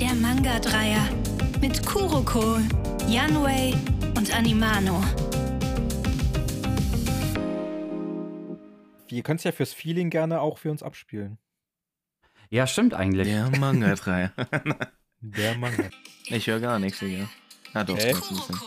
Der 0.00 0.14
Manga-Dreier 0.14 1.08
mit 1.60 1.86
Kuroko, 1.86 2.58
Yanwei 3.08 3.72
und 4.16 4.34
Animano. 4.36 5.02
Ihr 9.08 9.22
könnt 9.22 9.40
es 9.40 9.44
ja 9.44 9.52
fürs 9.52 9.72
Feeling 9.72 10.10
gerne 10.10 10.40
auch 10.42 10.58
für 10.58 10.70
uns 10.70 10.82
abspielen. 10.82 11.38
Ja, 12.50 12.66
stimmt 12.66 12.92
eigentlich. 12.92 13.26
Der 13.26 13.48
Manga 13.58 13.94
3. 13.94 14.32
Der 15.20 15.56
Manga. 15.56 15.84
Ich 16.26 16.46
höre 16.46 16.60
gar 16.60 16.78
nichts, 16.78 16.98
Digga. 16.98 17.28
Ah, 17.72 17.82
doch, 17.82 17.96
das 17.96 18.28
bisschen. 18.28 18.60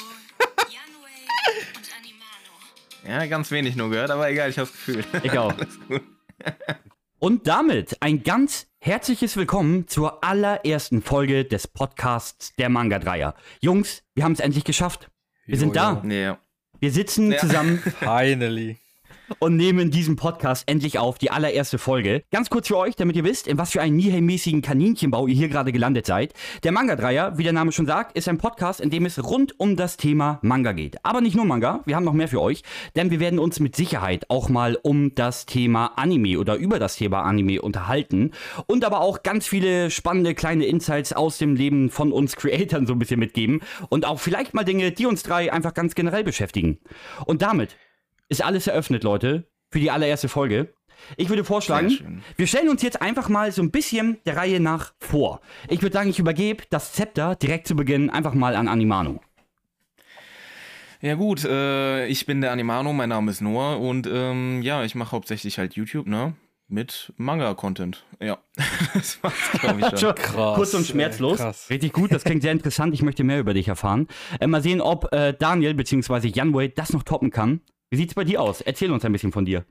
Ja, 3.08 3.26
ganz 3.28 3.52
wenig 3.52 3.76
nur 3.76 3.90
gehört, 3.92 4.10
aber 4.10 4.30
egal, 4.30 4.50
ich 4.50 4.58
hab's 4.58 4.72
Gefühl. 4.72 5.06
Ich 5.24 5.38
auch. 5.38 5.54
Alles 5.58 5.80
gut. 5.88 6.02
Und 7.20 7.48
damit 7.48 8.02
ein 8.02 8.24
ganz 8.24 8.68
herzliches 8.80 9.36
Willkommen 9.36 9.88
zur 9.88 10.24
allerersten 10.24 11.02
Folge 11.02 11.44
des 11.44 11.68
Podcasts 11.68 12.56
der 12.58 12.70
Manga 12.70 12.98
Dreier. 13.00 13.36
Jungs, 13.60 14.04
wir 14.16 14.24
haben 14.24 14.32
es 14.32 14.40
endlich 14.40 14.64
geschafft. 14.64 15.10
Wir 15.46 15.58
sind 15.58 15.76
da. 15.76 16.02
Ja. 16.08 16.40
Wir 16.80 16.92
sitzen 16.92 17.32
Ja. 17.34 17.40
zusammen 17.40 17.80
Finally. 18.00 18.78
Und 19.40 19.56
nehmen 19.56 19.92
diesen 19.92 20.16
Podcast 20.16 20.64
endlich 20.68 20.98
auf, 20.98 21.18
die 21.18 21.32
allererste 21.32 21.78
Folge. 21.78 22.24
Ganz 22.32 22.50
kurz 22.50 22.68
für 22.68 22.78
euch, 22.78 22.96
damit 22.96 23.16
ihr 23.16 23.24
wisst, 23.24 23.48
in 23.48 23.58
was 23.58 23.72
für 23.72 23.82
einen 23.82 23.98
Nihei-mäßigen 23.98 24.62
Kaninchenbau 24.62 25.28
ihr 25.28 25.36
hier 25.36 25.50
gerade 25.50 25.72
gelandet 25.72 26.06
seid. 26.06 26.34
Der 26.64 26.72
Manga-Dreier, 26.72 27.38
wie 27.38 27.44
der 27.44 27.54
Name 27.54 27.72
schon 27.72 27.86
sagt, 27.86 28.18
ist 28.18 28.28
ein 28.28 28.38
Podcast, 28.38 28.82
in 28.82 28.90
dem 28.90 29.06
es 29.06 29.24
rund 29.24 29.60
um 29.60 29.76
das 29.76 29.98
Thema 29.98 30.40
Manga 30.42 30.72
geht. 30.72 31.04
Aber 31.04 31.22
nicht 31.22 31.36
nur 31.36 31.46
Manga, 31.46 31.82
wir 31.86 31.96
haben 31.96 32.06
noch 32.06 32.14
mehr 32.14 32.28
für 32.28 32.42
euch, 32.42 32.64
denn 32.96 33.12
wir 33.12 33.20
werden 33.20 33.40
uns 33.40 33.60
mit 33.60 33.76
Sicherheit 33.76 34.30
auch 34.30 34.50
mal 34.50 34.78
um 34.82 35.14
das 35.16 35.46
Thema 35.46 35.94
Anime 35.96 36.40
oder 36.40 36.56
über 36.56 36.80
das 36.80 36.96
Thema 36.96 37.22
Anime 37.22 37.62
unterhalten 37.62 38.32
und 38.68 38.86
aber 38.86 39.02
auch 39.02 39.24
ganz 39.24 39.48
viele 39.48 39.92
spannende 39.92 40.34
kleine 40.34 40.66
Insights 40.66 41.14
aus 41.14 41.38
dem 41.38 41.56
Leben 41.56 41.90
von 41.90 42.12
uns 42.12 42.36
Creatoren 42.36 42.88
so 42.88 42.94
ein 42.94 43.00
bisschen 43.00 43.20
mitgeben 43.20 43.62
und 43.90 44.06
auch 44.06 44.20
vielleicht 44.20 44.54
mal 44.54 44.64
Dinge, 44.64 44.92
die 44.92 45.06
uns 45.06 45.24
drei 45.24 45.52
einfach 45.52 45.74
ganz 45.74 45.96
generell 45.96 46.24
beschäftigen. 46.24 46.80
Und 47.26 47.42
damit 47.42 47.78
ist 48.30 48.44
alles 48.44 48.68
eröffnet, 48.68 49.04
Leute, 49.04 49.50
für 49.72 49.80
die 49.80 49.92
allererste 49.92 50.30
Folge. 50.30 50.74
Ich 51.18 51.30
würde 51.30 51.44
vorschlagen, 51.44 52.24
wir 52.36 52.48
stellen 52.48 52.70
uns 52.70 52.82
jetzt 52.82 53.02
einfach 53.02 53.30
mal 53.30 53.52
so 53.52 53.62
ein 53.62 53.72
bisschen 53.72 54.20
der 54.26 54.36
Reihe 54.38 54.60
nach 54.60 54.94
vor. 55.00 55.42
Ich 55.70 55.82
würde 55.82 55.94
sagen, 55.94 56.10
ich 56.10 56.20
übergebe 56.20 56.64
das 56.70 56.94
Zepter 56.94 57.36
direkt 57.36 57.68
zu 57.68 57.76
Beginn 57.76 58.10
einfach 58.10 58.34
mal 58.34 58.56
an 58.56 58.68
Animano. 58.68 59.22
Ja 61.02 61.16
gut, 61.16 61.46
äh, 61.46 62.08
ich 62.08 62.26
bin 62.26 62.42
der 62.42 62.52
Animano, 62.52 62.92
mein 62.92 63.10
Name 63.10 63.32
ist 63.32 63.40
Noah 63.40 63.80
und 63.80 64.08
ähm, 64.12 64.62
ja, 64.62 64.84
ich 64.84 64.96
mache 64.96 65.14
hauptsächlich 65.14 65.58
halt 65.58 65.76
YouTube, 65.76 66.08
ne? 66.08 66.36
Mit 66.68 67.14
Manga-Content. 67.16 68.06
Ja, 68.20 68.38
das 68.94 69.24
war's, 69.24 69.34
glaube 69.54 69.80
ich 69.80 69.88
schon. 70.00 70.14
Krass. 70.14 70.56
Kurz 70.56 70.74
und 70.74 70.82
ey, 70.82 70.88
schmerzlos. 70.88 71.38
krass. 71.38 71.70
Richtig 71.70 71.94
gut, 71.94 72.12
das 72.12 72.26
klingt 72.26 72.42
sehr 72.42 72.52
interessant. 72.52 72.94
Ich 72.94 73.02
möchte 73.02 73.24
mehr 73.24 73.40
über 73.40 73.54
dich 73.54 73.70
erfahren. 73.70 74.08
Äh, 74.42 74.48
mal 74.48 74.62
sehen, 74.62 74.82
ob 74.82 75.12
äh, 75.14 75.34
Daniel 75.34 75.74
bzw. 75.74 76.28
Janway 76.28 76.68
das 76.68 76.92
noch 76.92 77.04
toppen 77.04 77.32
kann. 77.32 77.62
Wie 77.92 77.98
sieht's 77.98 78.14
bei 78.14 78.24
dir 78.24 78.42
aus? 78.42 78.62
Erzähl 78.62 78.92
uns 78.92 79.04
ein 79.04 79.12
bisschen 79.12 79.32
von 79.32 79.46
dir. 79.46 79.66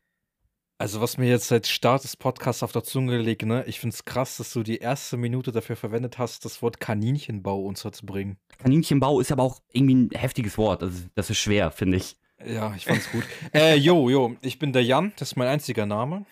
Also, 0.80 1.00
was 1.00 1.19
mir 1.19 1.28
jetzt 1.28 1.48
seit 1.48 1.66
Start 1.66 2.05
des 2.05 2.16
Podcasts 2.16 2.62
auf 2.62 2.70
der 2.70 2.84
Zunge 2.84 3.19
liegt, 3.19 3.44
ne? 3.44 3.64
Ich 3.66 3.80
find's 3.80 4.05
krass, 4.05 4.36
dass 4.36 4.52
du 4.52 4.62
die 4.62 4.78
erste 4.78 5.16
Minute 5.16 5.50
dafür 5.50 5.74
verwendet 5.74 6.19
hast, 6.19 6.44
das 6.44 6.62
Wort 6.62 6.78
Kaninchenbau 6.78 7.64
unterzubringen. 7.64 8.39
Kaninchenbau 8.58 9.19
ist 9.20 9.33
aber 9.33 9.42
auch 9.42 9.61
irgendwie 9.72 9.94
ein 9.96 10.11
heftiges 10.14 10.56
Wort. 10.56 10.83
Das 10.83 10.94
ist, 10.94 11.11
das 11.16 11.30
ist 11.30 11.39
schwer, 11.39 11.72
finde 11.72 11.96
ich. 11.96 12.16
Ja, 12.44 12.74
ich 12.77 12.84
fand's 12.84 13.11
gut. 13.11 13.24
äh, 13.52 13.74
jo, 13.74 14.08
jo, 14.08 14.36
ich 14.41 14.61
bin 14.61 14.72
der 14.72 14.84
Jan, 14.84 15.12
das 15.16 15.30
ist 15.33 15.36
mein 15.36 15.48
einziger 15.48 15.86
Name. 15.86 16.27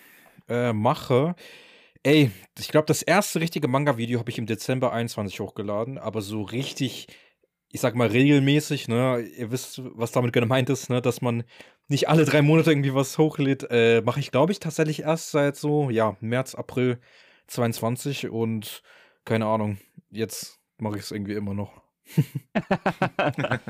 Äh, 0.49 0.73
mache. 0.73 1.35
Ey, 2.05 2.31
ich 2.57 2.69
glaube, 2.69 2.87
das 2.87 3.03
erste 3.03 3.41
richtige 3.41 3.67
Manga-Video 3.67 4.21
habe 4.21 4.31
ich 4.31 4.39
im 4.39 4.47
Dezember 4.47 4.93
21 4.93 5.41
hochgeladen, 5.41 5.99
aber 5.99 6.23
so 6.23 6.43
richtig, 6.43 7.09
ich 7.73 7.81
sag 7.81 7.97
mal 7.97 8.07
regelmäßig, 8.07 8.87
ne? 8.87 9.23
Ihr 9.37 9.51
wisst, 9.51 9.83
was 9.97 10.13
damit 10.13 10.33
gemeint 10.33 10.71
ist, 10.71 10.89
ne? 10.89 11.03
Dass 11.03 11.21
man 11.21 11.43
nicht 11.89 12.09
alle 12.09 12.25
drei 12.25 12.43
Monate 12.43 12.71
irgendwie 12.71 12.95
was 12.95 13.19
hochlädt, 13.19 13.67
äh, 13.71 14.01
mache 14.03 14.21
ich, 14.21 14.31
glaube 14.31 14.53
ich, 14.53 14.61
tatsächlich 14.61 15.03
erst 15.03 15.31
seit 15.31 15.57
so, 15.57 15.91
ja, 15.91 16.17
März, 16.21 16.55
April 16.55 16.99
22 17.47 18.29
und 18.29 18.83
keine 19.25 19.47
Ahnung, 19.47 19.79
jetzt 20.11 20.59
mache 20.79 20.97
ich 20.97 21.03
es 21.03 21.11
irgendwie 21.11 21.35
immer 21.35 21.55
noch. 21.55 21.83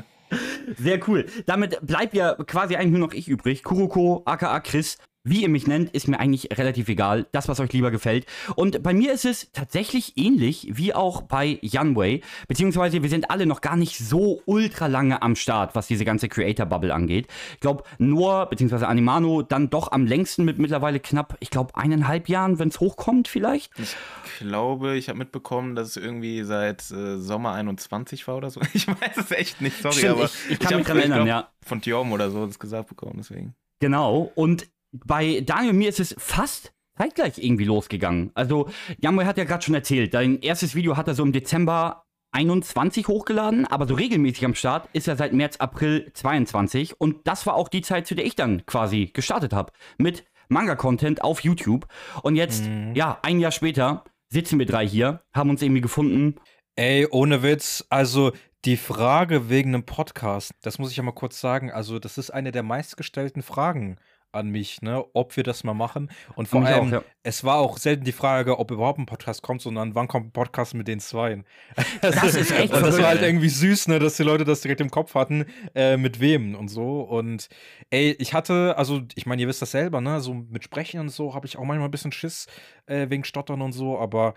Sehr 0.77 1.07
cool. 1.07 1.25
Damit 1.45 1.79
bleibt 1.85 2.13
ja 2.13 2.35
quasi 2.35 2.75
eigentlich 2.75 2.91
nur 2.91 3.07
noch 3.07 3.13
ich 3.13 3.27
übrig. 3.27 3.63
Kuroko, 3.63 4.23
aka 4.25 4.59
Chris. 4.59 4.97
Wie 5.29 5.41
ihr 5.41 5.49
mich 5.49 5.67
nennt, 5.67 5.91
ist 5.93 6.07
mir 6.07 6.19
eigentlich 6.19 6.57
relativ 6.57 6.87
egal. 6.87 7.27
Das, 7.33 7.47
was 7.49 7.59
euch 7.59 7.73
lieber 7.73 7.91
gefällt. 7.91 8.25
Und 8.55 8.81
bei 8.81 8.93
mir 8.93 9.11
ist 9.11 9.25
es 9.25 9.51
tatsächlich 9.51 10.13
ähnlich 10.17 10.69
wie 10.71 10.93
auch 10.93 11.21
bei 11.21 11.59
Yanwei. 11.61 12.21
Beziehungsweise 12.47 13.03
wir 13.03 13.09
sind 13.09 13.29
alle 13.29 13.45
noch 13.45 13.59
gar 13.61 13.75
nicht 13.75 13.97
so 13.97 14.41
ultra 14.45 14.87
lange 14.87 15.21
am 15.21 15.35
Start, 15.35 15.75
was 15.75 15.87
diese 15.87 16.05
ganze 16.05 16.29
Creator-Bubble 16.29 16.93
angeht. 16.93 17.27
Ich 17.55 17.59
glaube, 17.59 17.83
Noah 17.97 18.47
beziehungsweise 18.49 18.87
Animano 18.87 19.41
dann 19.41 19.69
doch 19.69 19.91
am 19.91 20.05
längsten 20.05 20.45
mit 20.45 20.59
mittlerweile 20.59 20.99
knapp, 20.99 21.35
ich 21.41 21.49
glaube, 21.49 21.75
eineinhalb 21.75 22.29
Jahren, 22.29 22.57
wenn 22.59 22.69
es 22.69 22.79
hochkommt 22.79 23.27
vielleicht. 23.27 23.71
Ich 23.79 23.95
glaube, 24.39 24.95
ich 24.95 25.09
habe 25.09 25.19
mitbekommen, 25.19 25.75
dass 25.75 25.89
es 25.89 25.97
irgendwie 25.97 26.43
seit 26.43 26.89
äh, 26.91 27.17
Sommer 27.17 27.51
21 27.53 28.27
war 28.27 28.37
oder 28.37 28.49
so. 28.49 28.61
Ich 28.73 28.87
weiß 28.87 29.17
es 29.17 29.31
echt 29.31 29.59
nicht, 29.61 29.81
sorry, 29.81 29.95
Stimmt, 29.95 30.11
aber 30.13 30.25
ich- 30.25 30.51
ich 30.51 30.59
kann 30.59 30.69
hab 30.71 30.77
mich 30.77 30.87
dran 30.87 30.97
erinnern, 30.99 31.17
glaub, 31.25 31.27
ja. 31.27 31.49
Von 31.65 31.81
Tiom 31.81 32.11
oder 32.11 32.29
so 32.31 32.45
das 32.45 32.59
gesagt 32.59 32.87
bekommen, 32.89 33.15
deswegen. 33.17 33.55
Genau. 33.79 34.31
Und 34.35 34.67
bei 34.91 35.41
Daniel 35.45 35.71
und 35.71 35.77
mir 35.77 35.89
ist 35.89 35.99
es 35.99 36.15
fast 36.17 36.73
zeitgleich 36.97 37.37
irgendwie 37.37 37.65
losgegangen. 37.65 38.31
Also, 38.33 38.69
Jamwe 38.99 39.25
hat 39.25 39.37
ja 39.37 39.43
gerade 39.43 39.63
schon 39.63 39.75
erzählt, 39.75 40.13
dein 40.13 40.39
erstes 40.39 40.75
Video 40.75 40.97
hat 40.97 41.07
er 41.07 41.13
so 41.13 41.23
im 41.23 41.31
Dezember 41.31 42.05
21 42.31 43.07
hochgeladen, 43.07 43.65
aber 43.67 43.87
so 43.87 43.95
regelmäßig 43.95 44.45
am 44.45 44.55
Start 44.55 44.89
ist 44.93 45.07
er 45.07 45.15
seit 45.15 45.33
März, 45.33 45.57
April 45.57 46.11
22. 46.13 46.99
Und 46.99 47.27
das 47.27 47.45
war 47.45 47.55
auch 47.55 47.69
die 47.69 47.81
Zeit, 47.81 48.07
zu 48.07 48.15
der 48.15 48.25
ich 48.25 48.35
dann 48.35 48.65
quasi 48.65 49.11
gestartet 49.13 49.53
habe. 49.53 49.71
Mit 49.97 50.25
Manga-Content 50.49 51.23
auf 51.23 51.41
YouTube. 51.41 51.87
Und 52.23 52.35
jetzt, 52.35 52.69
ja, 52.93 53.19
ein 53.21 53.39
Jahr 53.39 53.51
später 53.51 54.03
sitzen 54.29 54.59
wir 54.59 54.65
drei 54.65 54.87
hier, 54.87 55.23
haben 55.33 55.49
uns 55.49 55.61
irgendwie 55.61 55.81
gefunden. 55.81 56.35
Ey, 56.75 57.07
ohne 57.09 57.43
Witz, 57.43 57.85
also 57.89 58.33
die 58.65 58.77
Frage 58.77 59.49
wegen 59.49 59.73
einem 59.73 59.85
Podcast, 59.85 60.51
das 60.61 60.77
muss 60.79 60.91
ich 60.91 60.97
ja 60.97 61.03
mal 61.03 61.11
kurz 61.11 61.39
sagen, 61.39 61.71
also 61.71 61.99
das 61.99 62.17
ist 62.17 62.31
eine 62.31 62.51
der 62.51 62.63
meistgestellten 62.63 63.41
Fragen 63.41 63.97
an 64.31 64.49
mich, 64.49 64.81
ne, 64.81 65.03
ob 65.13 65.35
wir 65.35 65.43
das 65.43 65.63
mal 65.63 65.73
machen. 65.73 66.09
Und 66.35 66.47
vor 66.47 66.65
allem, 66.65 66.87
auch, 66.87 66.91
ja. 66.91 67.03
es 67.23 67.43
war 67.43 67.57
auch 67.57 67.77
selten 67.77 68.03
die 68.03 68.11
Frage, 68.11 68.59
ob 68.59 68.71
überhaupt 68.71 68.99
ein 68.99 69.05
Podcast 69.05 69.41
kommt, 69.41 69.61
sondern 69.61 69.95
wann 69.95 70.07
kommt 70.07 70.27
ein 70.27 70.31
Podcast 70.31 70.73
mit 70.73 70.87
den 70.87 70.99
Zweien. 70.99 71.45
Das 72.01 72.35
ist 72.35 72.51
echt 72.57 72.73
Und 72.73 72.81
das 72.81 72.97
war 72.99 73.07
halt 73.07 73.21
irgendwie 73.21 73.49
süß, 73.49 73.87
ne, 73.87 73.99
dass 73.99 74.17
die 74.17 74.23
Leute 74.23 74.43
das 74.43 74.61
direkt 74.61 74.81
im 74.81 74.91
Kopf 74.91 75.15
hatten, 75.15 75.45
äh, 75.75 75.97
mit 75.97 76.19
wem 76.19 76.55
und 76.55 76.67
so. 76.67 77.01
Und 77.01 77.47
ey, 77.89 78.15
ich 78.19 78.33
hatte, 78.33 78.77
also 78.77 79.01
ich 79.15 79.25
meine, 79.25 79.41
ihr 79.41 79.47
wisst 79.47 79.61
das 79.61 79.71
selber, 79.71 80.01
ne, 80.01 80.21
so 80.21 80.33
mit 80.33 80.63
Sprechen 80.63 80.99
und 80.99 81.09
so 81.09 81.33
habe 81.33 81.47
ich 81.47 81.57
auch 81.57 81.63
manchmal 81.63 81.87
ein 81.87 81.91
bisschen 81.91 82.11
Schiss 82.11 82.47
äh, 82.85 83.09
wegen 83.09 83.23
Stottern 83.23 83.61
und 83.61 83.71
so, 83.71 83.97
aber 83.97 84.33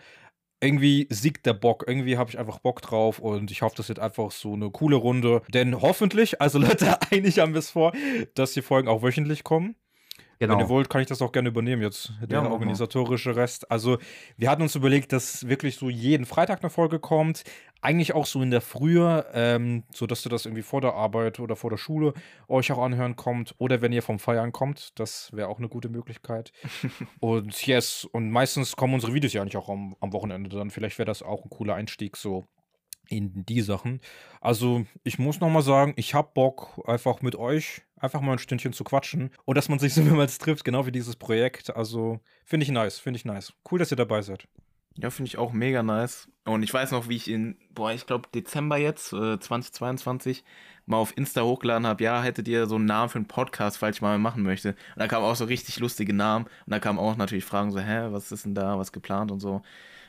irgendwie 0.60 1.06
siegt 1.10 1.46
der 1.46 1.54
Bock. 1.54 1.84
Irgendwie 1.86 2.16
habe 2.16 2.30
ich 2.30 2.38
einfach 2.38 2.58
Bock 2.58 2.82
drauf 2.82 3.18
und 3.18 3.50
ich 3.50 3.62
hoffe, 3.62 3.76
das 3.76 3.88
wird 3.88 3.98
einfach 3.98 4.30
so 4.30 4.54
eine 4.54 4.70
coole 4.70 4.96
Runde. 4.96 5.42
Denn 5.48 5.80
hoffentlich, 5.80 6.40
also 6.40 6.58
Leute, 6.60 7.00
eigentlich 7.10 7.38
haben 7.38 7.52
wir 7.52 7.60
es 7.60 7.70
vor, 7.70 7.92
dass 8.34 8.52
die 8.52 8.62
Folgen 8.62 8.88
auch 8.88 9.02
wöchentlich 9.02 9.44
kommen. 9.44 9.76
Genau. 10.40 10.54
Wenn 10.54 10.60
ihr 10.60 10.68
wollt, 10.70 10.88
kann 10.88 11.02
ich 11.02 11.06
das 11.06 11.20
auch 11.20 11.32
gerne 11.32 11.50
übernehmen 11.50 11.82
jetzt, 11.82 12.14
der 12.22 12.50
organisatorische 12.50 13.36
Rest. 13.36 13.70
Also, 13.70 13.98
wir 14.38 14.48
hatten 14.50 14.62
uns 14.62 14.74
überlegt, 14.74 15.12
dass 15.12 15.46
wirklich 15.46 15.76
so 15.76 15.90
jeden 15.90 16.24
Freitag 16.24 16.62
eine 16.62 16.70
Folge 16.70 16.98
kommt. 16.98 17.44
Eigentlich 17.82 18.14
auch 18.14 18.24
so 18.24 18.40
in 18.40 18.50
der 18.50 18.62
Frühe, 18.62 19.26
ähm, 19.34 19.84
so 19.92 20.06
dass 20.06 20.24
ihr 20.24 20.30
das 20.30 20.46
irgendwie 20.46 20.62
vor 20.62 20.80
der 20.80 20.94
Arbeit 20.94 21.40
oder 21.40 21.56
vor 21.56 21.68
der 21.68 21.76
Schule 21.76 22.14
euch 22.48 22.72
auch 22.72 22.82
anhören 22.82 23.16
kommt. 23.16 23.54
Oder 23.58 23.82
wenn 23.82 23.92
ihr 23.92 24.02
vom 24.02 24.18
Feiern 24.18 24.50
kommt, 24.50 24.98
das 24.98 25.30
wäre 25.34 25.48
auch 25.48 25.58
eine 25.58 25.68
gute 25.68 25.90
Möglichkeit. 25.90 26.52
und 27.20 27.66
yes, 27.66 28.06
und 28.10 28.30
meistens 28.30 28.76
kommen 28.76 28.94
unsere 28.94 29.12
Videos 29.12 29.34
ja 29.34 29.44
nicht 29.44 29.58
auch 29.58 29.68
am, 29.68 29.94
am 30.00 30.14
Wochenende. 30.14 30.48
Dann 30.48 30.70
vielleicht 30.70 30.98
wäre 30.98 31.06
das 31.06 31.22
auch 31.22 31.44
ein 31.44 31.50
cooler 31.50 31.74
Einstieg 31.74 32.16
so 32.16 32.46
in 33.10 33.44
die 33.44 33.60
Sachen. 33.60 34.00
Also, 34.40 34.86
ich 35.04 35.18
muss 35.18 35.40
noch 35.40 35.50
mal 35.50 35.62
sagen, 35.62 35.92
ich 35.96 36.14
hab 36.14 36.32
Bock, 36.32 36.82
einfach 36.86 37.20
mit 37.20 37.36
euch 37.36 37.82
einfach 37.96 38.22
mal 38.22 38.32
ein 38.32 38.38
Stündchen 38.38 38.72
zu 38.72 38.84
quatschen 38.84 39.30
und 39.44 39.58
dass 39.58 39.68
man 39.68 39.78
sich 39.78 39.92
so 39.94 40.02
mehrmals 40.02 40.38
trifft, 40.38 40.64
genau 40.64 40.86
wie 40.86 40.92
dieses 40.92 41.16
Projekt. 41.16 41.76
Also, 41.76 42.20
finde 42.44 42.64
ich 42.64 42.70
nice, 42.70 42.98
finde 42.98 43.18
ich 43.18 43.24
nice. 43.24 43.52
Cool, 43.70 43.78
dass 43.78 43.90
ihr 43.90 43.96
dabei 43.96 44.22
seid. 44.22 44.48
Ja, 44.96 45.10
finde 45.10 45.28
ich 45.28 45.38
auch 45.38 45.52
mega 45.52 45.82
nice. 45.82 46.28
Und 46.44 46.62
ich 46.62 46.72
weiß 46.72 46.90
noch, 46.92 47.08
wie 47.08 47.16
ich 47.16 47.28
in, 47.30 47.56
boah, 47.70 47.92
ich 47.92 48.06
glaube 48.06 48.28
Dezember 48.34 48.76
jetzt, 48.76 49.12
äh, 49.12 49.38
2022, 49.38 50.42
mal 50.86 50.96
auf 50.96 51.16
Insta 51.16 51.42
hochgeladen 51.42 51.86
habe, 51.86 52.02
ja, 52.02 52.22
hättet 52.22 52.48
ihr 52.48 52.66
so 52.66 52.74
einen 52.76 52.86
Namen 52.86 53.08
für 53.08 53.18
einen 53.18 53.28
Podcast, 53.28 53.78
falls 53.78 53.96
ich 53.96 54.02
mal 54.02 54.18
machen 54.18 54.42
möchte. 54.42 54.70
Und 54.70 54.98
da 54.98 55.06
kamen 55.06 55.24
auch 55.24 55.36
so 55.36 55.44
richtig 55.44 55.78
lustige 55.78 56.12
Namen. 56.12 56.46
Und 56.46 56.72
da 56.72 56.80
kamen 56.80 56.98
auch 56.98 57.16
natürlich 57.16 57.44
Fragen 57.44 57.70
so, 57.70 57.78
hä, 57.78 58.08
was 58.10 58.32
ist 58.32 58.44
denn 58.44 58.54
da, 58.54 58.78
was 58.78 58.92
geplant 58.92 59.30
und 59.30 59.40
so. 59.40 59.62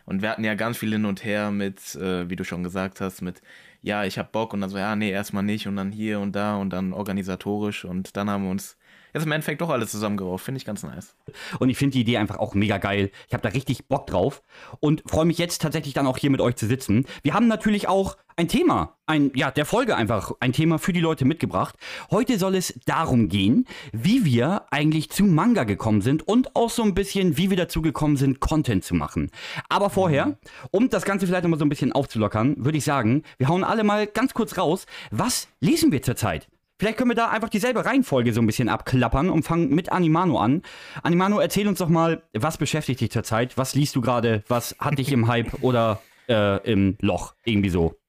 Und 0.06 0.22
wir 0.22 0.30
hatten 0.30 0.44
ja 0.44 0.56
ganz 0.56 0.78
viel 0.78 0.92
hin 0.92 1.06
und 1.06 1.24
her 1.24 1.52
mit, 1.52 1.96
äh, 1.96 2.30
wie 2.30 2.36
du 2.36 2.44
schon 2.44 2.64
gesagt 2.64 3.02
hast, 3.02 3.22
mit, 3.22 3.42
ja, 3.82 4.04
ich 4.06 4.18
hab 4.18 4.32
Bock 4.32 4.54
und 4.54 4.62
dann 4.62 4.70
so, 4.70 4.78
ja, 4.78 4.96
nee, 4.96 5.12
erstmal 5.12 5.44
nicht 5.44 5.68
und 5.68 5.76
dann 5.76 5.92
hier 5.92 6.20
und 6.20 6.34
da 6.34 6.56
und 6.58 6.72
dann 6.72 6.94
organisatorisch. 6.94 7.86
Und 7.86 8.16
dann 8.18 8.30
haben 8.30 8.44
wir 8.44 8.52
uns 8.52 8.78
jetzt 9.14 9.26
im 9.26 9.32
Endeffekt 9.32 9.62
doch 9.62 9.70
alles 9.70 9.92
zusammengerauft. 9.92 10.46
Finde 10.46 10.58
ich 10.58 10.66
ganz 10.66 10.84
nice. 10.84 11.16
Und 11.60 11.70
ich 11.70 11.78
finde 11.78 11.94
die 11.94 12.02
Idee 12.02 12.18
einfach 12.18 12.38
auch 12.38 12.54
mega 12.54 12.78
geil. 12.78 13.12
Ich 13.28 13.34
habe 13.34 13.44
da 13.44 13.50
richtig 13.50 13.88
Bock 13.88 14.08
drauf 14.08 14.42
und 14.80 15.04
freue 15.06 15.26
mich 15.26 15.38
jetzt 15.38 15.62
tatsächlich 15.62 15.94
dann 15.94 16.08
auch 16.08 16.18
hier 16.18 16.30
mit 16.30 16.42
euch 16.42 16.56
zu 16.56 16.68
sitzen. 16.68 17.06
Wir 17.24 17.34
haben 17.34 17.48
natürlich 17.48 17.88
auch 17.88 18.18
ein 18.36 18.48
Thema, 18.48 18.98
ein, 19.06 19.32
ja, 19.36 19.52
der 19.52 19.66
Folge 19.66 19.96
einfach, 19.96 20.32
ein 20.40 20.54
Thema 20.54 20.80
für 20.80 20.94
die 20.94 21.00
Leute 21.00 21.26
mitgebracht. 21.26 21.76
Heute 22.10 22.40
soll 22.40 22.56
es 22.56 22.74
darum 22.86 23.30
gehen, 23.30 23.68
wie 23.92 24.26
wir 24.26 24.66
eigentlich 24.72 25.10
zu 25.10 25.26
Manga 25.26 25.64
gekommen 25.64 26.02
sind 26.02 26.28
und 26.28 26.56
auch 26.56 26.70
so 26.70 26.84
ein 26.84 26.94
bisschen, 26.94 27.38
wie 27.38 27.50
wir 27.50 27.58
dazu 27.58 27.82
gekommen 27.82 28.18
sind, 28.18 28.40
Content 28.40 28.84
zu 28.84 28.96
machen. 28.96 29.30
Aber 29.70 29.90
vorher, 29.90 30.38
um 30.72 30.90
das 30.90 31.04
Ganze 31.04 31.28
vielleicht 31.28 31.44
nochmal 31.44 31.60
so 31.60 31.66
ein 31.66 31.70
bisschen 31.70 31.92
aufzulockern, 31.92 32.56
würde 32.58 32.78
ich 32.78 32.84
sagen, 32.84 33.24
wir 33.38 33.48
hauen 33.48 33.64
alle 33.64 33.84
mal 33.84 34.08
ganz 34.08 34.34
kurz 34.34 34.58
raus, 34.58 34.86
was 35.12 35.48
lesen 35.60 35.92
wir 35.92 36.02
zurzeit? 36.02 36.48
Vielleicht 36.82 36.98
können 36.98 37.12
wir 37.12 37.16
da 37.16 37.30
einfach 37.30 37.50
dieselbe 37.50 37.86
Reihenfolge 37.86 38.34
so 38.34 38.42
ein 38.42 38.48
bisschen 38.48 38.68
abklappern 38.68 39.30
und 39.30 39.44
fangen 39.44 39.70
mit 39.70 39.92
Animano 39.92 40.40
an. 40.40 40.64
Animano, 41.04 41.40
erzähl 41.40 41.68
uns 41.68 41.78
doch 41.78 41.90
mal, 41.90 42.24
was 42.34 42.58
beschäftigt 42.58 43.02
dich 43.02 43.12
zurzeit? 43.12 43.56
Was 43.56 43.76
liest 43.76 43.96
du 43.96 44.02
gerade? 44.02 44.44
Was 44.48 44.76
hat 44.80 44.98
dich 44.98 45.12
im 45.12 45.28
Hype 45.28 45.54
oder 45.62 46.02
äh, 46.28 46.58
im 46.68 46.98
Loch? 47.00 47.36
Irgendwie 47.46 47.70
so. 47.70 48.00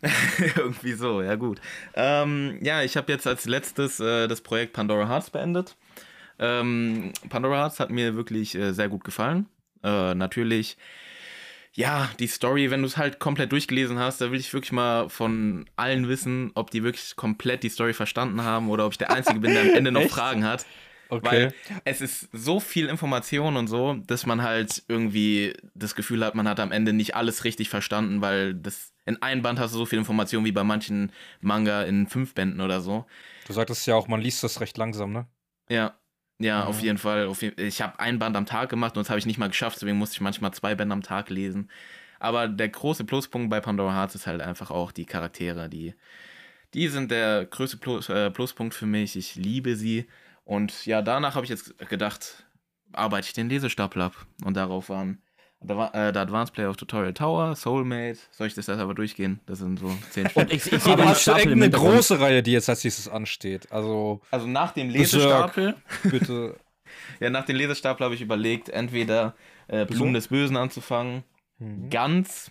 Irgendwie 0.56 0.92
so, 0.92 1.22
ja 1.22 1.34
gut. 1.34 1.60
Ähm, 1.96 2.60
ja, 2.62 2.84
ich 2.84 2.96
habe 2.96 3.10
jetzt 3.10 3.26
als 3.26 3.46
letztes 3.46 3.98
äh, 3.98 4.28
das 4.28 4.42
Projekt 4.42 4.74
Pandora 4.74 5.08
Hearts 5.08 5.30
beendet. 5.30 5.76
Ähm, 6.38 7.14
Pandora 7.30 7.62
Hearts 7.62 7.80
hat 7.80 7.90
mir 7.90 8.14
wirklich 8.14 8.54
äh, 8.54 8.70
sehr 8.74 8.88
gut 8.88 9.02
gefallen. 9.02 9.46
Äh, 9.82 10.14
natürlich 10.14 10.76
ja, 11.76 12.08
die 12.20 12.28
Story, 12.28 12.70
wenn 12.70 12.82
du 12.82 12.86
es 12.86 12.96
halt 12.96 13.18
komplett 13.18 13.50
durchgelesen 13.50 13.98
hast, 13.98 14.20
da 14.20 14.30
will 14.30 14.38
ich 14.38 14.52
wirklich 14.52 14.72
mal 14.72 15.08
von 15.08 15.66
allen 15.76 16.08
wissen, 16.08 16.52
ob 16.54 16.70
die 16.70 16.84
wirklich 16.84 17.16
komplett 17.16 17.62
die 17.64 17.68
Story 17.68 17.92
verstanden 17.92 18.42
haben 18.42 18.70
oder 18.70 18.86
ob 18.86 18.92
ich 18.92 18.98
der 18.98 19.10
Einzige 19.10 19.40
bin, 19.40 19.52
der 19.52 19.62
am 19.62 19.74
Ende 19.74 19.92
noch 19.92 20.08
Fragen 20.08 20.44
hat. 20.44 20.66
Okay. 21.08 21.26
Weil 21.26 21.54
es 21.84 22.00
ist 22.00 22.28
so 22.32 22.60
viel 22.60 22.88
Information 22.88 23.56
und 23.56 23.66
so, 23.66 23.94
dass 24.06 24.24
man 24.24 24.42
halt 24.42 24.82
irgendwie 24.88 25.52
das 25.74 25.94
Gefühl 25.94 26.24
hat, 26.24 26.34
man 26.34 26.48
hat 26.48 26.60
am 26.60 26.72
Ende 26.72 26.92
nicht 26.92 27.14
alles 27.14 27.44
richtig 27.44 27.68
verstanden, 27.68 28.20
weil 28.20 28.54
das 28.54 28.92
in 29.04 29.20
einem 29.20 29.42
Band 29.42 29.58
hast 29.58 29.74
du 29.74 29.78
so 29.78 29.86
viel 29.86 29.98
Information 29.98 30.44
wie 30.44 30.52
bei 30.52 30.64
manchen 30.64 31.12
Manga 31.40 31.82
in 31.82 32.06
fünf 32.06 32.34
Bänden 32.34 32.60
oder 32.60 32.80
so. 32.80 33.04
Du 33.46 33.52
sagtest 33.52 33.86
ja 33.86 33.96
auch, 33.96 34.08
man 34.08 34.20
liest 34.20 34.42
das 34.42 34.60
recht 34.60 34.78
langsam, 34.78 35.12
ne? 35.12 35.26
Ja, 35.68 35.94
ja, 36.38 36.62
mhm. 36.62 36.68
auf 36.68 36.80
jeden 36.80 36.98
Fall. 36.98 37.26
Auf 37.26 37.42
jeden, 37.42 37.60
ich 37.64 37.80
habe 37.80 37.98
ein 38.00 38.18
Band 38.18 38.36
am 38.36 38.46
Tag 38.46 38.68
gemacht 38.68 38.96
und 38.96 39.02
das 39.02 39.10
habe 39.10 39.18
ich 39.18 39.26
nicht 39.26 39.38
mal 39.38 39.48
geschafft, 39.48 39.76
deswegen 39.76 39.98
musste 39.98 40.14
ich 40.14 40.20
manchmal 40.20 40.52
zwei 40.52 40.74
Bände 40.74 40.92
am 40.92 41.02
Tag 41.02 41.30
lesen. 41.30 41.70
Aber 42.18 42.48
der 42.48 42.68
große 42.68 43.04
Pluspunkt 43.04 43.50
bei 43.50 43.60
Pandora 43.60 43.94
Hearts 43.94 44.14
ist 44.14 44.26
halt 44.26 44.40
einfach 44.40 44.70
auch 44.70 44.92
die 44.92 45.04
Charaktere, 45.04 45.68
die, 45.68 45.94
die 46.72 46.88
sind 46.88 47.10
der 47.10 47.44
größte 47.44 47.76
Plus, 47.76 48.08
äh, 48.08 48.30
Pluspunkt 48.30 48.74
für 48.74 48.86
mich. 48.86 49.16
Ich 49.16 49.36
liebe 49.36 49.76
sie. 49.76 50.06
Und 50.44 50.86
ja, 50.86 51.02
danach 51.02 51.34
habe 51.34 51.44
ich 51.44 51.50
jetzt 51.50 51.78
gedacht, 51.88 52.44
arbeite 52.92 53.28
ich 53.28 53.32
den 53.32 53.48
Lesestapel 53.48 54.02
ab. 54.02 54.26
Und 54.44 54.56
darauf 54.56 54.88
waren 54.88 55.22
der, 55.64 55.90
äh, 55.94 56.18
Advanced 56.18 56.54
Player 56.54 56.70
of 56.70 56.76
Tutorial 56.76 57.14
Tower, 57.14 57.56
Soulmate. 57.56 58.18
Soll 58.30 58.46
ich 58.46 58.54
das 58.54 58.66
jetzt 58.66 58.78
aber 58.78 58.94
durchgehen? 58.94 59.40
Das 59.46 59.58
sind 59.58 59.78
so 59.78 59.90
zehn 60.10 60.28
Stück. 60.30 60.52
ich, 60.52 60.70
ich 60.70 60.86
aber 60.86 61.06
hast 61.06 61.26
du 61.26 61.32
eine 61.32 61.70
große 61.70 62.20
Reihe, 62.20 62.42
die 62.42 62.52
jetzt 62.52 62.68
als 62.68 62.84
nächstes 62.84 63.08
ansteht? 63.08 63.70
Also, 63.72 64.20
also 64.30 64.46
nach 64.46 64.72
dem 64.72 64.90
Lesestapel. 64.90 65.74
bitte. 66.02 66.56
ja, 67.20 67.30
nach 67.30 67.44
dem 67.44 67.56
Lesestapel 67.56 68.04
habe 68.04 68.14
ich 68.14 68.20
überlegt, 68.20 68.68
entweder 68.68 69.34
äh, 69.68 69.86
Blumen 69.86 70.14
des 70.14 70.28
Bösen 70.28 70.56
anzufangen, 70.56 71.24
mhm. 71.58 71.88
Ganz 71.90 72.50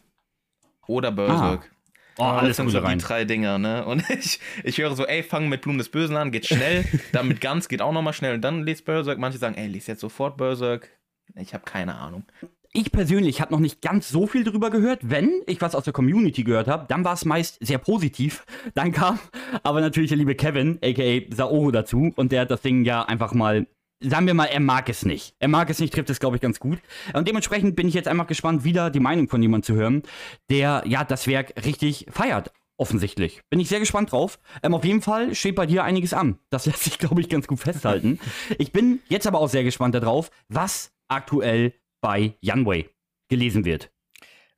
oder 0.88 1.12
Berserk. 1.12 1.69
Ah. 1.69 1.74
Oh, 2.19 2.24
alles 2.24 2.50
das 2.50 2.57
sind 2.57 2.69
so 2.69 2.77
rein. 2.77 3.00
die 3.00 3.06
drei 3.06 3.25
Dinger, 3.25 3.57
ne? 3.57 3.86
Und 3.86 4.07
ich, 4.10 4.39
ich 4.63 4.77
höre 4.77 4.95
so, 4.95 5.06
ey, 5.06 5.24
fang 5.24 5.50
mit 5.50 5.62
Blumen 5.62 5.80
des 5.80 5.89
Bösen 5.89 6.15
an, 6.15 6.31
geht 6.31 6.45
schnell. 6.45 6.86
dann 7.12 7.27
mit 7.27 7.42
Ganz 7.42 7.68
geht 7.68 7.81
auch 7.81 7.92
nochmal 7.92 8.13
schnell 8.13 8.36
und 8.36 8.42
dann 8.42 8.63
liest 8.63 8.86
Berserk. 8.86 9.18
Manche 9.18 9.39
sagen, 9.39 9.56
ey, 9.56 9.68
lies 9.68 9.88
jetzt 9.88 10.01
sofort 10.01 10.38
Berserk. 10.38 10.89
Ich 11.36 11.56
habe 11.56 11.63
keine 11.63 11.95
Ahnung 11.95 12.24
ich 12.73 12.91
persönlich 12.91 13.39
habe 13.39 13.53
noch 13.53 13.59
nicht 13.59 13.81
ganz 13.81 14.09
so 14.09 14.25
viel 14.25 14.43
drüber 14.43 14.71
gehört. 14.71 14.99
Wenn 15.03 15.41
ich 15.45 15.61
was 15.61 15.75
aus 15.75 15.83
der 15.83 15.93
Community 15.93 16.43
gehört 16.43 16.67
habe, 16.67 16.85
dann 16.87 17.05
war 17.05 17.13
es 17.13 17.23
meist 17.23 17.63
sehr 17.65 17.77
positiv. 17.77 18.45
Dann 18.73 18.91
kam 18.91 19.19
aber 19.61 19.79
natürlich 19.81 20.09
der 20.09 20.17
liebe 20.17 20.35
Kevin, 20.35 20.79
aka 20.83 21.21
Saoro, 21.33 21.69
dazu 21.71 22.11
und 22.15 22.31
der 22.31 22.41
hat 22.41 22.51
das 22.51 22.61
Ding 22.61 22.83
ja 22.83 23.03
einfach 23.03 23.33
mal. 23.33 23.67
Sagen 24.05 24.27
wir 24.27 24.33
mal, 24.33 24.45
er 24.45 24.59
mag 24.59 24.89
es 24.89 25.05
nicht. 25.05 25.33
Er 25.39 25.47
mag 25.47 25.69
es 25.69 25.79
nicht, 25.79 25.93
trifft 25.93 26.09
es, 26.09 26.19
glaube 26.19 26.35
ich, 26.35 26.41
ganz 26.41 26.59
gut. 26.59 26.79
Und 27.13 27.25
dementsprechend 27.25 27.77
bin 27.77 27.87
ich 27.87 27.93
jetzt 27.93 28.09
einfach 28.09 28.27
gespannt, 28.27 28.65
wieder 28.65 28.89
die 28.89 28.99
Meinung 28.99 29.29
von 29.29 29.41
jemandem 29.41 29.65
zu 29.65 29.75
hören, 29.75 30.03
der 30.49 30.83
ja 30.85 31.05
das 31.05 31.25
Werk 31.27 31.53
richtig 31.63 32.07
feiert 32.09 32.51
offensichtlich. 32.75 33.41
Bin 33.49 33.61
ich 33.61 33.69
sehr 33.69 33.79
gespannt 33.79 34.11
drauf. 34.11 34.39
Ähm, 34.61 34.73
auf 34.73 34.83
jeden 34.83 35.01
Fall 35.01 35.35
steht 35.35 35.55
bei 35.55 35.67
dir 35.67 35.85
einiges 35.85 36.13
an. 36.13 36.39
Das 36.49 36.65
lässt 36.65 36.83
sich, 36.83 36.97
glaube 36.97 37.21
ich, 37.21 37.29
ganz 37.29 37.47
gut 37.47 37.59
festhalten. 37.59 38.19
ich 38.57 38.73
bin 38.73 38.99
jetzt 39.07 39.27
aber 39.27 39.39
auch 39.39 39.47
sehr 39.47 39.63
gespannt 39.63 39.95
darauf, 39.95 40.31
was 40.49 40.91
aktuell 41.07 41.73
bei 42.03 42.35
Yanwei 42.41 42.89
gelesen 43.29 43.63
wird. 43.63 43.89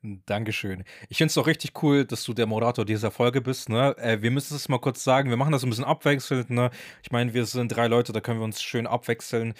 Dankeschön. 0.02 0.82
Ich 1.08 1.18
finde 1.18 1.28
es 1.28 1.34
doch 1.34 1.46
richtig 1.46 1.80
cool, 1.82 2.04
dass 2.04 2.24
du 2.24 2.34
der 2.34 2.46
Moderator 2.46 2.84
dieser 2.84 3.12
Folge 3.12 3.40
bist. 3.40 3.68
Ne? 3.68 3.96
Äh, 3.98 4.20
wir 4.20 4.32
müssen 4.32 4.56
es 4.56 4.68
mal 4.68 4.80
kurz 4.80 5.04
sagen. 5.04 5.30
Wir 5.30 5.36
machen 5.36 5.52
das 5.52 5.62
ein 5.62 5.70
bisschen 5.70 5.84
abwechselnd. 5.84 6.50
Ne? 6.50 6.70
Ich 7.04 7.12
meine, 7.12 7.34
wir 7.34 7.46
sind 7.46 7.68
drei 7.68 7.86
Leute, 7.86 8.12
da 8.12 8.20
können 8.20 8.40
wir 8.40 8.44
uns 8.44 8.62
schön 8.62 8.88
abwechseln. 8.88 9.54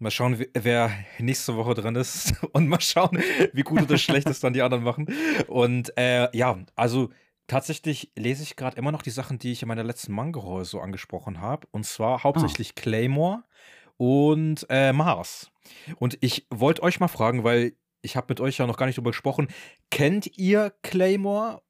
Mal 0.00 0.10
schauen, 0.10 0.44
wer 0.52 0.90
nächste 1.18 1.56
Woche 1.56 1.74
drin 1.74 1.94
ist 1.94 2.34
und 2.52 2.68
mal 2.68 2.80
schauen, 2.80 3.22
wie 3.52 3.62
gut 3.62 3.82
oder 3.82 3.98
schlecht 3.98 4.28
es 4.28 4.40
dann 4.40 4.52
die 4.52 4.62
anderen 4.62 4.82
machen. 4.82 5.06
Und 5.46 5.96
äh, 5.96 6.36
ja, 6.36 6.58
also 6.74 7.10
tatsächlich 7.46 8.10
lese 8.16 8.42
ich 8.42 8.56
gerade 8.56 8.76
immer 8.76 8.90
noch 8.90 9.02
die 9.02 9.10
Sachen, 9.10 9.38
die 9.38 9.52
ich 9.52 9.62
in 9.62 9.68
meiner 9.68 9.84
letzten 9.84 10.12
Manga 10.12 10.64
so 10.64 10.80
angesprochen 10.80 11.40
habe. 11.40 11.68
Und 11.70 11.86
zwar 11.86 12.24
hauptsächlich 12.24 12.72
oh. 12.76 12.80
Claymore 12.80 13.44
und 13.98 14.66
äh, 14.70 14.94
Mars. 14.94 15.50
Und 15.98 16.16
ich 16.22 16.46
wollte 16.50 16.82
euch 16.82 16.98
mal 16.98 17.08
fragen, 17.08 17.44
weil 17.44 17.74
ich 18.00 18.16
habe 18.16 18.26
mit 18.30 18.40
euch 18.40 18.56
ja 18.58 18.66
noch 18.66 18.78
gar 18.78 18.86
nicht 18.86 18.96
drüber 18.96 19.10
gesprochen. 19.10 19.48
Kennt 19.90 20.38
ihr 20.38 20.72
Claymore 20.82 21.62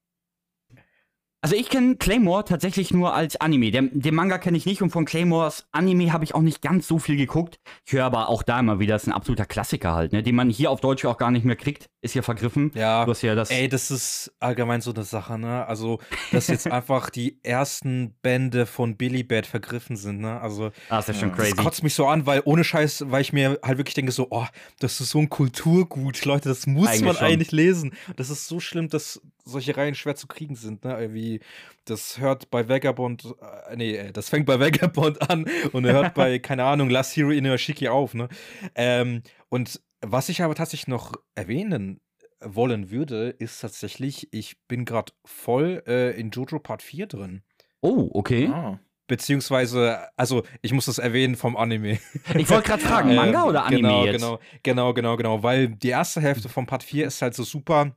also 1.40 1.54
ich 1.54 1.68
kenne 1.68 1.96
Claymore 1.96 2.44
tatsächlich 2.44 2.92
nur 2.92 3.14
als 3.14 3.40
Anime. 3.40 3.70
Den, 3.70 3.90
den 3.92 4.14
Manga 4.14 4.38
kenne 4.38 4.56
ich 4.56 4.66
nicht 4.66 4.82
und 4.82 4.90
von 4.90 5.04
Claymores 5.04 5.68
Anime 5.70 6.12
habe 6.12 6.24
ich 6.24 6.34
auch 6.34 6.40
nicht 6.40 6.62
ganz 6.62 6.88
so 6.88 6.98
viel 6.98 7.16
geguckt. 7.16 7.60
Ich 7.86 7.92
höre 7.92 8.04
aber 8.04 8.28
auch 8.28 8.42
da 8.42 8.58
immer 8.58 8.80
wieder, 8.80 8.94
das 8.94 9.02
ist 9.02 9.08
ein 9.08 9.12
absoluter 9.12 9.46
Klassiker 9.46 9.94
halt, 9.94 10.12
ne? 10.12 10.22
den 10.22 10.34
man 10.34 10.50
hier 10.50 10.70
auf 10.70 10.80
Deutsch 10.80 11.04
auch 11.04 11.16
gar 11.16 11.30
nicht 11.30 11.44
mehr 11.44 11.54
kriegt. 11.54 11.88
Ist 12.00 12.14
ja 12.14 12.22
vergriffen. 12.22 12.72
Ja, 12.74 13.04
du 13.04 13.10
hast 13.10 13.22
ja 13.22 13.34
das 13.34 13.50
ey, 13.50 13.68
das 13.68 13.90
ist 13.90 14.32
allgemein 14.40 14.80
so 14.80 14.92
eine 14.92 15.02
Sache, 15.02 15.36
ne? 15.36 15.66
Also, 15.66 15.98
dass 16.30 16.46
jetzt 16.46 16.66
einfach 16.70 17.10
die 17.10 17.40
ersten 17.42 18.14
Bände 18.22 18.66
von 18.66 18.96
Billy 18.96 19.24
Bad 19.24 19.46
vergriffen 19.46 19.96
sind, 19.96 20.20
ne? 20.20 20.40
Also, 20.40 20.66
ah, 20.90 20.98
das 20.98 21.08
ist 21.08 21.18
schon 21.20 21.32
crazy. 21.32 21.54
Das 21.56 21.64
kotzt 21.64 21.82
mich 21.82 21.94
so 21.94 22.06
an, 22.06 22.24
weil 22.24 22.42
ohne 22.44 22.62
Scheiß, 22.62 23.06
weil 23.08 23.22
ich 23.22 23.32
mir 23.32 23.58
halt 23.64 23.78
wirklich 23.78 23.94
denke 23.94 24.12
so, 24.12 24.28
oh, 24.30 24.46
das 24.78 25.00
ist 25.00 25.10
so 25.10 25.18
ein 25.18 25.28
Kulturgut, 25.28 26.24
Leute, 26.24 26.48
das 26.48 26.68
muss 26.68 26.88
eigentlich 26.88 27.02
man 27.02 27.16
schon. 27.16 27.26
eigentlich 27.26 27.50
lesen. 27.50 27.94
Das 28.14 28.30
ist 28.30 28.46
so 28.46 28.60
schlimm, 28.60 28.88
dass 28.88 29.20
solche 29.48 29.76
Reihen 29.76 29.94
schwer 29.94 30.14
zu 30.14 30.26
kriegen 30.26 30.54
sind, 30.54 30.84
ne? 30.84 30.98
Irgendwie, 31.00 31.40
das 31.84 32.18
hört 32.18 32.50
bei 32.50 32.68
Vagabond, 32.68 33.34
äh, 33.70 33.76
nee, 33.76 33.96
äh, 33.96 34.12
das 34.12 34.28
fängt 34.28 34.46
bei 34.46 34.60
Vagabond 34.60 35.30
an 35.30 35.46
und 35.72 35.84
hört 35.86 36.14
bei, 36.14 36.38
keine 36.40 36.64
Ahnung, 36.64 36.90
Last 36.90 37.16
Hero 37.16 37.30
in 37.30 37.44
Yoshiki 37.44 37.88
auf, 37.88 38.14
ne? 38.14 38.28
Ähm, 38.74 39.22
und 39.48 39.80
was 40.00 40.28
ich 40.28 40.42
aber 40.42 40.54
tatsächlich 40.54 40.88
noch 40.88 41.14
erwähnen 41.34 42.00
wollen 42.40 42.90
würde, 42.90 43.30
ist 43.30 43.60
tatsächlich, 43.60 44.28
ich 44.32 44.56
bin 44.68 44.84
gerade 44.84 45.12
voll 45.24 45.82
äh, 45.86 46.18
in 46.18 46.30
Jojo 46.30 46.58
Part 46.60 46.82
4 46.82 47.06
drin. 47.06 47.42
Oh, 47.80 48.10
okay. 48.12 48.48
Ah. 48.48 48.78
Beziehungsweise, 49.06 50.06
also 50.16 50.42
ich 50.60 50.72
muss 50.72 50.84
das 50.84 50.98
erwähnen 50.98 51.34
vom 51.34 51.56
Anime. 51.56 51.98
Ich 52.36 52.50
wollte 52.50 52.68
gerade 52.68 52.82
fragen, 52.82 53.14
Manga 53.14 53.44
oder 53.44 53.64
Anime 53.64 53.82
genau, 53.82 54.04
jetzt? 54.04 54.20
Genau, 54.20 54.40
genau, 54.62 54.94
genau, 54.94 55.16
genau, 55.16 55.42
weil 55.42 55.68
die 55.68 55.88
erste 55.88 56.20
Hälfte 56.20 56.48
von 56.48 56.66
Part 56.66 56.82
4 56.82 57.06
ist 57.06 57.22
halt 57.22 57.34
so 57.34 57.42
super 57.42 57.96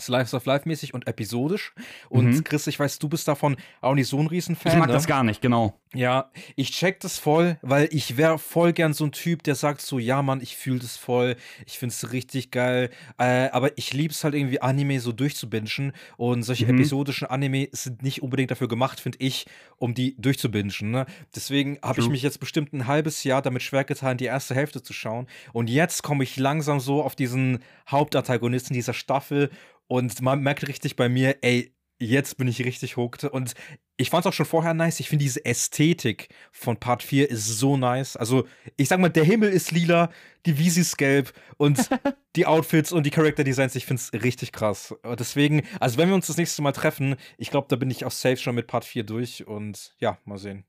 Slice 0.00 0.34
of 0.34 0.46
Life 0.46 0.68
mäßig 0.68 0.94
und 0.94 1.06
episodisch. 1.06 1.74
Und 2.08 2.28
mhm. 2.28 2.44
Chris, 2.44 2.66
ich 2.66 2.78
weiß, 2.78 2.98
du 2.98 3.08
bist 3.08 3.26
davon 3.28 3.56
auch 3.80 3.94
nicht 3.94 4.08
so 4.08 4.18
ein 4.18 4.26
Riesenfan. 4.26 4.72
Ich 4.72 4.78
mag 4.78 4.88
ne? 4.88 4.94
das 4.94 5.06
gar 5.06 5.24
nicht, 5.24 5.42
genau. 5.42 5.74
Ja, 5.94 6.30
ich 6.54 6.70
check 6.70 7.00
das 7.00 7.18
voll, 7.18 7.56
weil 7.62 7.88
ich 7.90 8.18
wäre 8.18 8.38
voll 8.38 8.74
gern 8.74 8.92
so 8.92 9.04
ein 9.04 9.12
Typ, 9.12 9.42
der 9.42 9.54
sagt 9.54 9.80
so, 9.80 9.98
ja 9.98 10.20
Mann, 10.22 10.42
ich 10.42 10.56
fühle 10.56 10.80
das 10.80 10.98
voll, 10.98 11.36
ich 11.64 11.78
finde 11.78 11.94
es 11.94 12.12
richtig 12.12 12.50
geil. 12.50 12.90
Äh, 13.16 13.48
aber 13.50 13.76
ich 13.78 13.94
liebe 13.94 14.12
es 14.12 14.22
halt 14.22 14.34
irgendwie, 14.34 14.60
Anime 14.60 15.00
so 15.00 15.12
durchzubingen. 15.12 15.92
Und 16.16 16.42
solche 16.42 16.66
mhm. 16.66 16.78
episodischen 16.78 17.28
Anime 17.28 17.68
sind 17.72 18.02
nicht 18.02 18.22
unbedingt 18.22 18.50
dafür 18.50 18.68
gemacht, 18.68 19.00
finde 19.00 19.18
ich, 19.20 19.46
um 19.78 19.94
die 19.94 20.14
durchzubingen. 20.20 20.72
Ne? 20.82 21.06
Deswegen 21.34 21.78
habe 21.82 22.00
ich 22.00 22.08
mich 22.08 22.22
jetzt 22.22 22.38
bestimmt 22.38 22.72
ein 22.72 22.86
halbes 22.86 23.24
Jahr 23.24 23.42
damit 23.42 23.62
schwer 23.62 23.84
getan, 23.84 24.18
die 24.18 24.26
erste 24.26 24.54
Hälfte 24.54 24.82
zu 24.82 24.92
schauen. 24.92 25.26
Und 25.52 25.70
jetzt 25.70 26.02
komme 26.02 26.22
ich 26.22 26.36
langsam 26.36 26.80
so 26.80 27.02
auf 27.02 27.16
diesen 27.16 27.60
Hauptantagonisten 27.88 28.74
dieser 28.74 28.94
Staffel 28.94 29.50
und 29.88 30.20
man 30.22 30.40
merkt 30.40 30.68
richtig 30.68 30.96
bei 30.96 31.08
mir, 31.08 31.36
ey, 31.42 31.74
jetzt 31.98 32.36
bin 32.36 32.48
ich 32.48 32.64
richtig 32.64 32.96
hooked. 32.96 33.24
Und 33.24 33.54
ich 33.96 34.10
fand 34.10 34.24
es 34.24 34.28
auch 34.28 34.32
schon 34.32 34.46
vorher 34.46 34.74
nice. 34.74 35.00
Ich 35.00 35.08
finde 35.08 35.24
diese 35.24 35.44
Ästhetik 35.44 36.28
von 36.52 36.76
Part 36.76 37.02
4 37.02 37.28
ist 37.30 37.46
so 37.46 37.76
nice. 37.76 38.16
Also, 38.16 38.46
ich 38.76 38.88
sag 38.88 39.00
mal, 39.00 39.08
der 39.08 39.24
Himmel 39.24 39.50
ist 39.50 39.72
lila, 39.72 40.10
die 40.46 40.58
Wiese 40.58 40.80
ist 40.80 40.96
gelb 40.96 41.32
und 41.56 41.88
die 42.36 42.46
Outfits 42.46 42.92
und 42.92 43.04
die 43.04 43.10
Character 43.10 43.44
Designs, 43.44 43.74
ich 43.74 43.86
finde 43.86 44.02
es 44.02 44.22
richtig 44.22 44.52
krass. 44.52 44.94
Deswegen, 45.18 45.62
also 45.80 45.98
wenn 45.98 46.08
wir 46.08 46.14
uns 46.14 46.28
das 46.28 46.36
nächste 46.36 46.62
Mal 46.62 46.72
treffen, 46.72 47.16
ich 47.36 47.50
glaube, 47.50 47.66
da 47.68 47.76
bin 47.76 47.90
ich 47.90 48.04
auch 48.04 48.12
safe 48.12 48.36
schon 48.36 48.54
mit 48.54 48.68
Part 48.68 48.84
4 48.84 49.04
durch 49.04 49.46
und 49.46 49.94
ja, 49.98 50.18
mal 50.24 50.38
sehen. 50.38 50.67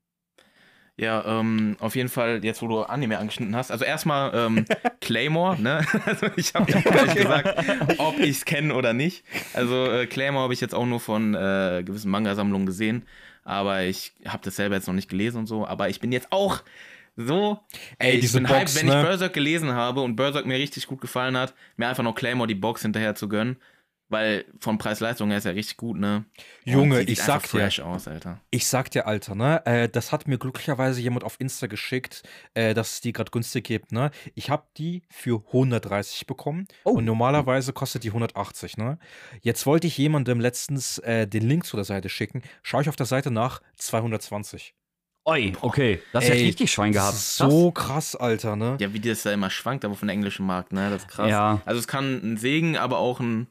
Ja, 1.00 1.24
ähm, 1.24 1.76
auf 1.80 1.96
jeden 1.96 2.10
Fall, 2.10 2.44
jetzt 2.44 2.60
wo 2.60 2.68
du 2.68 2.82
Anime 2.82 3.18
angeschnitten 3.18 3.56
hast. 3.56 3.72
Also 3.72 3.86
erstmal 3.86 4.32
ähm, 4.34 4.66
Claymore, 5.00 5.58
ne? 5.58 5.82
Also 6.04 6.26
ich 6.36 6.52
habe 6.52 6.70
ja 6.72 6.80
gar 6.82 7.04
nicht 7.04 7.16
gesagt, 7.16 7.58
ob 7.96 8.18
ich 8.18 8.36
es 8.36 8.44
kenne 8.44 8.74
oder 8.74 8.92
nicht. 8.92 9.24
Also 9.54 9.90
äh, 9.90 10.06
Claymore 10.06 10.44
habe 10.44 10.52
ich 10.52 10.60
jetzt 10.60 10.74
auch 10.74 10.84
nur 10.84 11.00
von 11.00 11.34
äh, 11.34 11.82
gewissen 11.86 12.10
Manga-Sammlungen 12.10 12.66
gesehen. 12.66 13.06
Aber 13.44 13.84
ich 13.84 14.12
habe 14.28 14.42
das 14.44 14.56
selber 14.56 14.74
jetzt 14.74 14.88
noch 14.88 14.94
nicht 14.94 15.08
gelesen 15.08 15.38
und 15.38 15.46
so. 15.46 15.66
Aber 15.66 15.88
ich 15.88 16.00
bin 16.00 16.12
jetzt 16.12 16.28
auch 16.32 16.60
so. 17.16 17.60
Ey, 17.98 18.16
ich 18.16 18.20
diese 18.20 18.38
bin 18.38 18.46
Box, 18.46 18.58
hyped, 18.60 18.76
wenn 18.76 18.86
ne? 18.88 19.00
ich 19.00 19.06
Berserk 19.06 19.32
gelesen 19.32 19.72
habe 19.72 20.02
und 20.02 20.16
Berserk 20.16 20.44
mir 20.44 20.58
richtig 20.58 20.86
gut 20.86 21.00
gefallen 21.00 21.34
hat, 21.34 21.54
mir 21.78 21.88
einfach 21.88 22.04
noch 22.04 22.14
Claymore 22.14 22.46
die 22.46 22.54
Box 22.54 22.82
hinterher 22.82 23.14
zu 23.14 23.26
gönnen. 23.26 23.56
Weil 24.10 24.44
von 24.58 24.76
Preis-Leistung 24.76 25.28
her 25.30 25.38
ist 25.38 25.44
ja 25.44 25.52
richtig 25.52 25.76
gut, 25.76 25.96
ne? 25.96 26.24
Junge, 26.64 26.98
sieht 26.98 27.10
ich 27.10 27.22
sag 27.22 27.42
dir. 27.42 27.48
fresh 27.48 27.78
aus, 27.80 28.08
Alter. 28.08 28.40
Ich 28.50 28.66
sag 28.66 28.90
dir, 28.90 29.06
Alter, 29.06 29.36
ne? 29.36 29.64
Äh, 29.64 29.88
das 29.88 30.10
hat 30.10 30.26
mir 30.26 30.36
glücklicherweise 30.36 31.00
jemand 31.00 31.22
auf 31.24 31.36
Insta 31.38 31.68
geschickt, 31.68 32.24
äh, 32.54 32.74
dass 32.74 32.94
es 32.94 33.00
die 33.00 33.12
gerade 33.12 33.30
günstig 33.30 33.64
gibt, 33.64 33.92
ne? 33.92 34.10
Ich 34.34 34.50
habe 34.50 34.64
die 34.76 35.02
für 35.08 35.44
130 35.46 36.26
bekommen 36.26 36.66
Oh. 36.84 36.90
und 36.90 37.04
normalerweise 37.04 37.72
kostet 37.72 38.02
die 38.02 38.08
180, 38.10 38.76
ne? 38.76 38.98
Jetzt 39.42 39.64
wollte 39.64 39.86
ich 39.86 39.96
jemandem 39.96 40.40
letztens 40.40 40.98
äh, 40.98 41.28
den 41.28 41.46
Link 41.48 41.64
zu 41.64 41.76
der 41.76 41.84
Seite 41.84 42.08
schicken. 42.08 42.42
Schaue 42.64 42.82
ich 42.82 42.88
auf 42.88 42.96
der 42.96 43.06
Seite 43.06 43.30
nach 43.30 43.62
220. 43.76 44.74
Oi, 45.26 45.52
okay. 45.60 46.02
Das 46.12 46.24
ist 46.24 46.30
Ey, 46.30 46.38
ja 46.40 46.46
richtig 46.46 46.72
Schwein 46.72 46.92
gehabt. 46.92 47.12
Das 47.12 47.20
ist 47.20 47.36
so 47.36 47.70
krass, 47.70 48.16
Alter, 48.16 48.56
ne? 48.56 48.76
Ja, 48.80 48.92
wie 48.92 48.98
das 49.00 49.22
da 49.22 49.32
immer 49.32 49.50
schwankt, 49.50 49.84
aber 49.84 49.94
von 49.94 50.08
der 50.08 50.14
englischen 50.14 50.46
Markt, 50.46 50.72
ne? 50.72 50.90
Das 50.90 51.02
ist 51.02 51.08
krass. 51.08 51.30
Ja. 51.30 51.60
Also 51.64 51.78
es 51.78 51.86
kann 51.86 52.20
ein 52.24 52.36
Segen, 52.38 52.76
aber 52.76 52.98
auch 52.98 53.20
ein. 53.20 53.46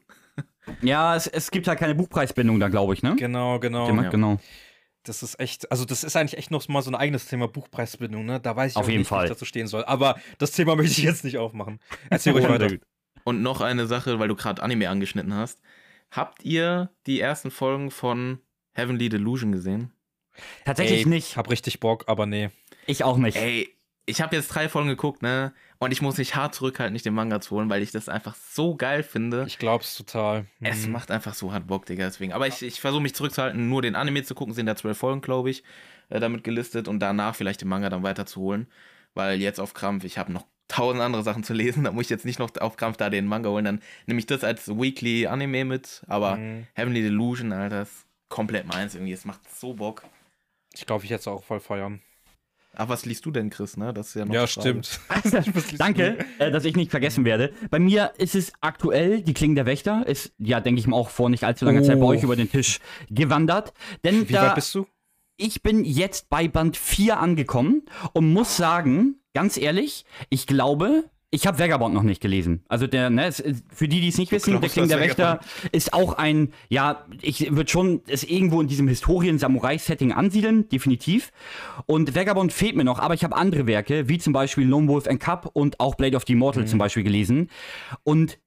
Ja, 0.82 1.16
es, 1.16 1.26
es 1.26 1.50
gibt 1.50 1.68
halt 1.68 1.78
keine 1.78 1.94
Buchpreisbindung 1.94 2.60
da, 2.60 2.68
glaube 2.68 2.94
ich, 2.94 3.02
ne? 3.02 3.16
Genau, 3.16 3.58
genau. 3.58 3.86
Genau. 3.86 4.02
ja. 4.02 4.10
genau. 4.10 4.38
Das 5.02 5.22
ist 5.22 5.40
echt, 5.40 5.70
also 5.70 5.84
das 5.84 6.04
ist 6.04 6.14
eigentlich 6.16 6.36
echt 6.36 6.50
noch 6.50 6.66
mal 6.68 6.82
so 6.82 6.90
ein 6.90 6.94
eigenes 6.94 7.26
Thema 7.26 7.48
Buchpreisbindung, 7.48 8.26
ne? 8.26 8.38
Da 8.40 8.54
weiß 8.54 8.72
ich 8.72 8.76
Auf 8.76 8.84
auch 8.84 8.88
jeden 8.88 9.00
nicht, 9.00 9.06
wie 9.06 9.14
Fall. 9.14 9.24
ich 9.24 9.30
dazu 9.30 9.44
stehen 9.44 9.66
soll. 9.66 9.84
Aber 9.84 10.16
das 10.38 10.52
Thema 10.52 10.76
möchte 10.76 10.92
ich 10.92 11.04
jetzt 11.04 11.24
nicht 11.24 11.38
aufmachen. 11.38 11.80
Erzähl 12.10 12.32
ruhig 12.32 12.48
weiter. 12.48 12.68
Und 13.24 13.42
noch 13.42 13.60
eine 13.60 13.86
Sache, 13.86 14.18
weil 14.18 14.28
du 14.28 14.34
gerade 14.34 14.62
Anime 14.62 14.88
angeschnitten 14.88 15.34
hast. 15.34 15.60
Habt 16.10 16.44
ihr 16.44 16.90
die 17.06 17.20
ersten 17.20 17.50
Folgen 17.50 17.90
von 17.90 18.40
Heavenly 18.74 19.08
Delusion 19.08 19.52
gesehen? 19.52 19.92
Tatsächlich 20.64 21.00
Ey, 21.00 21.08
nicht. 21.08 21.36
Hab 21.36 21.50
richtig 21.50 21.80
Bock, 21.80 22.04
aber 22.06 22.26
nee. 22.26 22.50
Ich 22.86 23.04
auch 23.04 23.16
nicht. 23.16 23.36
Ey, 23.36 23.68
ich 24.06 24.20
habe 24.20 24.36
jetzt 24.36 24.48
drei 24.48 24.68
Folgen 24.68 24.88
geguckt, 24.88 25.22
ne? 25.22 25.52
Und 25.82 25.92
ich 25.92 26.02
muss 26.02 26.18
mich 26.18 26.36
hart 26.36 26.54
zurückhalten, 26.54 26.92
nicht 26.92 27.06
den 27.06 27.14
Manga 27.14 27.40
zu 27.40 27.56
holen, 27.56 27.70
weil 27.70 27.82
ich 27.82 27.90
das 27.90 28.10
einfach 28.10 28.34
so 28.34 28.76
geil 28.76 29.02
finde. 29.02 29.44
Ich 29.46 29.58
glaub's 29.58 29.96
total. 29.96 30.44
Es 30.60 30.86
Mhm. 30.86 30.92
macht 30.92 31.10
einfach 31.10 31.32
so 31.32 31.54
hart 31.54 31.66
Bock, 31.66 31.86
Digga, 31.86 32.04
deswegen. 32.04 32.34
Aber 32.34 32.46
ich, 32.46 32.60
ich 32.60 32.80
versuche 32.82 33.00
mich 33.00 33.14
zurückzuhalten, 33.14 33.68
nur 33.70 33.80
den 33.80 33.94
Anime 33.96 34.22
zu 34.22 34.34
gucken, 34.34 34.52
sind 34.52 34.66
da 34.66 34.76
zwölf 34.76 34.98
Folgen, 34.98 35.22
glaube 35.22 35.48
ich, 35.48 35.64
äh, 36.10 36.20
damit 36.20 36.44
gelistet 36.44 36.86
und 36.86 37.00
danach 37.00 37.34
vielleicht 37.34 37.62
den 37.62 37.68
Manga 37.68 37.88
dann 37.88 38.02
weiterzuholen. 38.02 38.66
Weil 39.14 39.40
jetzt 39.40 39.58
auf 39.58 39.72
Krampf, 39.72 40.04
ich 40.04 40.18
habe 40.18 40.30
noch 40.32 40.44
tausend 40.68 41.00
andere 41.02 41.22
Sachen 41.22 41.44
zu 41.44 41.54
lesen, 41.54 41.82
da 41.84 41.92
muss 41.92 42.04
ich 42.04 42.10
jetzt 42.10 42.26
nicht 42.26 42.38
noch 42.38 42.54
auf 42.58 42.76
Krampf 42.76 42.98
da 42.98 43.08
den 43.08 43.24
Manga 43.26 43.48
holen, 43.48 43.64
dann 43.64 43.80
nehme 44.04 44.20
ich 44.20 44.26
das 44.26 44.44
als 44.44 44.68
Weekly 44.68 45.26
Anime 45.28 45.64
mit, 45.64 46.02
aber 46.08 46.36
Mhm. 46.36 46.66
Heavenly 46.74 47.00
Delusion, 47.02 47.52
Alter, 47.52 47.82
ist 47.82 48.04
komplett 48.28 48.66
meins 48.66 48.94
irgendwie, 48.94 49.12
es 49.14 49.24
macht 49.24 49.40
so 49.50 49.72
Bock. 49.72 50.04
Ich 50.74 50.84
glaube, 50.84 51.04
ich 51.04 51.10
hätte 51.10 51.20
es 51.20 51.26
auch 51.26 51.42
voll 51.42 51.58
feiern. 51.58 52.02
Ach, 52.76 52.88
was 52.88 53.04
liest 53.04 53.26
du 53.26 53.30
denn, 53.32 53.50
Chris, 53.50 53.76
ne? 53.76 53.92
Das 53.92 54.08
ist 54.08 54.14
ja 54.14 54.24
noch 54.24 54.32
Ja, 54.34 54.46
stimmt. 54.46 55.00
Danke, 55.78 56.18
äh, 56.38 56.50
dass 56.52 56.64
ich 56.64 56.76
nicht 56.76 56.90
vergessen 56.90 57.24
werde. 57.24 57.52
Bei 57.70 57.78
mir 57.80 58.12
ist 58.18 58.34
es 58.36 58.52
aktuell, 58.60 59.22
die 59.22 59.34
Klingen 59.34 59.56
der 59.56 59.66
Wächter, 59.66 60.06
ist 60.06 60.32
ja, 60.38 60.60
denke 60.60 60.78
ich 60.80 60.86
mal, 60.86 60.96
auch 60.96 61.10
vor 61.10 61.30
nicht 61.30 61.42
allzu 61.44 61.64
langer 61.64 61.82
Zeit 61.82 61.98
bei 61.98 62.06
Oh. 62.06 62.10
euch 62.10 62.22
über 62.22 62.36
den 62.36 62.50
Tisch 62.50 62.78
gewandert. 63.10 63.72
Denn 64.04 64.28
Wie 64.28 64.32
da, 64.32 64.42
weit 64.42 64.54
bist 64.54 64.74
du? 64.74 64.86
ich 65.36 65.62
bin 65.62 65.84
jetzt 65.84 66.30
bei 66.30 66.46
Band 66.48 66.76
4 66.76 67.18
angekommen 67.18 67.82
und 68.12 68.32
muss 68.32 68.56
sagen, 68.56 69.16
ganz 69.34 69.56
ehrlich, 69.56 70.04
ich 70.28 70.46
glaube, 70.46 71.04
ich 71.32 71.46
habe 71.46 71.58
Vagabond 71.58 71.94
noch 71.94 72.02
nicht 72.02 72.20
gelesen. 72.20 72.64
Also 72.68 72.88
der, 72.88 73.08
ne, 73.08 73.30
für 73.32 73.86
die, 73.86 74.00
die 74.00 74.08
es 74.08 74.18
nicht 74.18 74.32
wissen, 74.32 74.50
der 74.50 74.60
glaubst, 74.60 74.74
Kling 74.74 74.88
der 74.88 74.98
dass 74.98 75.06
Wächter 75.06 75.40
ist 75.70 75.92
auch 75.92 76.14
ein, 76.14 76.52
ja, 76.68 77.06
ich 77.22 77.54
würde 77.54 77.70
schon 77.70 78.02
es 78.08 78.24
irgendwo 78.24 78.60
in 78.60 78.66
diesem 78.66 78.88
Historien-Samurai-Setting 78.88 80.12
ansiedeln, 80.12 80.68
definitiv. 80.68 81.30
Und 81.86 82.16
Vagabond 82.16 82.52
fehlt 82.52 82.74
mir 82.74 82.84
noch, 82.84 82.98
aber 82.98 83.14
ich 83.14 83.22
habe 83.22 83.36
andere 83.36 83.66
Werke, 83.66 84.08
wie 84.08 84.18
zum 84.18 84.32
Beispiel 84.32 84.66
Lone 84.66 84.88
Wolf 84.88 85.06
and 85.06 85.20
Cup 85.20 85.50
und 85.52 85.78
auch 85.78 85.94
Blade 85.94 86.16
of 86.16 86.24
the 86.26 86.32
Immortal 86.32 86.66
zum 86.66 86.80
Beispiel 86.80 87.04
gelesen. 87.04 87.48
Und 88.02 88.38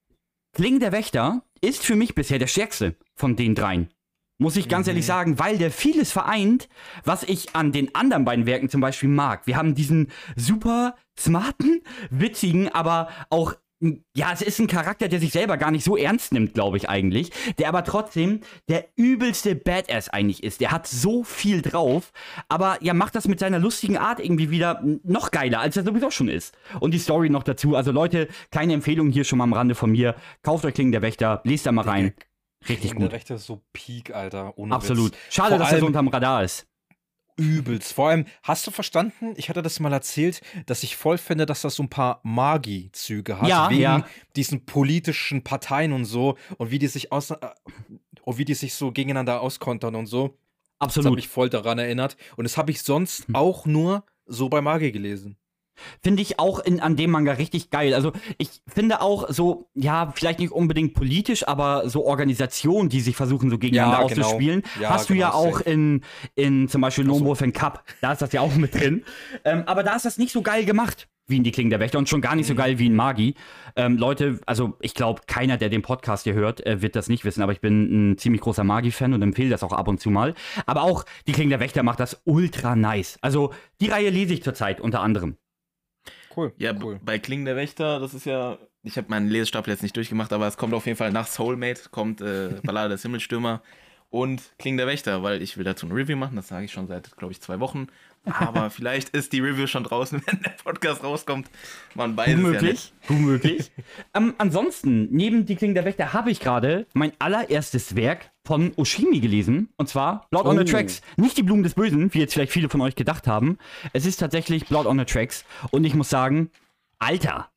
Kling 0.54 0.80
der 0.80 0.92
Wächter 0.92 1.44
ist 1.62 1.86
für 1.86 1.96
mich 1.96 2.16
bisher 2.16 2.38
der 2.38 2.48
stärkste 2.48 2.96
von 3.16 3.38
den 3.38 3.56
dreien. 3.56 3.90
Muss 4.44 4.58
ich 4.58 4.68
ganz 4.68 4.90
ehrlich 4.90 5.06
sagen, 5.06 5.40
weil 5.40 5.58
der 5.58 5.72
vieles 5.72 6.12
vereint, 6.12 6.68
was 7.06 7.24
ich 7.24 7.56
an 7.56 7.72
den 7.72 7.96
anderen 7.96 8.26
beiden 8.26 8.46
Werken 8.46 8.68
zum 8.68 8.82
Beispiel 8.82 9.08
mag. 9.08 9.48
Wir 9.48 9.56
haben 9.56 9.74
diesen 9.74 10.12
super 10.36 10.96
smarten, 11.18 11.82
witzigen, 12.10 12.68
aber 12.68 13.08
auch, 13.30 13.54
ja, 14.14 14.34
es 14.34 14.42
ist 14.42 14.60
ein 14.60 14.68
Charakter, 14.68 15.08
der 15.08 15.22
sich 15.22 15.32
selber 15.32 15.56
gar 15.56 15.72
nicht 15.72 15.86
so 15.86 15.96
ernst 15.96 16.34
nimmt, 16.34 16.56
glaube 16.56 16.76
ich 16.76 16.90
eigentlich, 16.90 17.32
der 17.58 17.70
aber 17.70 17.86
trotzdem 17.86 18.42
der 18.68 18.86
übelste 18.98 19.56
Badass 19.56 20.10
eigentlich 20.10 20.44
ist. 20.44 20.60
Der 20.60 20.72
hat 20.72 20.88
so 20.88 21.24
viel 21.24 21.62
drauf, 21.62 22.12
aber 22.50 22.80
ja, 22.82 22.94
macht 22.94 23.16
das 23.16 23.30
mit 23.30 23.40
seiner 23.40 23.60
lustigen 23.60 23.96
Art 23.96 24.20
irgendwie 24.20 24.52
wieder 24.52 24.84
noch 25.06 25.32
geiler, 25.32 25.62
als 25.62 25.78
er 25.78 25.86
sowieso 25.86 26.12
schon 26.12 26.28
ist. 26.28 26.54
Und 26.82 26.94
die 26.94 27.00
Story 27.00 27.30
noch 27.30 27.44
dazu. 27.44 27.78
Also 27.78 27.94
Leute, 27.94 28.28
keine 28.52 28.74
Empfehlung 28.74 29.10
hier 29.10 29.24
schon 29.24 29.38
mal 29.38 29.46
am 29.46 29.54
Rande 29.54 29.76
von 29.76 29.90
mir. 29.90 30.16
Kauft 30.42 30.66
euch 30.66 30.74
Klingen 30.74 30.92
der 30.92 31.02
Wächter, 31.02 31.40
lest 31.46 31.66
da 31.66 31.72
mal 31.72 31.86
rein. 31.86 32.14
Richtig 32.70 32.92
Der 32.92 33.00
gut. 33.00 33.12
Rechte 33.12 33.36
ist 33.36 33.46
so 33.46 33.62
Peak, 33.74 34.14
Alter. 34.14 34.54
Absolut. 34.70 35.12
Witz. 35.12 35.20
Schade, 35.30 35.52
Vor 35.52 35.60
dass 35.60 35.72
er 35.72 35.80
so 35.80 35.86
unterm 35.86 36.08
Radar 36.08 36.44
ist. 36.44 36.68
übelst. 37.38 37.94
Vor 37.94 38.10
allem, 38.10 38.26
hast 38.44 38.66
du 38.68 38.72
verstanden? 38.72 39.34
Ich 39.38 39.50
hatte 39.50 39.62
das 39.62 39.80
mal 39.80 39.92
erzählt, 39.92 40.42
dass 40.66 40.84
ich 40.84 40.96
voll 40.96 41.18
finde, 41.18 41.46
dass 41.46 41.62
das 41.62 41.76
so 41.76 41.84
ein 41.84 41.90
paar 41.90 42.20
Magi-Züge 42.24 43.42
hat. 43.42 43.48
Ja, 43.48 43.70
wegen 43.70 43.82
ja. 43.82 44.06
diesen 44.36 44.66
politischen 44.66 45.44
Parteien 45.44 45.94
und 45.94 46.06
so. 46.06 46.38
Und 46.58 46.72
wie 46.72 46.80
die 46.80 46.88
sich 46.88 47.12
aus. 47.12 47.32
Äh, 47.32 47.38
und 48.24 48.38
wie 48.38 48.46
die 48.46 48.54
sich 48.54 48.74
so 48.74 48.92
gegeneinander 48.92 49.42
auskontern 49.42 49.96
und 49.96 50.06
so. 50.06 50.28
Das 50.28 50.36
hat 50.36 50.98
Absolut. 50.98 51.08
Hm. 51.10 51.16
mich 51.16 51.28
voll 51.28 51.50
daran 51.50 51.80
erinnert. 51.80 52.16
Und 52.38 52.46
das 52.46 52.58
habe 52.58 52.72
ich 52.72 52.82
sonst 52.82 53.26
auch 53.34 53.66
nur 53.66 54.06
so 54.26 54.48
bei 54.50 54.62
Magi 54.62 54.92
gelesen. 54.92 55.38
Finde 56.02 56.22
ich 56.22 56.40
auch 56.40 56.60
in, 56.60 56.80
an 56.80 56.96
dem 56.96 57.12
Manga 57.12 57.34
richtig 57.34 57.70
geil. 57.70 57.94
Also 57.94 58.12
ich 58.38 58.50
finde 58.68 59.02
auch 59.02 59.30
so, 59.30 59.70
ja, 59.74 60.12
vielleicht 60.16 60.40
nicht 60.40 60.52
unbedingt 60.52 60.94
politisch, 60.94 61.48
aber 61.48 61.90
so 61.90 62.06
Organisationen, 62.06 62.90
die 62.90 63.00
sich 63.02 63.16
versuchen, 63.16 63.50
so 63.50 63.58
gegeneinander 63.58 64.02
Ja, 64.02 64.08
genau. 64.08 64.26
auszuspielen, 64.26 64.64
Ja, 64.80 64.90
hast 64.90 65.10
du 65.10 65.14
ja 65.14 65.30
genau, 65.32 65.40
auch 65.40 65.58
safe. 65.60 65.70
in, 65.70 66.02
in 66.36 66.68
zum 66.70 66.82
Beispiel 66.82 67.06
No 67.06 67.16
so. 67.16 67.26
Wolf 67.26 67.42
and 67.42 67.54
Cup. 67.54 67.84
Da 68.02 68.12
ist 68.14 68.22
das 68.22 68.32
ja 68.34 68.42
auch 68.42 68.56
mit 68.56 68.74
drin. 68.76 69.04
ähm, 69.46 69.64
aber 69.66 69.84
da 69.84 69.96
ist 69.96 70.06
das 70.06 70.18
nicht 70.18 70.32
so 70.32 70.42
geil 70.42 70.66
gemacht 70.66 71.08
wie 71.26 71.38
in 71.38 71.44
die 71.46 71.52
Klingen 71.52 71.70
der 71.70 71.80
Wächter 71.80 71.98
und 72.00 72.10
schon 72.10 72.20
gar 72.20 72.36
nicht 72.36 72.48
so 72.48 72.54
Mhm. 72.54 72.58
geil 72.58 72.80
wie 72.80 72.88
in 72.88 72.96
Magi. 72.98 73.36
Ähm, 73.78 73.98
Leute, 73.98 74.42
also 74.46 74.74
ich 74.82 74.94
glaube, 74.94 75.22
keiner, 75.26 75.56
der 75.56 75.70
den 75.70 75.82
Podcast 75.82 76.26
hier 76.26 76.34
hört, 76.34 76.66
äh, 76.66 76.82
wird 76.82 76.98
das 76.98 77.08
nicht 77.08 77.24
wissen, 77.24 77.42
aber 77.42 77.54
ich 77.54 77.62
bin 77.62 78.12
ein 78.12 78.18
ziemlich 78.18 78.42
großer 78.42 78.66
Magi-Fan 78.66 79.14
und 79.14 79.22
empfehle 79.22 79.50
das 79.50 79.64
auch 79.64 79.72
ab 79.72 79.88
und 79.88 80.02
zu 80.02 80.10
mal. 80.10 80.34
Aber 80.66 80.84
auch 80.84 81.06
die 81.26 81.32
Klingen 81.32 81.50
der 81.50 81.62
Wächter 81.62 81.82
macht 81.82 82.02
das 82.02 82.22
ultra 82.26 82.76
nice. 82.76 83.18
Also 83.22 83.54
die 83.80 83.88
Reihe 83.88 84.10
lese 84.10 84.34
ich 84.34 84.44
zurzeit 84.44 84.82
unter 84.82 85.00
anderem. 85.00 85.38
Cool. 86.36 86.54
Ja, 86.58 86.74
cool. 86.82 87.00
bei 87.04 87.20
Klingen 87.20 87.46
der 87.46 87.56
Wächter, 87.56 88.00
das 88.00 88.14
ist 88.14 88.26
ja. 88.26 88.58
Ich 88.84 88.98
habe 88.98 89.08
meinen 89.10 89.30
Lesestapel 89.30 89.72
jetzt 89.72 89.82
nicht 89.84 89.96
durchgemacht, 89.96 90.34
aber 90.34 90.48
es 90.48 90.58
kommt 90.58 90.74
auf 90.74 90.86
jeden 90.86 90.98
Fall 90.98 91.12
nach 91.12 91.28
Soulmate, 91.28 91.84
kommt 91.92 92.20
äh, 92.22 92.50
Ballade 92.64 92.90
des 92.90 93.02
Himmelstürmer 93.04 93.62
und 94.10 94.42
Klingen 94.60 94.78
der 94.78 94.88
Wächter, 94.88 95.24
weil 95.24 95.42
ich 95.42 95.58
will 95.58 95.64
dazu 95.64 95.88
ein 95.88 95.92
Review 95.92 96.18
machen, 96.18 96.36
das 96.36 96.50
sage 96.50 96.66
ich 96.66 96.72
schon 96.72 96.88
seit, 96.88 97.16
glaube 97.18 97.32
ich, 97.32 97.42
zwei 97.42 97.60
Wochen. 97.60 97.88
Aber 98.26 98.70
vielleicht 98.70 99.10
ist 99.10 99.34
die 99.34 99.40
Review 99.40 99.68
schon 99.68 99.84
draußen, 99.86 100.22
wenn 100.28 100.42
der 100.42 100.52
Podcast 100.64 101.04
rauskommt. 101.04 101.50
Man 101.96 102.16
weiß 102.18 102.28
es 102.28 102.34
ja 102.34 102.38
Unmöglich. 102.38 102.72
nicht. 102.72 103.10
Unmöglich. 103.10 103.72
ähm, 104.14 104.34
ansonsten, 104.38 105.08
neben 105.12 105.46
Die 105.46 105.56
Klingen 105.56 105.76
der 105.76 105.86
Wächter 105.86 106.14
habe 106.14 106.30
ich 106.30 106.40
gerade 106.42 106.86
mein 106.94 107.14
allererstes 107.20 107.96
Werk 107.96 108.32
von 108.46 108.74
Oshimi 108.76 109.20
gelesen. 109.20 109.70
Und 109.78 109.88
zwar 109.88 110.28
Blood 110.30 110.46
on 110.46 110.58
the 110.58 110.64
Oh. 110.64 110.66
Tracks. 110.66 111.02
Nicht 111.18 111.38
die 111.38 111.44
Blumen 111.44 111.64
des 111.64 111.76
Bösen, 111.76 112.14
wie 112.14 112.20
jetzt 112.20 112.34
vielleicht 112.34 112.52
viele 112.52 112.70
von 112.70 112.82
euch 112.82 112.96
gedacht 112.96 113.28
haben. 113.28 113.58
Es 113.94 114.06
ist 114.06 114.18
tatsächlich 114.18 114.68
Blood 114.68 114.86
on 114.86 115.00
the 115.00 115.06
Tracks. 115.06 115.46
Und 115.72 115.84
ich 115.86 115.94
muss 115.96 116.10
sagen, 116.10 116.52
Alter, 117.00 117.50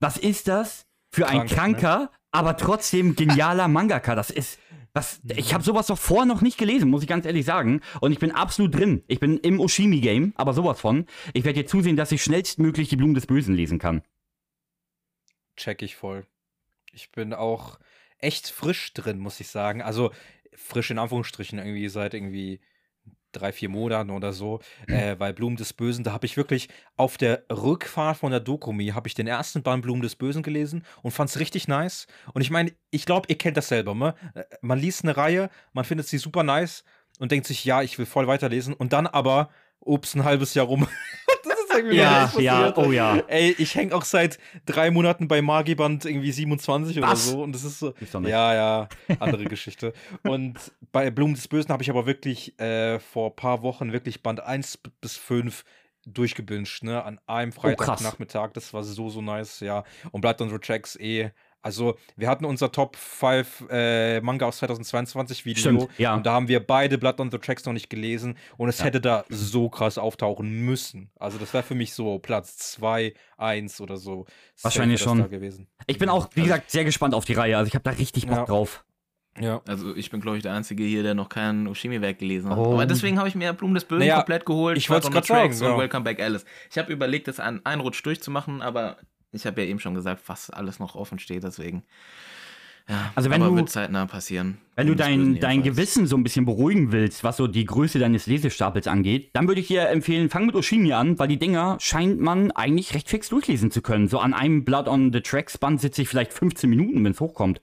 was 0.00 0.16
ist 0.16 0.48
das 0.48 0.86
für 1.10 1.26
ein 1.26 1.46
Krank, 1.46 1.50
ne? 1.50 1.56
kranker, 1.56 2.10
aber 2.30 2.56
trotzdem 2.56 3.16
genialer 3.16 3.68
Mangaka? 3.68 4.14
Das 4.14 4.30
ist. 4.30 4.58
Was, 4.94 5.20
ich 5.36 5.52
habe 5.54 5.62
sowas 5.62 5.86
doch 5.88 5.98
vorher 5.98 6.24
noch 6.26 6.40
nicht 6.40 6.58
gelesen, 6.58 6.88
muss 6.90 7.02
ich 7.02 7.08
ganz 7.08 7.24
ehrlich 7.26 7.44
sagen. 7.44 7.82
Und 8.00 8.10
ich 8.10 8.18
bin 8.18 8.32
absolut 8.32 8.74
drin. 8.74 9.04
Ich 9.06 9.20
bin 9.20 9.36
im 9.38 9.60
Oshimi-Game, 9.60 10.32
aber 10.34 10.54
sowas 10.54 10.80
von. 10.80 11.06
Ich 11.34 11.44
werde 11.44 11.60
jetzt 11.60 11.70
zusehen, 11.70 11.94
dass 11.94 12.10
ich 12.10 12.22
schnellstmöglich 12.24 12.88
die 12.88 12.96
Blumen 12.96 13.14
des 13.14 13.26
Bösen 13.26 13.54
lesen 13.54 13.78
kann. 13.78 14.02
check 15.56 15.82
ich 15.82 15.94
voll. 15.94 16.26
Ich 16.92 17.12
bin 17.12 17.32
auch 17.34 17.78
echt 18.18 18.48
frisch 18.48 18.92
drin, 18.94 19.18
muss 19.18 19.40
ich 19.40 19.48
sagen. 19.48 19.82
Also 19.82 20.12
frisch 20.54 20.90
in 20.90 20.98
Anführungsstrichen, 20.98 21.58
irgendwie 21.58 21.88
seit 21.88 22.14
irgendwie 22.14 22.60
drei, 23.32 23.52
vier 23.52 23.68
Monaten 23.68 24.10
oder 24.10 24.32
so. 24.32 24.60
Äh, 24.86 25.16
weil 25.18 25.32
Blumen 25.34 25.56
des 25.56 25.72
Bösen, 25.72 26.04
da 26.04 26.12
habe 26.12 26.26
ich 26.26 26.36
wirklich 26.36 26.68
auf 26.96 27.16
der 27.16 27.44
Rückfahrt 27.50 28.18
von 28.18 28.30
der 28.30 28.40
Dokumi, 28.40 28.88
habe 28.88 29.08
ich 29.08 29.14
den 29.14 29.26
ersten 29.26 29.62
Band 29.62 29.82
Blumen 29.82 30.02
des 30.02 30.16
Bösen 30.16 30.42
gelesen 30.42 30.84
und 31.02 31.12
fand 31.12 31.30
es 31.30 31.38
richtig 31.38 31.68
nice. 31.68 32.06
Und 32.32 32.42
ich 32.42 32.50
meine, 32.50 32.72
ich 32.90 33.06
glaube, 33.06 33.26
ihr 33.28 33.38
kennt 33.38 33.56
das 33.56 33.68
selber, 33.68 33.94
ne? 33.94 34.14
Äh, 34.34 34.44
Man 34.60 34.78
liest 34.78 35.04
eine 35.04 35.16
Reihe, 35.16 35.50
man 35.72 35.84
findet 35.84 36.08
sie 36.08 36.18
super 36.18 36.42
nice 36.42 36.84
und 37.18 37.32
denkt 37.32 37.46
sich, 37.46 37.64
ja, 37.64 37.82
ich 37.82 37.98
will 37.98 38.06
voll 38.06 38.26
weiterlesen. 38.26 38.74
Und 38.74 38.92
dann 38.92 39.06
aber 39.06 39.50
ups, 39.80 40.14
ein 40.14 40.24
halbes 40.24 40.54
Jahr 40.54 40.66
rum. 40.66 40.88
das 41.44 41.57
ist 41.68 41.76
irgendwie 41.76 41.96
Ja, 41.96 42.30
ja, 42.38 42.76
oh 42.76 42.90
ja. 42.92 43.16
Ey, 43.28 43.54
ich 43.58 43.74
hänge 43.74 43.94
auch 43.94 44.04
seit 44.04 44.38
drei 44.66 44.90
Monaten 44.90 45.28
bei 45.28 45.42
Magiband 45.42 46.04
irgendwie 46.04 46.32
27 46.32 46.98
oder 46.98 47.08
Was? 47.08 47.28
so. 47.30 47.42
Und 47.42 47.52
das 47.54 47.64
ist 47.64 47.78
so. 47.78 47.90
Ist 48.00 48.14
doch 48.14 48.20
nicht. 48.20 48.30
Ja, 48.30 48.54
ja, 48.54 48.88
andere 49.20 49.44
Geschichte. 49.44 49.92
Und 50.22 50.54
bei 50.92 51.10
Blumen 51.10 51.34
des 51.34 51.48
Bösen 51.48 51.70
habe 51.72 51.82
ich 51.82 51.90
aber 51.90 52.06
wirklich 52.06 52.58
äh, 52.60 52.98
vor 52.98 53.30
ein 53.30 53.36
paar 53.36 53.62
Wochen 53.62 53.92
wirklich 53.92 54.22
Band 54.22 54.40
1 54.40 54.78
b- 54.78 54.90
bis 55.00 55.16
5 55.16 55.64
durchgebinged, 56.06 56.84
ne? 56.84 57.04
An 57.04 57.20
einem 57.26 57.52
Oh. 57.56 57.60
Freitagnachmittag. 57.60 58.52
das 58.54 58.72
war 58.72 58.82
so, 58.82 59.10
so 59.10 59.20
nice, 59.20 59.60
ja. 59.60 59.84
Und 60.10 60.22
on 60.40 60.48
the 60.50 60.58
Tracks 60.58 60.96
eh. 60.96 61.30
Also, 61.60 61.96
wir 62.16 62.28
hatten 62.28 62.44
unser 62.44 62.70
Top 62.70 62.94
5 62.96 63.66
äh, 63.70 64.20
Manga 64.20 64.46
aus 64.46 64.58
2022 64.58 65.44
Video. 65.44 65.60
Stimmt, 65.60 65.88
ja. 65.98 66.14
Und 66.14 66.24
da 66.24 66.32
haben 66.32 66.48
wir 66.48 66.64
beide 66.64 66.98
Blood 66.98 67.20
on 67.20 67.30
the 67.30 67.38
Tracks 67.38 67.64
noch 67.66 67.72
nicht 67.72 67.90
gelesen. 67.90 68.36
Und 68.56 68.68
es 68.68 68.78
Ja. 68.78 68.84
hätte 68.86 69.00
da 69.00 69.24
so 69.28 69.68
krass 69.68 69.98
auftauchen 69.98 70.50
müssen. 70.64 71.10
Also, 71.18 71.36
das 71.38 71.52
wäre 71.52 71.64
für 71.64 71.74
mich 71.74 71.92
so 71.94 72.18
Platz 72.20 72.56
2, 72.58 73.12
1 73.36 73.80
oder 73.80 73.96
so. 73.96 74.26
Wahrscheinlich 74.62 75.00
schon. 75.00 75.28
Ich 75.86 75.98
bin 75.98 76.08
auch, 76.08 76.28
wie 76.34 76.42
gesagt, 76.42 76.70
sehr 76.70 76.84
gespannt 76.84 77.14
auf 77.14 77.24
die 77.24 77.34
Reihe. 77.34 77.56
Also 77.56 77.68
ich 77.68 77.74
habe 77.74 77.82
da 77.84 77.90
richtig 77.90 78.26
Bock 78.26 78.36
Ja. 78.36 78.44
drauf. 78.44 78.84
Ja. 79.40 79.60
Also 79.68 79.94
ich 79.94 80.10
bin, 80.10 80.20
glaube 80.20 80.36
ich, 80.36 80.42
der 80.42 80.52
Einzige 80.52 80.82
hier, 80.84 81.02
der 81.04 81.14
noch 81.14 81.28
kein 81.28 81.68
Oshimi-Werk 81.68 82.18
gelesen 82.18 82.50
hat. 82.50 82.58
Oh. 82.58 82.72
Aber 82.74 82.86
deswegen 82.86 83.18
habe 83.18 83.28
ich 83.28 83.34
mir 83.36 83.52
Blumen 83.52 83.74
des 83.74 83.84
Bösen 83.84 84.00
Naja, 84.00 84.16
komplett 84.16 84.44
geholt. 84.46 84.76
ich 84.76 84.90
on 84.90 85.00
the 85.00 85.10
grad 85.10 85.26
sagen, 85.26 85.40
Tracks 85.42 85.60
und 85.62 85.68
ja. 85.68 85.78
Welcome 85.78 86.02
Back 86.04 86.20
Alice. 86.20 86.44
Ich 86.70 86.78
habe 86.78 86.92
überlegt, 86.92 87.28
das 87.28 87.38
an 87.38 87.60
einen 87.64 87.80
Rutsch 87.80 88.04
durchzumachen, 88.04 88.62
aber 88.62 88.96
ich 89.32 89.46
habe 89.46 89.62
ja 89.62 89.68
eben 89.68 89.80
schon 89.80 89.94
gesagt, 89.94 90.22
was 90.26 90.50
alles 90.50 90.78
noch 90.78 90.94
offen 90.94 91.18
steht, 91.18 91.42
deswegen. 91.42 91.84
Ja, 92.88 93.12
Also 93.14 93.28
wenn 93.28 93.42
aber 93.42 93.50
du- 93.50 93.56
wird 93.58 93.68
zeitnah 93.68 94.06
passieren. 94.06 94.56
Wenn 94.74 94.86
du 94.86 94.96
dein, 94.96 95.38
dein. 95.40 95.62
Gewissen 95.62 96.06
so 96.06 96.16
ein 96.16 96.22
bisschen 96.22 96.46
beruhigen 96.46 96.90
willst, 96.90 97.22
was 97.22 97.36
so 97.36 97.46
die 97.46 97.66
Größe 97.66 97.98
deines 97.98 98.26
Lesestapels 98.26 98.86
angeht, 98.86 99.28
dann 99.34 99.46
würde 99.46 99.60
ich 99.60 99.66
dir 99.66 99.88
empfehlen, 99.90 100.30
fang 100.30 100.46
mit 100.46 100.54
Oshimi 100.54 100.94
an, 100.94 101.18
weil 101.18 101.28
die 101.28 101.38
Dinger 101.38 101.76
scheint 101.80 102.18
man 102.18 102.50
eigentlich 102.52 102.94
recht 102.94 103.10
fix 103.10 103.28
durchlesen 103.28 103.70
zu 103.70 103.82
können. 103.82 104.08
So 104.08 104.20
an 104.20 104.32
einem 104.32 104.64
Blood 104.64 104.88
on 104.88 105.12
the 105.12 105.20
Tracks 105.20 105.58
Band 105.58 105.82
sitze 105.82 106.00
ich 106.00 106.08
vielleicht 106.08 106.32
15 106.32 106.70
Minuten, 106.70 107.04
wenn 107.04 107.12
es 107.12 107.20
hochkommt. 107.20 107.60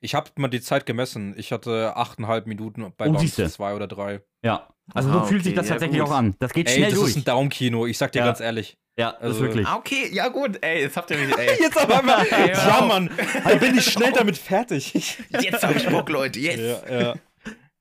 Ich 0.00 0.14
habe 0.14 0.30
mal 0.36 0.48
die 0.48 0.60
Zeit 0.60 0.86
gemessen. 0.86 1.34
Ich 1.36 1.50
hatte 1.50 1.96
8,5 1.96 2.46
Minuten 2.46 2.82
bei 2.96 3.06
Oh, 3.06 3.12
Band 3.12 3.20
siehste. 3.20 3.48
2 3.50 3.74
oder 3.74 3.88
3. 3.88 4.22
Ja. 4.44 4.68
Also 4.94 5.10
Ah, 5.10 5.12
so 5.12 5.24
fühlt 5.26 5.42
sich 5.44 5.52
okay, 5.52 5.56
das 5.56 5.66
ja, 5.68 5.74
tatsächlich 5.74 6.00
gut. 6.00 6.08
auch 6.08 6.14
an. 6.14 6.34
Das 6.38 6.52
geht 6.52 6.68
Ey, 6.68 6.74
schnell 6.76 6.90
das 6.90 6.98
durch. 6.98 7.10
ist 7.10 7.16
ein 7.16 7.24
Daumenkino. 7.24 7.86
Ich 7.86 7.98
sag 7.98 8.12
dir 8.12 8.20
Ja. 8.20 8.26
ganz 8.26 8.40
ehrlich. 8.40 8.76
ja, 8.98 9.10
das 9.12 9.18
ist 9.20 9.26
also- 9.26 9.40
wirklich. 9.42 9.66
Ah, 9.66 9.76
okay, 9.76 10.08
ja 10.12 10.28
gut, 10.28 10.58
ey, 10.62 10.82
jetzt 10.82 10.96
habt 10.96 11.10
ihr 11.10 11.18
mich, 11.18 11.36
ey. 11.36 11.48
Jetzt 11.60 11.76
aber 11.78 12.02
mal. 12.02 12.24
Ja. 12.48 12.80
Mann. 12.86 13.10
Dann 13.44 13.58
bin 13.58 13.76
ich 13.76 13.84
schnell 13.84 14.12
damit 14.12 14.38
fertig. 14.38 15.18
Jetzt 15.40 15.62
hab 15.64 15.74
ich 15.76 15.86
Bock, 15.88 16.08
Leute, 16.08 16.38
jetzt. 16.40 16.60
ja, 16.88 17.00
ja. 17.00 17.14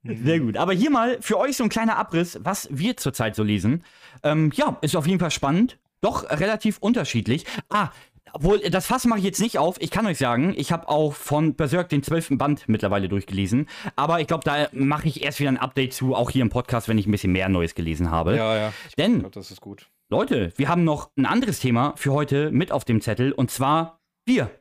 Sehr 0.04 0.40
gut. 0.40 0.58
Aber 0.58 0.74
hier 0.74 0.90
mal 0.92 1.18
für 1.22 1.40
euch 1.40 1.58
so 1.58 1.64
ein 1.64 1.70
kleiner 1.70 1.98
Abriss, 1.98 2.38
was 2.42 2.68
wir 2.72 2.96
zurzeit 2.98 3.36
so 3.36 3.42
lesen. 3.44 3.84
Ähm, 4.24 4.52
ja, 4.56 4.78
ist 4.82 4.96
auf 4.96 5.08
jeden 5.08 5.20
Fall 5.20 5.32
spannend. 5.32 5.78
Doch 6.02 6.30
relativ 6.30 6.78
unterschiedlich. 6.80 7.46
Ah, 7.70 7.90
obwohl, 8.36 8.60
das 8.60 8.86
Fass 8.86 9.06
mache 9.06 9.20
ich 9.20 9.26
jetzt 9.26 9.40
nicht 9.40 9.58
auf. 9.58 9.78
Ich 9.80 9.92
kann 9.92 10.06
euch 10.06 10.18
sagen, 10.18 10.54
ich 10.58 10.74
habe 10.74 10.90
auch 10.90 11.14
von 11.14 11.56
Berserk 11.56 11.88
den 11.88 12.04
zwölften 12.04 12.38
Band 12.38 12.68
mittlerweile 12.68 13.08
durchgelesen. 13.08 13.70
Aber 13.96 14.20
ich 14.20 14.28
glaube, 14.28 14.44
da 14.44 14.68
mache 14.74 15.08
ich 15.08 15.24
erst 15.24 15.40
wieder 15.40 15.50
ein 15.50 15.58
Update 15.58 15.94
zu, 15.94 16.14
auch 16.14 16.30
hier 16.30 16.42
im 16.42 16.50
Podcast, 16.50 16.90
wenn 16.90 16.98
ich 16.98 17.08
ein 17.08 17.12
bisschen 17.12 17.32
mehr 17.32 17.48
Neues 17.48 17.76
gelesen 17.76 18.12
habe. 18.12 18.36
Ja, 18.36 18.58
ja. 18.58 18.74
Ich 18.90 18.96
Denn 18.96 19.20
glaube, 19.20 19.34
das 19.34 19.52
ist 19.52 19.62
gut. 19.62 19.90
Leute, 20.10 20.52
wir 20.58 20.68
haben 20.68 20.84
noch 20.84 21.12
ein 21.18 21.26
anderes 21.26 21.60
Thema 21.60 21.94
für 21.96 22.12
heute 22.12 22.52
mit 22.52 22.74
auf 22.74 22.84
dem 22.84 23.00
Zettel 23.00 23.32
und 23.32 23.52
zwar 23.52 24.02
wir. 24.26 24.52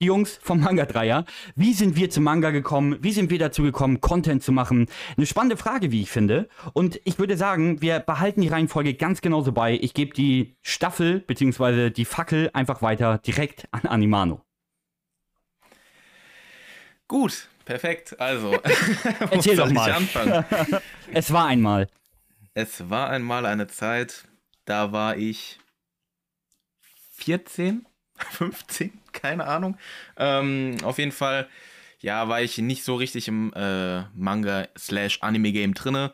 Die 0.00 0.06
Jungs 0.06 0.38
vom 0.42 0.60
Manga 0.60 0.86
Dreier. 0.86 1.24
Wie 1.54 1.72
sind 1.72 1.94
wir 1.96 2.10
zum 2.10 2.24
Manga 2.24 2.50
gekommen? 2.50 2.98
Wie 3.00 3.12
sind 3.12 3.30
wir 3.30 3.38
dazu 3.38 3.62
gekommen, 3.62 4.00
Content 4.00 4.42
zu 4.42 4.50
machen? 4.50 4.88
Eine 5.16 5.26
spannende 5.26 5.56
Frage, 5.56 5.92
wie 5.92 6.02
ich 6.02 6.10
finde. 6.10 6.48
Und 6.72 7.00
ich 7.04 7.18
würde 7.18 7.36
sagen, 7.36 7.80
wir 7.80 8.00
behalten 8.00 8.40
die 8.40 8.48
Reihenfolge 8.48 8.94
ganz 8.94 9.20
genauso 9.20 9.52
bei. 9.52 9.74
Ich 9.74 9.94
gebe 9.94 10.12
die 10.12 10.56
Staffel 10.62 11.20
bzw. 11.20 11.90
die 11.90 12.04
Fackel 12.04 12.50
einfach 12.52 12.82
weiter 12.82 13.18
direkt 13.18 13.68
an 13.70 13.82
Animano. 13.86 14.44
Gut, 17.06 17.48
perfekt. 17.64 18.18
Also, 18.18 18.52
Erzähl 19.30 19.56
doch 19.56 19.70
mal. 19.70 19.92
Anfangen? 19.92 20.44
Es 21.12 21.32
war 21.32 21.46
einmal. 21.46 21.86
Es 22.54 22.90
war 22.90 23.10
einmal 23.10 23.46
eine 23.46 23.68
Zeit, 23.68 24.24
da 24.64 24.90
war 24.90 25.16
ich 25.16 25.60
14, 27.12 27.86
15, 28.30 28.92
keine 29.12 29.46
Ahnung. 29.46 29.76
Ähm, 30.16 30.76
auf 30.82 30.98
jeden 30.98 31.12
Fall, 31.12 31.48
ja, 32.00 32.28
war 32.28 32.40
ich 32.42 32.58
nicht 32.58 32.84
so 32.84 32.94
richtig 32.96 33.28
im 33.28 33.52
äh, 33.54 34.02
Manga-Slash-Anime-Game 34.14 35.74
drinne. 35.74 36.12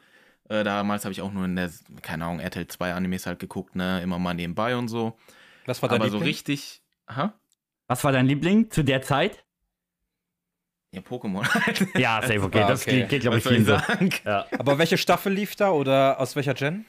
Äh, 0.48 0.64
damals 0.64 1.04
habe 1.04 1.12
ich 1.12 1.22
auch 1.22 1.32
nur 1.32 1.44
in 1.44 1.56
der, 1.56 1.70
keine 2.02 2.24
Ahnung, 2.24 2.40
RTL 2.40 2.66
2 2.66 2.92
Animes 2.94 3.26
halt 3.26 3.38
geguckt, 3.38 3.76
ne, 3.76 4.02
immer 4.02 4.18
mal 4.18 4.34
nebenbei 4.34 4.76
und 4.76 4.88
so. 4.88 5.16
Das 5.64 5.80
war 5.82 5.88
dein 5.88 6.00
Aber 6.00 6.08
so 6.10 6.16
Liebling? 6.16 6.28
richtig, 6.28 6.82
aha, 7.06 7.34
Was 7.88 8.02
war 8.04 8.12
dein 8.12 8.26
Liebling 8.26 8.70
zu 8.70 8.82
der 8.82 9.02
Zeit? 9.02 9.44
ja, 10.92 11.00
Pokémon. 11.02 11.46
Ja, 12.00 12.20
safe, 12.20 12.42
okay. 12.42 12.62
Ah, 12.62 12.68
Das 12.68 12.82
okay. 12.82 13.00
geht, 13.00 13.08
geht 13.10 13.20
glaube 13.22 13.38
ich, 13.38 13.44
Was 13.44 13.52
vielen 13.52 13.62
ich 13.62 13.68
so. 13.68 13.76
sagen? 13.78 14.10
Ja. 14.24 14.46
Aber 14.58 14.78
welche 14.78 14.98
Staffel 14.98 15.32
lief 15.32 15.54
da 15.54 15.70
oder 15.70 16.18
aus 16.18 16.34
welcher 16.34 16.54
Gen? 16.54 16.84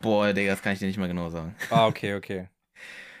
Boah, 0.00 0.32
Digga, 0.32 0.52
das 0.52 0.62
kann 0.62 0.72
ich 0.74 0.78
dir 0.78 0.86
nicht 0.86 0.98
mal 0.98 1.08
genau 1.08 1.30
sagen. 1.30 1.54
Ah, 1.70 1.86
okay, 1.86 2.14
okay. 2.14 2.48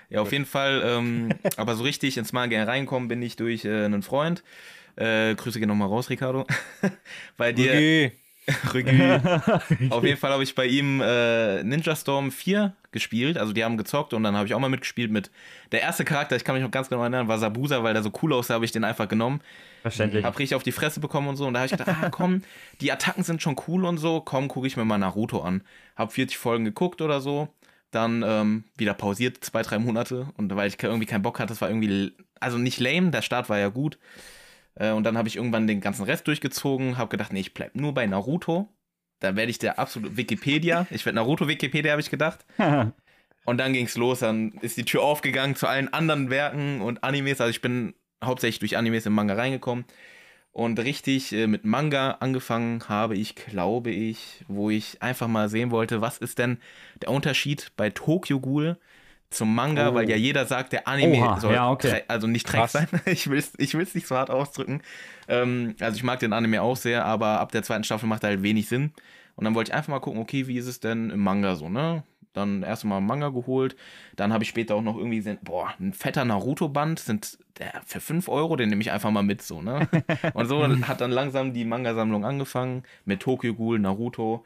Ja, 0.08 0.20
auf 0.20 0.32
jeden 0.32 0.46
Fall, 0.46 0.82
ähm, 0.84 1.30
aber 1.56 1.74
so 1.74 1.82
richtig 1.84 2.16
ins 2.16 2.32
Manga 2.32 2.62
reinkommen 2.62 3.08
bin 3.08 3.22
ich 3.22 3.36
durch 3.36 3.64
äh, 3.64 3.84
einen 3.84 4.02
Freund. 4.02 4.42
Äh, 4.96 5.34
Grüße 5.34 5.58
gehen 5.58 5.68
nochmal 5.68 5.88
raus, 5.88 6.10
Ricardo. 6.10 6.46
bei 7.36 7.52
dir, 7.52 7.70
Okay. 7.72 8.12
Rügü. 8.72 9.18
Auf 9.90 10.04
jeden 10.04 10.16
Fall 10.16 10.30
habe 10.30 10.42
ich 10.42 10.54
bei 10.54 10.66
ihm 10.66 11.00
äh, 11.00 11.62
Ninja 11.64 11.96
Storm 11.96 12.30
4 12.30 12.74
gespielt. 12.92 13.38
Also 13.38 13.52
die 13.52 13.64
haben 13.64 13.76
gezockt 13.76 14.14
und 14.14 14.22
dann 14.22 14.36
habe 14.36 14.46
ich 14.46 14.54
auch 14.54 14.60
mal 14.60 14.68
mitgespielt 14.68 15.10
mit. 15.10 15.30
Der 15.72 15.82
erste 15.82 16.04
Charakter, 16.04 16.36
ich 16.36 16.44
kann 16.44 16.54
mich 16.54 16.62
noch 16.62 16.70
ganz 16.70 16.88
genau 16.88 17.02
erinnern, 17.02 17.28
war 17.28 17.38
Sabusa, 17.38 17.82
weil 17.82 17.94
der 17.94 18.02
so 18.02 18.12
cool 18.22 18.32
aussah, 18.32 18.54
habe 18.54 18.64
ich 18.64 18.72
den 18.72 18.84
einfach 18.84 19.08
genommen. 19.08 19.40
Verständlich. 19.82 20.24
Hab 20.24 20.38
richtig 20.38 20.54
auf 20.54 20.62
die 20.62 20.72
Fresse 20.72 21.00
bekommen 21.00 21.28
und 21.28 21.36
so. 21.36 21.46
Und 21.46 21.54
da 21.54 21.60
habe 21.60 21.66
ich 21.66 21.72
gedacht, 21.76 21.96
ah 22.00 22.10
komm, 22.10 22.42
die 22.80 22.92
Attacken 22.92 23.24
sind 23.24 23.42
schon 23.42 23.56
cool 23.66 23.84
und 23.84 23.98
so. 23.98 24.20
Komm, 24.20 24.48
gucke 24.48 24.66
ich 24.66 24.76
mir 24.76 24.84
mal 24.84 24.98
Naruto 24.98 25.40
an. 25.40 25.62
Hab 25.96 26.12
40 26.12 26.38
Folgen 26.38 26.64
geguckt 26.64 27.00
oder 27.00 27.20
so. 27.20 27.48
Dann 27.90 28.22
ähm, 28.26 28.64
wieder 28.76 28.94
pausiert, 28.94 29.42
zwei, 29.44 29.62
drei 29.62 29.78
Monate. 29.78 30.28
Und 30.36 30.54
weil 30.54 30.68
ich 30.68 30.82
irgendwie 30.82 31.06
keinen 31.06 31.22
Bock 31.22 31.38
hatte, 31.38 31.52
das 31.52 31.60
war 31.60 31.68
irgendwie, 31.68 32.12
also 32.40 32.58
nicht 32.58 32.80
lame, 32.80 33.10
der 33.10 33.22
Start 33.22 33.48
war 33.48 33.58
ja 33.58 33.68
gut. 33.68 33.98
Äh, 34.74 34.90
und 34.92 35.04
dann 35.04 35.16
habe 35.16 35.28
ich 35.28 35.36
irgendwann 35.36 35.66
den 35.66 35.80
ganzen 35.80 36.04
Rest 36.04 36.26
durchgezogen, 36.26 36.98
habe 36.98 37.10
gedacht, 37.10 37.32
nee, 37.32 37.40
ich 37.40 37.54
bleib 37.54 37.74
nur 37.74 37.94
bei 37.94 38.06
Naruto. 38.06 38.68
Da 39.20 39.34
werde 39.34 39.50
ich 39.50 39.58
der 39.58 39.78
absolute 39.78 40.16
Wikipedia. 40.16 40.86
Ich 40.90 41.06
werde 41.06 41.16
Naruto 41.16 41.48
Wikipedia, 41.48 41.92
habe 41.92 42.02
ich 42.02 42.10
gedacht. 42.10 42.44
Und 43.46 43.58
dann 43.58 43.72
ging's 43.72 43.96
los, 43.96 44.18
dann 44.18 44.52
ist 44.60 44.76
die 44.76 44.84
Tür 44.84 45.02
aufgegangen 45.02 45.54
zu 45.54 45.68
allen 45.68 45.92
anderen 45.92 46.30
Werken 46.30 46.80
und 46.80 47.04
Animes. 47.04 47.40
Also 47.40 47.50
ich 47.50 47.62
bin 47.62 47.94
hauptsächlich 48.22 48.58
durch 48.58 48.76
Animes 48.76 49.06
im 49.06 49.12
Manga 49.12 49.34
reingekommen. 49.34 49.84
Und 50.56 50.78
richtig 50.78 51.34
äh, 51.34 51.46
mit 51.46 51.66
Manga 51.66 52.12
angefangen 52.20 52.82
habe 52.88 53.14
ich, 53.14 53.34
glaube 53.34 53.90
ich, 53.90 54.42
wo 54.48 54.70
ich 54.70 55.02
einfach 55.02 55.28
mal 55.28 55.50
sehen 55.50 55.70
wollte, 55.70 56.00
was 56.00 56.16
ist 56.16 56.38
denn 56.38 56.56
der 57.02 57.10
Unterschied 57.10 57.72
bei 57.76 57.90
Tokyo 57.90 58.40
Ghoul 58.40 58.78
zum 59.28 59.54
Manga, 59.54 59.90
Oh. 59.90 59.94
weil 59.94 60.08
ja 60.08 60.16
jeder 60.16 60.46
sagt, 60.46 60.72
der 60.72 60.88
Anime 60.88 61.18
Oha, 61.18 61.40
soll 61.40 61.52
ja, 61.52 61.68
okay. 61.70 62.04
also 62.08 62.26
nicht. 62.26 62.50
Dreck 62.50 62.70
sein. 62.70 62.86
Ich 63.04 63.28
will 63.28 63.38
es 63.38 63.52
ich 63.58 63.74
will's 63.74 63.94
nicht 63.94 64.06
so 64.06 64.16
hart 64.16 64.30
ausdrücken. 64.30 64.80
Ähm, 65.28 65.74
also 65.78 65.94
ich 65.96 66.02
mag 66.02 66.20
den 66.20 66.32
Anime 66.32 66.62
auch 66.62 66.78
sehr, 66.78 67.04
aber 67.04 67.38
ab 67.38 67.52
der 67.52 67.62
zweiten 67.62 67.84
Staffel 67.84 68.08
macht 68.08 68.22
er 68.24 68.30
halt 68.30 68.42
wenig 68.42 68.66
Sinn. 68.66 68.92
Und 69.34 69.44
dann 69.44 69.54
wollte 69.54 69.72
ich 69.72 69.74
einfach 69.74 69.90
mal 69.90 70.00
gucken, 70.00 70.22
okay, 70.22 70.46
wie 70.46 70.56
ist 70.56 70.68
es 70.68 70.80
denn 70.80 71.10
im 71.10 71.20
Manga 71.20 71.54
so, 71.56 71.68
ne? 71.68 72.02
Dann 72.36 72.62
erst 72.62 72.84
mal 72.84 73.00
Manga 73.00 73.30
geholt. 73.30 73.76
Dann 74.14 74.32
habe 74.32 74.44
ich 74.44 74.50
später 74.50 74.74
auch 74.74 74.82
noch 74.82 74.96
irgendwie 74.96 75.16
gesehen, 75.16 75.38
boah, 75.42 75.72
ein 75.80 75.92
fetter 75.92 76.24
Naruto-Band 76.24 76.98
sind 76.98 77.38
der 77.58 77.80
für 77.86 78.00
5 78.00 78.28
Euro, 78.28 78.56
den 78.56 78.68
nehme 78.68 78.82
ich 78.82 78.92
einfach 78.92 79.10
mal 79.10 79.22
mit, 79.22 79.40
so, 79.40 79.62
ne? 79.62 79.88
Und 80.34 80.46
so 80.46 80.62
hat 80.86 81.00
dann 81.00 81.10
langsam 81.10 81.54
die 81.54 81.64
Manga-Sammlung 81.64 82.24
angefangen 82.26 82.82
mit 83.06 83.20
Tokyo 83.20 83.54
Ghoul, 83.54 83.78
Naruto. 83.78 84.44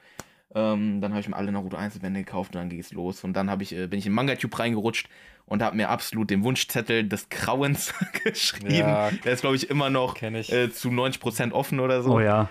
Ähm, 0.55 1.00
dann 1.00 1.12
habe 1.12 1.20
ich 1.20 1.29
mir 1.29 1.37
alle 1.37 1.53
Naruto 1.53 1.76
Einzelbände 1.76 2.20
gekauft 2.20 2.55
und 2.55 2.61
dann 2.61 2.70
ging 2.70 2.81
es 2.81 2.92
los. 2.92 3.22
Und 3.24 3.35
dann 3.35 3.61
ich, 3.61 3.74
äh, 3.76 3.87
bin 3.87 3.98
ich 3.98 4.07
in 4.07 4.12
Manga-Tube 4.12 4.59
reingerutscht 4.59 5.09
und 5.46 5.62
habe 5.62 5.76
mir 5.76 5.88
absolut 5.88 6.31
den 6.31 6.44
Wunschzettel 6.44 7.09
des 7.09 7.29
Grauens 7.29 7.92
geschrieben. 8.24 8.74
Ja. 8.74 9.11
Der 9.24 9.33
ist, 9.33 9.40
glaube 9.40 9.57
ich, 9.57 9.68
immer 9.68 9.90
noch 9.90 10.20
äh, 10.22 10.70
zu 10.70 10.88
90% 10.88 11.53
offen 11.53 11.81
oder 11.81 12.03
so. 12.03 12.14
Oh 12.14 12.20
ja. 12.20 12.48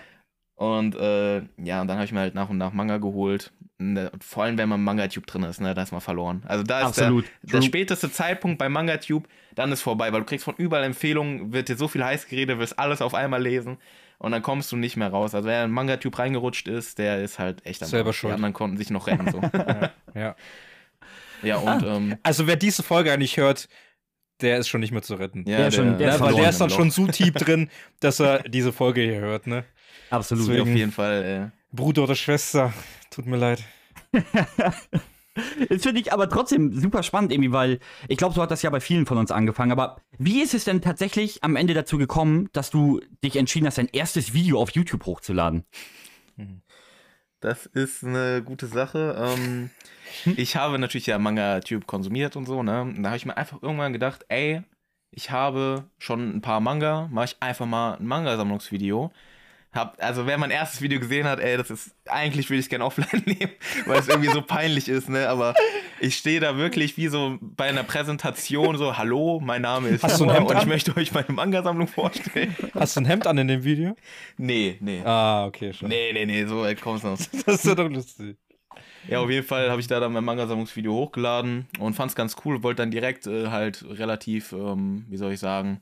Und 0.56 0.95
äh, 0.95 1.41
ja, 1.58 1.82
und 1.82 1.88
dann 1.88 1.97
habe 1.97 2.04
ich 2.04 2.12
mir 2.12 2.19
halt 2.19 2.36
nach 2.36 2.49
und 2.49 2.58
nach 2.58 2.73
Manga 2.73 2.97
geholt. 2.97 3.54
Äh, 3.80 4.10
vor 4.20 4.44
allem, 4.44 4.58
wenn 4.58 4.68
man 4.70 4.80
im 4.80 4.84
Manga-Tube 4.84 5.26
drin 5.26 5.44
ist, 5.44 5.62
ne, 5.62 5.74
da 5.74 5.84
ist 5.84 5.92
man 5.92 6.02
verloren. 6.02 6.44
Also 6.46 6.63
da 6.63 6.80
ist 6.82 6.86
Absolut. 7.00 7.26
der, 7.44 7.60
der 7.60 7.65
späteste 7.65 8.12
Zeitpunkt 8.12 8.58
bei 8.58 8.68
Manga-Tube, 8.70 9.28
dann 9.56 9.72
ist 9.72 9.82
vorbei, 9.82 10.12
weil 10.12 10.20
du 10.22 10.26
kriegst 10.26 10.44
von 10.46 10.56
überall 10.58 10.84
Empfehlungen, 10.84 11.54
wird 11.54 11.70
dir 11.70 11.78
so 11.78 11.88
viel 11.88 12.04
heiß 12.04 12.28
geredet, 12.28 12.60
wirst 12.60 12.78
alles 12.78 13.02
auf 13.02 13.13
einmal 13.13 13.42
lesen 13.42 13.78
und 14.18 14.32
dann 14.34 14.42
kommst 14.42 14.72
du 14.72 14.76
nicht 14.76 14.98
mehr 14.98 15.10
raus. 15.10 15.34
Also 15.34 15.48
wer 15.48 15.63
in 15.63 15.72
Manga-Tube 15.72 16.20
reingerutscht 16.20 16.68
ist, 16.68 16.98
der 17.00 17.22
ist 17.24 17.39
halt 17.39 17.65
echt 17.65 17.82
am 17.82 17.88
Selber 17.89 18.12
schuld. 18.12 18.32
Die 18.32 18.36
anderen 18.36 18.54
konnten 18.54 18.78
sich 18.78 18.89
noch 18.89 19.08
retten. 19.08 19.32
So. 19.32 19.42
Ja. 20.15 20.36
ja, 21.44 21.58
und 21.58 21.84
ähm, 21.86 22.18
Also 22.24 22.48
wer 22.48 22.56
diese 22.58 22.84
Folge 22.84 23.13
eigentlich 23.13 23.38
hört, 23.38 23.70
der 24.42 24.58
ist 24.58 24.68
schon 24.68 24.82
nicht 24.82 24.92
mehr 24.92 25.02
zu 25.04 25.15
retten. 25.15 25.46
ja, 25.48 25.58
Der 25.58 25.72
schon- 25.72 25.98
der 25.98 26.15
ist 26.15 26.20
weil 26.20 26.34
der 26.36 26.50
ist 26.50 26.60
dann 26.60 26.70
schon 26.70 26.92
so 26.92 27.08
tief 27.08 27.34
drin, 27.34 27.70
dass 28.02 28.20
er 28.20 28.39
diese 28.44 28.74
Folge 28.74 29.02
hier 29.02 29.20
hört, 29.22 29.48
ne? 29.48 29.63
Absolut. 30.10 30.48
Deswegen- 30.48 30.62
Auf 30.63 30.68
jeden 30.76 30.92
Fall. 30.92 31.52
Äh, 31.54 31.76
Bruder 31.76 32.04
oder 32.04 32.15
Schwester, 32.15 32.74
tut 33.19 33.27
mir 33.27 33.38
leid. 33.38 33.63
Das 35.69 35.84
finde 35.84 36.01
ich 36.01 36.12
aber 36.12 36.27
trotzdem 36.27 36.73
super 36.73 37.01
spannend 37.01 37.32
irgendwie, 37.32 37.53
weil 37.53 37.79
ich 38.10 38.17
glaube, 38.17 38.36
so 38.36 38.41
hat 38.41 38.51
das 38.51 38.62
ja 38.62 38.69
bei 38.71 38.82
vielen 38.82 39.05
von 39.05 39.17
uns 39.17 39.32
angefangen. 39.32 39.71
Aber 39.71 40.01
wie 40.17 40.41
ist 40.41 40.53
es 40.53 40.65
denn 40.65 40.82
tatsächlich 40.82 41.45
am 41.45 41.55
Ende 41.55 41.73
dazu 41.73 41.97
gekommen, 41.97 42.49
dass 42.51 42.71
du 42.71 42.99
dich 43.23 43.38
entschieden 43.38 43.65
hast, 43.65 43.77
dein 43.77 43.88
erstes 43.88 44.34
Video 44.34 44.60
auf 44.60 44.71
YouTube 44.71 45.05
hochzuladen? 45.05 45.63
Das 47.39 47.67
ist 47.67 48.03
eine 48.03 48.43
gute 48.43 48.67
Sache. 48.67 49.15
Ähm, 49.17 49.69
ich 50.36 50.58
habe 50.58 50.77
natürlich 50.77 51.08
ja 51.08 51.17
Manga-Tube 51.19 51.88
konsumiert 51.88 52.36
und 52.36 52.45
so, 52.45 52.62
ne? 52.62 52.82
Und 52.82 53.03
da 53.03 53.10
habe 53.10 53.17
ich 53.17 53.25
mir 53.25 53.38
einfach 53.38 53.62
irgendwann 53.62 53.93
gedacht, 53.93 54.25
ey, 54.27 54.63
ich 55.12 55.32
habe 55.32 55.86
schon 55.99 56.36
ein 56.36 56.41
paar 56.41 56.60
Manga, 56.60 57.08
mache 57.12 57.25
ich 57.25 57.38
einfach 57.39 57.65
mal 57.65 57.93
ein 57.93 58.05
Manga-Sammlungsvideo. 58.05 59.13
Hab, 59.71 59.97
also 60.03 60.25
wer 60.25 60.38
mein 60.39 60.49
erstes 60.49 60.82
Video 60.82 60.99
gesehen 60.99 61.27
hat, 61.27 61.39
ey, 61.39 61.55
das 61.55 61.69
ist, 61.69 61.91
eigentlich 62.08 62.49
würde 62.49 62.60
ich 62.60 62.65
es 62.65 62.69
gerne 62.69 62.86
offline 62.86 63.21
nehmen, 63.25 63.51
weil 63.86 63.99
es 63.99 64.08
irgendwie 64.08 64.32
so 64.32 64.41
peinlich 64.41 64.89
ist, 64.89 65.10
ne? 65.10 65.29
Aber 65.29 65.53
ich 65.99 66.17
stehe 66.17 66.39
da 66.39 66.58
wirklich 66.58 66.97
wie 66.97 67.08
so 67.08 67.38
bei 67.39 67.65
einer 67.69 67.84
Präsentation 67.84 68.77
so, 68.77 68.97
hallo, 68.97 69.39
mein 69.39 69.62
Name 69.62 69.89
ist 69.89 70.03
Hast 70.03 70.19
du 70.19 70.23
ein 70.23 70.32
Hemd 70.32 70.49
und 70.49 70.58
ich 70.58 70.63
an? 70.63 70.69
möchte 70.69 70.97
euch 70.97 71.12
meine 71.12 71.32
Manga-Sammlung 71.32 71.88
vorstellen. 71.88 72.55
Hast 72.73 72.95
du 72.95 73.01
ein 73.01 73.05
Hemd 73.05 73.27
an 73.27 73.38
in 73.38 73.47
dem 73.47 73.63
Video? 73.63 73.95
Nee, 74.38 74.77
nee. 74.79 75.01
Ah, 75.05 75.45
okay, 75.45 75.71
schon. 75.71 75.89
Nee, 75.89 76.13
nee, 76.13 76.25
nee, 76.25 76.45
so 76.45 76.62
weit 76.62 76.82
kommt's 76.82 77.03
noch. 77.03 77.19
Das 77.45 77.55
ist 77.55 77.65
ja 77.65 77.75
doch 77.75 77.89
lustig. 77.89 78.38
Ja, 79.08 79.19
auf 79.19 79.29
jeden 79.29 79.45
Fall 79.45 79.69
habe 79.69 79.79
ich 79.82 79.88
da 79.88 79.99
dann 79.99 80.13
mein 80.13 80.23
Manga-Sammlungsvideo 80.23 80.91
hochgeladen 80.93 81.67
und 81.79 81.93
fand 81.93 82.10
es 82.10 82.15
ganz 82.15 82.36
cool. 82.43 82.63
Wollte 82.63 82.82
dann 82.82 82.91
direkt 82.91 83.27
äh, 83.27 83.47
halt 83.47 83.86
relativ, 83.88 84.51
ähm, 84.51 85.05
wie 85.10 85.17
soll 85.17 85.32
ich 85.34 85.39
sagen, 85.39 85.82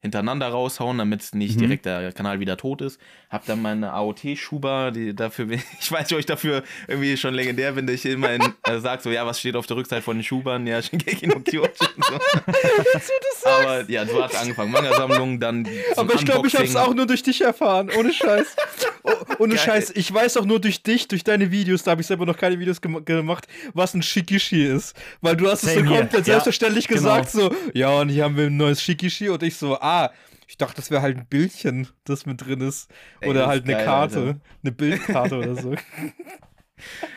hintereinander 0.00 0.48
raushauen, 0.48 0.98
damit 0.98 1.34
nicht 1.34 1.56
Mhm. 1.56 1.60
direkt 1.60 1.84
der 1.86 2.12
Kanal 2.12 2.38
wieder 2.40 2.56
tot 2.56 2.82
ist. 2.82 3.00
Hab 3.30 3.44
dann 3.46 3.60
meine 3.60 3.92
AOT-Schuber, 3.92 4.90
die 4.92 5.14
dafür, 5.14 5.46
bin- 5.46 5.62
ich 5.80 5.90
weiß 5.90 6.02
nicht, 6.02 6.12
ob 6.12 6.18
ich 6.20 6.26
dafür 6.26 6.62
irgendwie 6.86 7.16
schon 7.16 7.34
legendär 7.34 7.72
bin, 7.72 7.86
dass 7.86 7.96
ich 7.96 8.06
immer 8.06 8.30
in, 8.32 8.42
äh, 8.64 8.78
sag 8.78 9.02
so, 9.02 9.10
ja, 9.10 9.26
was 9.26 9.40
steht 9.40 9.56
auf 9.56 9.66
der 9.66 9.76
Rückseite 9.76 10.02
von 10.02 10.16
den 10.18 10.22
Schubern? 10.24 10.66
Ja, 10.66 10.80
Shingeki 10.80 11.26
no 11.26 11.40
Kyojin. 11.40 11.70
So. 11.96 13.48
Aber 13.48 13.88
ja, 13.90 14.06
so 14.06 14.22
hat 14.22 14.32
es 14.32 14.38
angefangen. 14.38 14.70
Manga-Sammlung, 14.72 15.40
dann 15.40 15.66
Aber 15.96 16.14
ich 16.14 16.24
glaube, 16.24 16.46
ich 16.48 16.54
habe 16.54 16.64
es 16.64 16.70
Unboxing. 16.70 16.76
auch 16.92 16.94
nur 16.94 17.06
durch 17.06 17.22
dich 17.22 17.40
erfahren. 17.40 17.90
Ohne 17.98 18.12
Scheiß. 18.12 18.56
Oh, 19.08 19.34
ohne 19.44 19.54
Geil. 19.54 19.64
Scheiß. 19.64 19.92
Ich 19.94 20.12
weiß 20.12 20.36
auch 20.36 20.44
nur 20.44 20.60
durch 20.60 20.82
dich, 20.82 21.08
durch 21.08 21.24
deine 21.24 21.50
Videos, 21.50 21.82
da 21.82 21.92
habe 21.92 22.00
ich 22.00 22.06
selber 22.06 22.26
noch 22.26 22.36
keine 22.36 22.58
Videos 22.58 22.80
gem 22.80 23.04
gemacht, 23.04 23.46
was 23.74 23.94
ein 23.94 24.02
Shikishi 24.02 24.64
ist. 24.66 24.94
Weil 25.20 25.36
du 25.36 25.48
hast 25.50 25.62
es 25.62 25.74
so 25.74 25.80
Same 25.80 25.88
komplett 25.88 26.12
Ja, 26.26 26.34
selbstverständlich 26.34 26.88
genau. 26.88 27.00
gesagt, 27.00 27.30
so, 27.30 27.54
ja, 27.74 27.90
und 27.90 28.08
hier 28.08 28.24
haben 28.24 28.36
wir 28.36 28.46
ein 28.46 28.56
neues 28.56 28.82
Shikishi. 28.82 29.28
Und 29.28 29.42
ich 29.42 29.56
so, 29.56 29.78
ah, 29.80 30.10
ich 30.46 30.56
dachte, 30.56 30.76
das 30.76 30.90
wäre 30.90 31.02
halt 31.02 31.16
ein 31.18 31.26
Bildchen, 31.26 31.88
das 32.04 32.26
mit 32.26 32.44
drin 32.44 32.60
ist. 32.62 32.90
Ey, 33.20 33.30
Oder 33.30 33.40
das 33.40 33.48
halt 33.48 33.62
ist 33.64 33.68
eine 33.68 33.76
geil, 33.76 33.84
Karte. 33.86 34.18
Alter. 34.18 34.40
Eine 34.62 34.72
Bildkarte 34.72 35.38
oder 35.38 35.54
so. 35.56 35.74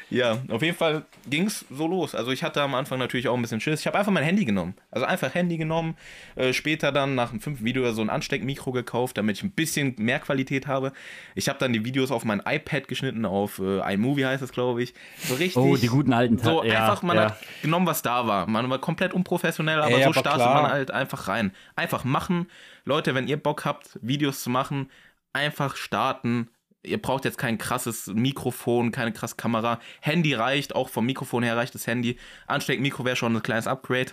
Ja, 0.09 0.39
auf 0.49 0.61
jeden 0.61 0.75
Fall 0.77 1.05
ging 1.29 1.45
es 1.47 1.65
so 1.69 1.87
los. 1.87 2.15
Also 2.15 2.31
ich 2.31 2.43
hatte 2.43 2.61
am 2.61 2.75
Anfang 2.75 2.99
natürlich 2.99 3.27
auch 3.27 3.35
ein 3.35 3.41
bisschen 3.41 3.61
Schiss. 3.61 3.79
Ich 3.79 3.87
habe 3.87 3.97
einfach 3.97 4.11
mein 4.11 4.23
Handy 4.23 4.43
genommen. 4.45 4.75
Also 4.91 5.05
einfach 5.05 5.33
Handy 5.33 5.57
genommen. 5.57 5.95
Äh, 6.35 6.53
später 6.53 6.91
dann 6.91 7.15
nach 7.15 7.29
dem 7.29 7.39
fünften 7.39 7.63
Video 7.65 7.91
so 7.93 8.01
ein 8.01 8.09
Ansteckmikro 8.09 8.71
gekauft, 8.71 9.17
damit 9.17 9.37
ich 9.37 9.43
ein 9.43 9.51
bisschen 9.51 9.95
mehr 9.97 10.19
Qualität 10.19 10.67
habe. 10.67 10.91
Ich 11.35 11.47
habe 11.49 11.59
dann 11.59 11.71
die 11.73 11.85
Videos 11.85 12.11
auf 12.11 12.25
mein 12.25 12.41
iPad 12.45 12.87
geschnitten, 12.87 13.25
auf 13.25 13.59
äh, 13.59 13.93
iMovie 13.93 14.25
heißt 14.25 14.43
es, 14.43 14.51
glaube 14.51 14.83
ich. 14.83 14.93
So 15.17 15.35
richtig. 15.35 15.57
Oh, 15.57 15.75
die 15.77 15.87
guten 15.87 16.13
alten 16.13 16.37
Ta- 16.37 16.43
So 16.43 16.63
ja, 16.63 16.81
einfach, 16.81 17.03
man 17.03 17.15
ja. 17.17 17.23
hat 17.25 17.37
genommen, 17.61 17.85
was 17.87 18.01
da 18.01 18.27
war. 18.27 18.47
Man 18.47 18.69
war 18.69 18.79
komplett 18.79 19.13
unprofessionell, 19.13 19.79
aber 19.81 19.91
Ey, 19.95 20.03
so 20.03 20.09
aber 20.09 20.13
startet 20.19 20.41
klar. 20.43 20.61
man 20.63 20.71
halt 20.71 20.91
einfach 20.91 21.27
rein. 21.27 21.53
Einfach 21.75 22.03
machen. 22.03 22.47
Leute, 22.83 23.15
wenn 23.15 23.27
ihr 23.27 23.37
Bock 23.37 23.63
habt, 23.65 23.97
Videos 24.01 24.41
zu 24.43 24.49
machen, 24.49 24.89
einfach 25.33 25.75
starten. 25.75 26.49
Ihr 26.83 27.01
braucht 27.01 27.25
jetzt 27.25 27.37
kein 27.37 27.57
krasses 27.57 28.07
Mikrofon, 28.07 28.91
keine 28.91 29.11
krasse 29.11 29.35
Kamera. 29.35 29.79
Handy 29.99 30.33
reicht, 30.33 30.75
auch 30.75 30.89
vom 30.89 31.05
Mikrofon 31.05 31.43
her 31.43 31.55
reicht 31.55 31.75
das 31.75 31.85
Handy. 31.85 32.17
Ansteckmikro 32.47 33.05
wäre 33.05 33.15
schon 33.15 33.35
ein 33.35 33.43
kleines 33.43 33.67
Upgrade. 33.67 34.11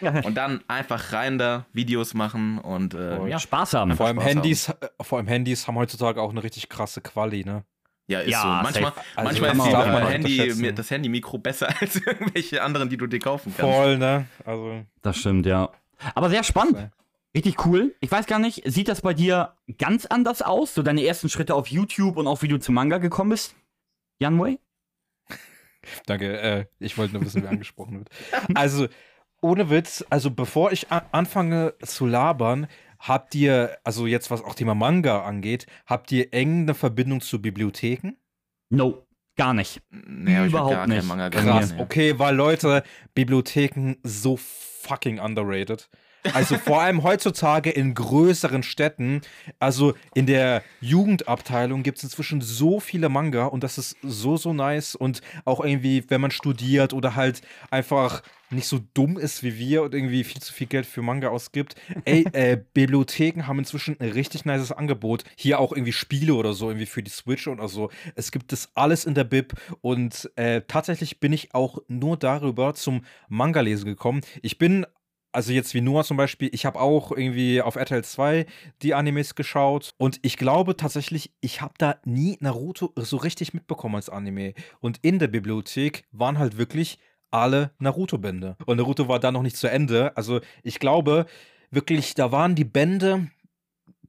und 0.24 0.34
dann 0.34 0.62
einfach 0.68 1.12
rein 1.12 1.38
da, 1.38 1.66
Videos 1.72 2.14
machen 2.14 2.58
und 2.58 2.94
äh, 2.94 3.26
ja. 3.26 3.38
Spaß 3.38 3.74
haben. 3.74 3.96
Vor 3.96 4.06
allem, 4.06 4.16
Spaß 4.16 4.24
haben. 4.24 4.42
Handys, 4.42 4.68
äh, 4.68 4.74
vor 5.00 5.18
allem 5.18 5.26
Handys 5.26 5.66
haben 5.66 5.76
heutzutage 5.76 6.22
auch 6.22 6.30
eine 6.30 6.42
richtig 6.42 6.68
krasse 6.68 7.00
Quali, 7.00 7.44
ne? 7.44 7.64
Ja, 8.06 8.20
ist 8.20 8.30
Ja, 8.30 8.42
so. 8.42 8.48
Manchmal. 8.48 8.92
Also 9.16 9.28
manchmal 9.28 9.50
ist 9.50 9.56
man 9.56 9.68
die, 9.68 9.76
auch 9.76 9.86
mal 9.86 10.06
Handy, 10.06 10.74
das 10.74 10.90
Handy-Mikro 10.90 11.38
besser 11.38 11.68
als 11.80 11.96
irgendwelche 11.96 12.62
anderen, 12.62 12.88
die 12.88 12.96
du 12.96 13.06
dir 13.06 13.18
kaufen 13.18 13.52
kannst. 13.56 13.74
Voll, 13.74 13.98
ne? 13.98 14.26
Also. 14.44 14.84
Das 15.02 15.16
stimmt, 15.16 15.46
ja. 15.46 15.70
Aber 16.14 16.28
sehr 16.28 16.44
spannend. 16.44 16.90
Richtig 17.34 17.66
cool. 17.66 17.94
Ich 18.00 18.10
weiß 18.10 18.26
gar 18.26 18.38
nicht, 18.38 18.62
sieht 18.64 18.88
das 18.88 19.00
bei 19.00 19.12
dir 19.12 19.56
ganz 19.78 20.06
anders 20.06 20.40
aus? 20.40 20.74
So 20.74 20.82
deine 20.82 21.04
ersten 21.04 21.28
Schritte 21.28 21.54
auf 21.54 21.66
YouTube 21.66 22.16
und 22.16 22.26
auch 22.28 22.42
wie 22.42 22.48
du 22.48 22.58
zum 22.58 22.76
Manga 22.76 22.98
gekommen 22.98 23.30
bist? 23.30 23.56
Janway? 24.20 24.60
Danke, 26.06 26.40
äh, 26.40 26.66
ich 26.78 26.96
wollte 26.96 27.14
nur 27.14 27.24
wissen, 27.24 27.42
wer 27.42 27.50
angesprochen 27.50 27.98
wird. 27.98 28.10
Also, 28.54 28.86
ohne 29.40 29.68
Witz, 29.68 30.04
also 30.08 30.30
bevor 30.30 30.72
ich 30.72 30.90
anfange 30.90 31.74
zu 31.82 32.06
labern, 32.06 32.68
habt 33.00 33.34
ihr, 33.34 33.76
also 33.84 34.06
jetzt 34.06 34.30
was 34.30 34.42
auch 34.42 34.54
Thema 34.54 34.74
Manga 34.74 35.24
angeht, 35.24 35.66
habt 35.86 36.10
ihr 36.12 36.32
eng 36.32 36.62
eine 36.62 36.74
Verbindung 36.74 37.20
zu 37.20 37.42
Bibliotheken? 37.42 38.12
No, 38.70 39.06
gar 39.36 39.52
nicht. 39.52 39.82
Nee, 39.90 40.46
Überhaupt 40.46 40.72
gar 40.72 40.86
nicht. 40.86 41.06
Manga 41.06 41.28
Krass, 41.30 41.74
okay, 41.78 42.18
weil 42.18 42.34
Leute, 42.34 42.84
Bibliotheken 43.14 43.96
so 44.02 44.38
fucking 44.38 45.18
underrated. 45.18 45.90
Also 46.32 46.56
vor 46.56 46.80
allem 46.80 47.02
heutzutage 47.02 47.70
in 47.70 47.94
größeren 47.94 48.62
Städten, 48.62 49.20
also 49.58 49.94
in 50.14 50.26
der 50.26 50.62
Jugendabteilung 50.80 51.82
gibt 51.82 51.98
es 51.98 52.04
inzwischen 52.04 52.40
so 52.40 52.80
viele 52.80 53.08
Manga 53.08 53.46
und 53.46 53.62
das 53.62 53.78
ist 53.78 53.96
so, 54.02 54.36
so 54.36 54.52
nice. 54.52 54.94
Und 54.94 55.20
auch 55.44 55.64
irgendwie, 55.64 56.04
wenn 56.08 56.20
man 56.20 56.30
studiert 56.30 56.92
oder 56.92 57.14
halt 57.14 57.42
einfach 57.70 58.22
nicht 58.50 58.68
so 58.68 58.78
dumm 58.94 59.18
ist 59.18 59.42
wie 59.42 59.58
wir 59.58 59.82
und 59.82 59.94
irgendwie 59.94 60.24
viel 60.24 60.40
zu 60.40 60.52
viel 60.52 60.66
Geld 60.66 60.86
für 60.86 61.02
Manga 61.02 61.28
ausgibt. 61.28 61.74
Ey, 62.04 62.24
äh, 62.32 62.58
Bibliotheken 62.72 63.46
haben 63.46 63.58
inzwischen 63.58 63.96
ein 64.00 64.10
richtig 64.10 64.44
nices 64.44 64.72
Angebot. 64.72 65.24
Hier 65.36 65.58
auch 65.58 65.72
irgendwie 65.72 65.92
Spiele 65.92 66.34
oder 66.34 66.52
so, 66.52 66.68
irgendwie 66.68 66.86
für 66.86 67.02
die 67.02 67.10
Switch 67.10 67.48
oder 67.48 67.68
so. 67.68 67.90
Es 68.14 68.32
gibt 68.32 68.52
das 68.52 68.70
alles 68.74 69.04
in 69.04 69.14
der 69.14 69.24
Bib 69.24 69.54
und 69.80 70.30
äh, 70.36 70.62
tatsächlich 70.66 71.20
bin 71.20 71.32
ich 71.32 71.54
auch 71.54 71.78
nur 71.88 72.16
darüber 72.16 72.74
zum 72.74 73.04
Manga-Lesen 73.28 73.86
gekommen. 73.86 74.20
Ich 74.42 74.58
bin 74.58 74.86
also 75.34 75.52
jetzt 75.52 75.74
wie 75.74 75.80
Noah 75.80 76.04
zum 76.04 76.16
Beispiel, 76.16 76.48
ich 76.52 76.64
habe 76.64 76.80
auch 76.80 77.10
irgendwie 77.10 77.60
auf 77.60 77.76
RTL 77.76 78.04
2 78.04 78.46
die 78.82 78.94
Animes 78.94 79.34
geschaut 79.34 79.94
und 79.98 80.20
ich 80.22 80.36
glaube 80.36 80.76
tatsächlich, 80.76 81.32
ich 81.40 81.60
habe 81.60 81.74
da 81.78 81.96
nie 82.04 82.36
Naruto 82.40 82.92
so 82.96 83.16
richtig 83.16 83.52
mitbekommen 83.52 83.96
als 83.96 84.08
Anime. 84.08 84.54
Und 84.80 84.98
in 85.02 85.18
der 85.18 85.28
Bibliothek 85.28 86.04
waren 86.12 86.38
halt 86.38 86.56
wirklich 86.56 86.98
alle 87.30 87.72
Naruto-Bände. 87.78 88.56
Und 88.64 88.76
Naruto 88.76 89.08
war 89.08 89.18
da 89.18 89.32
noch 89.32 89.42
nicht 89.42 89.56
zu 89.56 89.68
Ende. 89.68 90.16
Also 90.16 90.40
ich 90.62 90.78
glaube 90.78 91.26
wirklich, 91.70 92.14
da 92.14 92.30
waren 92.30 92.54
die 92.54 92.64
Bände 92.64 93.28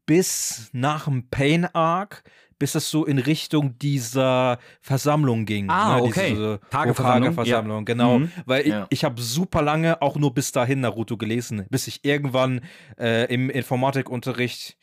bis 0.06 0.70
nach 0.74 1.06
dem 1.06 1.30
Pain-Arc, 1.30 2.24
bis 2.66 2.74
es 2.74 2.90
so 2.90 3.06
in 3.06 3.20
Richtung 3.20 3.78
dieser 3.78 4.58
Versammlung 4.82 5.46
ging. 5.46 5.70
Ah, 5.70 5.98
ne, 5.98 6.02
okay. 6.04 6.30
Diese 6.32 6.60
Tageversammlung, 6.72 7.30
Hokage-Versammlung, 7.34 7.86
genau. 7.86 8.18
Mhm. 8.18 8.32
Weil 8.48 8.62
ich, 8.64 8.70
Ja. 8.70 8.88
ich 8.90 9.04
habe 9.04 9.22
super 9.22 9.62
lange 9.62 10.02
auch 10.02 10.16
nur 10.16 10.34
bis 10.34 10.52
dahin 10.52 10.80
Naruto 10.80 11.16
gelesen, 11.16 11.68
bis 11.70 11.86
ich 11.88 12.04
irgendwann 12.04 12.62
äh, 12.98 13.32
im 13.32 13.52
Informatikunterricht 13.52 14.78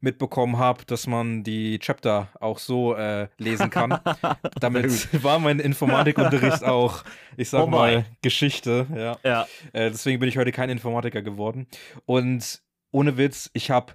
mitbekommen 0.00 0.58
habe, 0.58 0.84
dass 0.84 1.06
man 1.06 1.44
die 1.44 1.78
Chapter 1.78 2.28
auch 2.40 2.58
so 2.58 2.94
äh, 2.94 3.28
lesen 3.38 3.70
kann. 3.70 3.98
Damit 4.60 5.08
war 5.24 5.38
mein 5.38 5.60
Informatikunterricht 5.60 6.62
auch, 6.64 7.04
ich 7.38 7.48
sag 7.48 7.62
Oh 7.62 7.66
mal, 7.68 8.04
Geschichte. 8.20 8.86
Ja. 8.94 9.16
Ja. 9.24 9.46
Äh, 9.72 9.90
deswegen 9.90 10.20
bin 10.20 10.28
ich 10.28 10.36
heute 10.36 10.52
kein 10.52 10.68
Informatiker 10.68 11.22
geworden. 11.22 11.68
Und 12.04 12.60
ohne 12.90 13.16
Witz, 13.16 13.48
ich 13.54 13.70
habe 13.70 13.94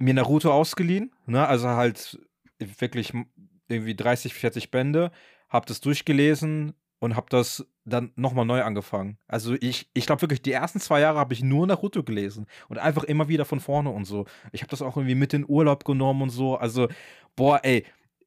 mir 0.00 0.14
Naruto 0.14 0.52
ausgeliehen, 0.52 1.12
ne? 1.26 1.46
also 1.46 1.68
halt 1.68 2.18
wirklich 2.58 3.12
irgendwie 3.68 3.94
30, 3.94 4.34
40 4.34 4.70
Bände, 4.70 5.10
habe 5.48 5.66
das 5.66 5.80
durchgelesen 5.80 6.74
und 7.00 7.16
habe 7.16 7.26
das 7.30 7.66
dann 7.84 8.12
nochmal 8.16 8.44
neu 8.44 8.62
angefangen. 8.62 9.18
Also 9.28 9.54
ich, 9.60 9.88
ich 9.94 10.06
glaube 10.06 10.22
wirklich, 10.22 10.42
die 10.42 10.52
ersten 10.52 10.80
zwei 10.80 11.00
Jahre 11.00 11.18
habe 11.18 11.32
ich 11.32 11.42
nur 11.42 11.66
Naruto 11.66 12.02
gelesen 12.02 12.46
und 12.68 12.78
einfach 12.78 13.04
immer 13.04 13.28
wieder 13.28 13.44
von 13.44 13.60
vorne 13.60 13.90
und 13.90 14.04
so. 14.04 14.26
Ich 14.52 14.62
habe 14.62 14.70
das 14.70 14.82
auch 14.82 14.96
irgendwie 14.96 15.14
mit 15.14 15.32
in 15.32 15.48
Urlaub 15.48 15.84
genommen 15.84 16.22
und 16.22 16.30
so. 16.30 16.56
Also, 16.56 16.88
boah, 17.36 17.60
ey, 17.62 17.84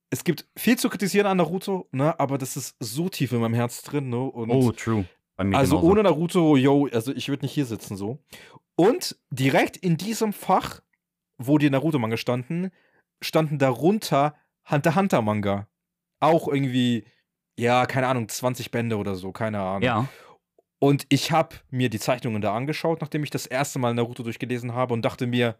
es 0.09 0.23
gibt 0.23 0.45
viel 0.57 0.77
zu 0.77 0.89
kritisieren 0.89 1.27
an 1.27 1.37
Naruto, 1.37 1.87
ne? 1.91 2.17
aber 2.19 2.37
das 2.37 2.57
ist 2.57 2.75
so 2.79 3.09
tief 3.09 3.31
in 3.31 3.39
meinem 3.39 3.53
Herz 3.53 3.81
drin. 3.83 4.09
Ne? 4.09 4.19
Und 4.19 4.49
Oh, 4.49 4.71
true. 4.71 5.05
Also 5.37 5.77
genauso. 5.77 5.81
ohne 5.81 6.03
Naruto, 6.03 6.55
yo, 6.55 6.87
also 6.91 7.11
ich 7.13 7.29
würde 7.29 7.45
nicht 7.45 7.53
hier 7.53 7.65
sitzen 7.65 7.97
so. 7.97 8.19
Und 8.75 9.17
direkt 9.31 9.77
in 9.77 9.97
diesem 9.97 10.33
Fach, 10.33 10.81
wo 11.37 11.57
die 11.57 11.69
Naruto-Manga 11.69 12.17
standen, 12.17 12.71
standen 13.21 13.57
darunter 13.57 14.35
Hunter 14.69 14.95
Hunter 14.95 15.21
Manga. 15.21 15.67
Auch 16.19 16.47
irgendwie, 16.47 17.05
ja, 17.57 17.85
keine 17.85 18.07
Ahnung, 18.07 18.29
20 18.29 18.71
Bände 18.71 18.97
oder 18.97 19.15
so, 19.15 19.31
keine 19.31 19.59
Ahnung. 19.59 19.83
Ja. 19.83 20.07
Und 20.79 21.05
ich 21.09 21.31
habe 21.31 21.57
mir 21.69 21.89
die 21.89 21.99
Zeichnungen 21.99 22.41
da 22.41 22.55
angeschaut, 22.55 23.01
nachdem 23.01 23.23
ich 23.23 23.29
das 23.29 23.45
erste 23.45 23.77
Mal 23.77 23.93
Naruto 23.93 24.23
durchgelesen 24.23 24.73
habe 24.73 24.93
und 24.93 25.03
dachte 25.03 25.27
mir, 25.27 25.55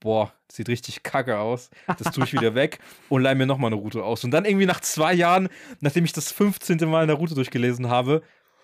boah, 0.00 0.32
sieht 0.50 0.68
richtig 0.68 1.02
kacke 1.02 1.38
aus. 1.38 1.70
Das 1.98 2.12
tue 2.12 2.24
ich 2.24 2.32
wieder 2.32 2.54
weg 2.56 2.78
und 3.08 3.22
leih 3.22 3.34
mir 3.34 3.46
nochmal 3.46 3.70
Naruto 3.70 4.02
aus. 4.02 4.24
Und 4.24 4.32
dann 4.32 4.44
irgendwie 4.44 4.66
nach 4.66 4.80
zwei 4.80 5.14
Jahren, 5.14 5.48
nachdem 5.80 6.04
ich 6.04 6.12
das 6.12 6.32
15. 6.32 6.78
Mal 6.88 7.06
Naruto 7.06 7.34
durchgelesen 7.34 7.88
habe, 7.88 8.22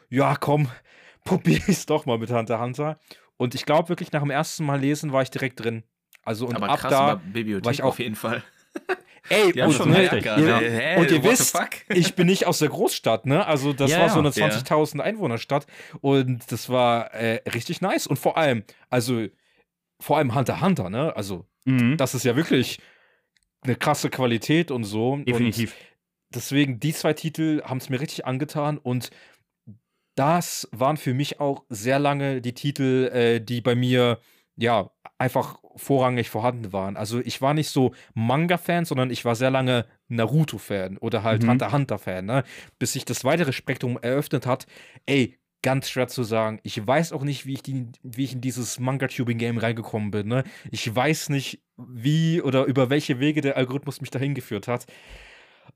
ja, 0.08 0.36
komm, 0.36 0.68
probier 1.24 1.60
es 1.68 1.86
doch 1.86 2.04
mal 2.04 2.18
mit 2.18 2.30
Hunter 2.30 2.60
Hunter. 2.60 2.98
Und 3.36 3.54
ich 3.54 3.64
glaube 3.64 3.88
wirklich, 3.88 4.12
nach 4.12 4.22
dem 4.22 4.30
ersten 4.30 4.64
Mal 4.64 4.80
lesen 4.80 5.12
war 5.12 5.22
ich 5.22 5.30
direkt 5.30 5.60
drin. 5.60 5.84
Also 6.30 6.46
und 6.46 6.54
Aber 6.54 6.68
ab 6.70 6.78
krass, 6.78 6.90
da 6.92 7.14
Bibliothek 7.16 7.64
war 7.64 7.72
ich 7.72 7.82
auch 7.82 7.88
auf 7.88 7.98
jeden 7.98 8.14
Fall. 8.14 8.44
Ey, 9.28 9.50
Die 9.50 9.62
und, 9.62 9.72
schon 9.72 9.90
ne, 9.90 10.04
ja, 10.04 10.36
ne? 10.38 10.60
Hä, 10.60 11.00
und 11.00 11.10
ihr 11.10 11.24
wisst, 11.24 11.58
ich 11.88 12.14
bin 12.14 12.28
nicht 12.28 12.46
aus 12.46 12.60
der 12.60 12.68
Großstadt, 12.68 13.26
ne? 13.26 13.44
Also 13.44 13.72
das 13.72 13.90
Ja, 13.90 13.98
war 13.98 14.10
so 14.10 14.20
eine 14.20 14.28
ja. 14.28 14.46
20.000 14.46 15.00
Einwohnerstadt 15.00 15.66
und 16.00 16.52
das 16.52 16.68
war 16.68 17.12
äh, 17.14 17.42
richtig 17.50 17.80
nice. 17.80 18.06
Und 18.06 18.16
vor 18.20 18.36
allem, 18.36 18.62
also 18.90 19.26
vor 20.00 20.18
allem 20.18 20.36
Hunter 20.36 20.60
Hunter, 20.60 20.88
ne? 20.88 21.16
Also 21.16 21.46
Mhm. 21.64 21.96
das 21.96 22.14
ist 22.14 22.24
ja 22.24 22.36
wirklich 22.36 22.78
eine 23.62 23.74
krasse 23.74 24.08
Qualität 24.08 24.70
und 24.70 24.84
so. 24.84 25.16
Definitiv. 25.16 25.72
Und 25.74 26.34
deswegen, 26.36 26.78
die 26.78 26.92
zwei 26.94 27.12
Titel 27.12 27.60
haben 27.64 27.78
es 27.78 27.88
mir 27.88 28.00
richtig 28.00 28.24
angetan 28.24 28.78
und 28.78 29.10
das 30.14 30.68
waren 30.70 30.96
für 30.96 31.12
mich 31.12 31.40
auch 31.40 31.64
sehr 31.68 31.98
lange 31.98 32.40
die 32.40 32.54
Titel, 32.54 33.10
äh, 33.12 33.40
die 33.40 33.60
bei 33.60 33.74
mir 33.74 34.20
ja 34.54 34.90
einfach 35.20 35.58
vorrangig 35.76 36.30
vorhanden 36.30 36.72
waren. 36.72 36.96
Also 36.96 37.20
ich 37.20 37.42
war 37.42 37.52
nicht 37.54 37.68
so 37.68 37.92
Manga-Fan, 38.14 38.86
sondern 38.86 39.10
ich 39.10 39.24
war 39.24 39.34
sehr 39.36 39.50
lange 39.50 39.84
Naruto-Fan 40.08 40.96
oder 40.98 41.22
halt 41.22 41.42
Mhm. 41.42 41.50
Hunter 41.50 41.72
Hunter-Fan, 41.72 42.24
ne? 42.24 42.44
Bis 42.78 42.94
sich 42.94 43.04
das 43.04 43.22
weitere 43.24 43.52
Spektrum 43.52 43.98
eröffnet 44.00 44.46
hat. 44.46 44.66
Ey, 45.06 45.36
ganz 45.62 45.90
schwer 45.90 46.08
zu 46.08 46.22
sagen. 46.24 46.58
Ich 46.62 46.84
weiß 46.84 47.12
auch 47.12 47.22
nicht, 47.22 47.44
wie 47.44 47.52
ich, 47.52 47.62
die, 47.62 47.86
wie 48.02 48.24
ich 48.24 48.32
in 48.32 48.40
dieses 48.40 48.78
Manga-Tubing-Game 48.80 49.58
reingekommen 49.58 50.10
bin, 50.10 50.26
ne? 50.26 50.44
Ich 50.70 50.92
weiß 50.94 51.28
nicht, 51.28 51.62
wie 51.76 52.40
oder 52.40 52.64
über 52.64 52.88
welche 52.88 53.20
Wege 53.20 53.42
der 53.42 53.58
Algorithmus 53.58 54.00
mich 54.00 54.10
dahin 54.10 54.34
geführt 54.34 54.68
hat. 54.68 54.86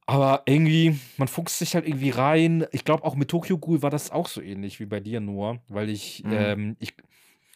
Aber 0.06 0.42
irgendwie, 0.46 0.98
man 1.16 1.28
fuchst 1.28 1.58
sich 1.58 1.74
halt 1.74 1.86
irgendwie 1.86 2.10
rein. 2.10 2.66
Ich 2.72 2.84
glaube, 2.84 3.04
auch 3.04 3.14
mit 3.14 3.28
Tokyo 3.30 3.58
Ghoul 3.58 3.82
war 3.82 3.90
das 3.90 4.10
auch 4.10 4.28
so 4.28 4.40
ähnlich 4.40 4.80
wie 4.80 4.86
bei 4.86 5.00
dir 5.00 5.20
nur, 5.20 5.60
weil 5.68 5.88
ich, 5.88 6.22
Mhm. 6.24 6.32
ähm, 6.32 6.76
ich, 6.78 6.94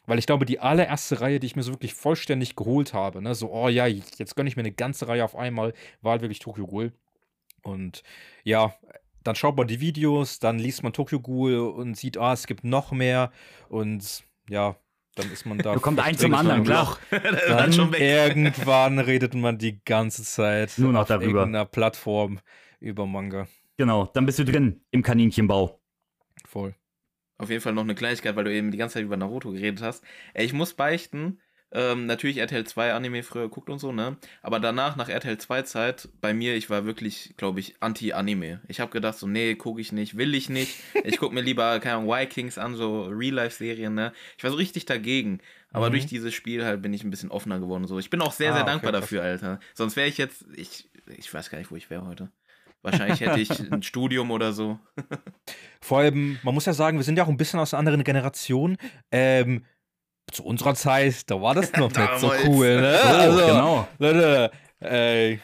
weil 0.09 0.19
ich 0.19 0.27
glaube, 0.27 0.47
die 0.47 0.59
allererste 0.59 1.21
Reihe, 1.21 1.39
die 1.39 1.47
ich 1.47 1.55
mir 1.55 1.63
so 1.63 1.73
wirklich 1.73 1.93
vollständig 1.93 2.57
geholt 2.57 2.95
habe, 2.95 3.21
ne, 3.21 3.35
so, 3.35 3.53
oh 3.53 3.69
ja, 3.69 3.87
jetzt 3.87 4.35
gönne 4.37 4.49
ich 4.49 4.57
mir 4.57 4.63
eine 4.63 4.73
ganze 4.73 5.07
Reihe 5.07 5.23
auf 5.23 5.37
einmal, 5.37 5.75
war 6.01 6.13
halt 6.13 6.23
wirklich 6.23 6.39
Tokyo 6.39 6.67
Ghoul. 6.67 6.93
Und 7.63 8.03
ja, 8.43 8.75
dann 9.23 9.37
schaut 9.37 9.57
man 9.57 9.67
die 9.67 9.81
Videos, 9.81 10.39
dann 10.39 10.59
liest 10.59 10.83
man 10.83 10.95
Tokyo 10.95 11.21
Ghoul 11.21 11.59
und 11.59 11.95
sieht, 11.97 12.17
ah, 12.17 12.33
es 12.33 12.47
gibt 12.47 12.65
noch 12.65 12.91
mehr. 12.91 13.31
Und 13.69 14.25
ja, 14.49 14.77
dann 15.15 15.31
ist 15.31 15.45
man 15.45 15.59
da. 15.59 15.75
Da 15.75 15.79
kommt 15.79 16.01
eins 16.01 16.21
zum 16.21 16.33
anderen, 16.33 16.65
klar. 16.65 16.99
dann 17.11 17.37
dann 17.47 17.73
schon 17.75 17.93
weg. 17.93 18.01
irgendwann 18.01 18.99
redet 18.99 19.35
man 19.35 19.59
die 19.59 19.85
ganze 19.85 20.23
Zeit 20.23 20.73
Nur 20.79 20.93
noch 20.93 21.03
auf 21.03 21.09
darüber. 21.09 21.41
irgendeiner 21.41 21.67
Plattform 21.67 22.41
über 22.81 23.07
Manga. 23.07 23.47
Genau, 23.77 24.07
dann 24.07 24.25
bist 24.25 24.39
du 24.39 24.45
drin 24.47 24.81
im 24.91 25.03
Kaninchenbau. 25.03 25.79
Voll. 26.47 26.75
Auf 27.39 27.51
jeden 27.51 27.61
Fall 27.63 27.73
noch 27.73 27.83
eine 27.85 27.95
Kleinigkeit, 27.95 28.35
weil 28.37 28.45
du 28.45 28.53
eben 28.53 28.71
die 28.71 28.79
ganze 28.79 28.95
Zeit 28.95 29.05
über 29.05 29.17
Naruto 29.17 29.53
geredet 29.53 29.81
hast. 29.83 30.03
Ey, 30.35 30.45
ich 30.45 30.53
muss 30.53 30.75
beichten, 30.75 31.41
ähm, 31.71 32.07
natürlich 32.07 32.39
RTL 32.39 32.65
2 32.67 32.95
Anime 32.95 33.23
früher 33.23 33.43
geguckt 33.43 33.69
und 33.71 33.79
so, 33.79 33.93
ne? 33.93 34.17
Aber 34.43 34.59
danach, 34.59 34.97
nach 34.97 35.09
RTL 35.11 35.37
2 35.39 35.63
Zeit, 35.63 36.09
bei 36.21 36.33
mir, 36.33 36.57
ich 36.57 36.71
war 36.71 36.87
wirklich, 36.87 37.35
glaube 37.37 37.61
ich, 37.61 37.75
anti-Anime. 37.81 38.63
Ich 38.69 38.81
habe 38.81 38.91
gedacht, 38.91 39.19
so, 39.19 39.27
nee, 39.27 39.55
gucke 39.55 39.81
ich 39.81 39.93
nicht, 39.93 40.17
will 40.17 40.35
ich 40.35 40.49
nicht. 40.49 40.75
Ich 41.05 41.19
gucke 41.19 41.35
mir 41.35 41.43
lieber, 41.43 41.79
keine 41.81 41.97
Ahnung, 41.97 42.09
Vikings 42.11 42.57
an, 42.59 42.75
so 42.75 43.03
Real-Life-Serien, 43.05 43.95
ne? 43.95 44.13
Ich 44.39 44.45
war 44.45 44.51
so 44.51 44.57
richtig 44.57 44.87
dagegen. 44.87 45.41
Aber 45.71 45.89
Mhm. 45.89 45.93
durch 45.93 46.07
dieses 46.07 46.33
Spiel 46.33 46.65
halt 46.65 46.81
bin 46.81 46.95
ich 46.95 47.05
ein 47.05 47.11
bisschen 47.11 47.31
offener 47.31 47.61
geworden. 47.61 47.87
So. 47.87 47.99
Ich 47.99 48.09
bin 48.09 48.23
auch 48.23 48.33
sehr, 48.33 48.51
Ah, 48.53 48.55
sehr 48.55 48.63
okay, 48.63 48.71
dankbar 48.73 48.93
krass. 48.93 49.03
dafür, 49.03 49.23
Alter. 49.23 49.61
Sonst 49.75 49.95
wäre 49.97 50.09
ich 50.09 50.17
jetzt, 50.17 50.47
ich, 50.57 50.89
ich 51.19 51.33
weiß 51.33 51.51
gar 51.51 51.59
nicht, 51.59 51.71
wo 51.71 51.77
ich 51.77 51.91
wäre 51.91 52.07
heute. 52.07 52.31
Wahrscheinlich 52.81 53.21
hätte 53.21 53.41
ich 53.41 53.51
ein 53.73 53.83
Studium 53.83 54.31
oder 54.31 54.55
so. 54.55 54.79
Vor 55.89 56.01
allem, 56.01 56.39
man 56.43 56.53
muss 56.53 56.67
ja 56.67 56.75
sagen, 56.75 56.99
wir 56.99 57.05
sind 57.05 57.17
ja 57.17 57.25
auch 57.25 57.29
ein 57.29 57.39
bisschen 57.39 57.59
aus 57.59 57.73
einer 57.73 57.79
anderen 57.79 58.05
Generation. 58.05 58.77
Ähm, 59.11 59.65
zu 60.31 60.45
unserer 60.45 60.75
Zeit, 60.75 61.31
da 61.31 61.41
war 61.41 61.55
das 61.55 61.73
noch 61.79 61.91
nicht 61.91 62.19
so 62.19 62.31
cool, 62.45 62.83
ne? 62.83 62.99
So, 63.03 63.09
also, 63.09 63.47
genau. 63.47 63.89
Leute, 63.99 64.51
äh, 64.83 65.39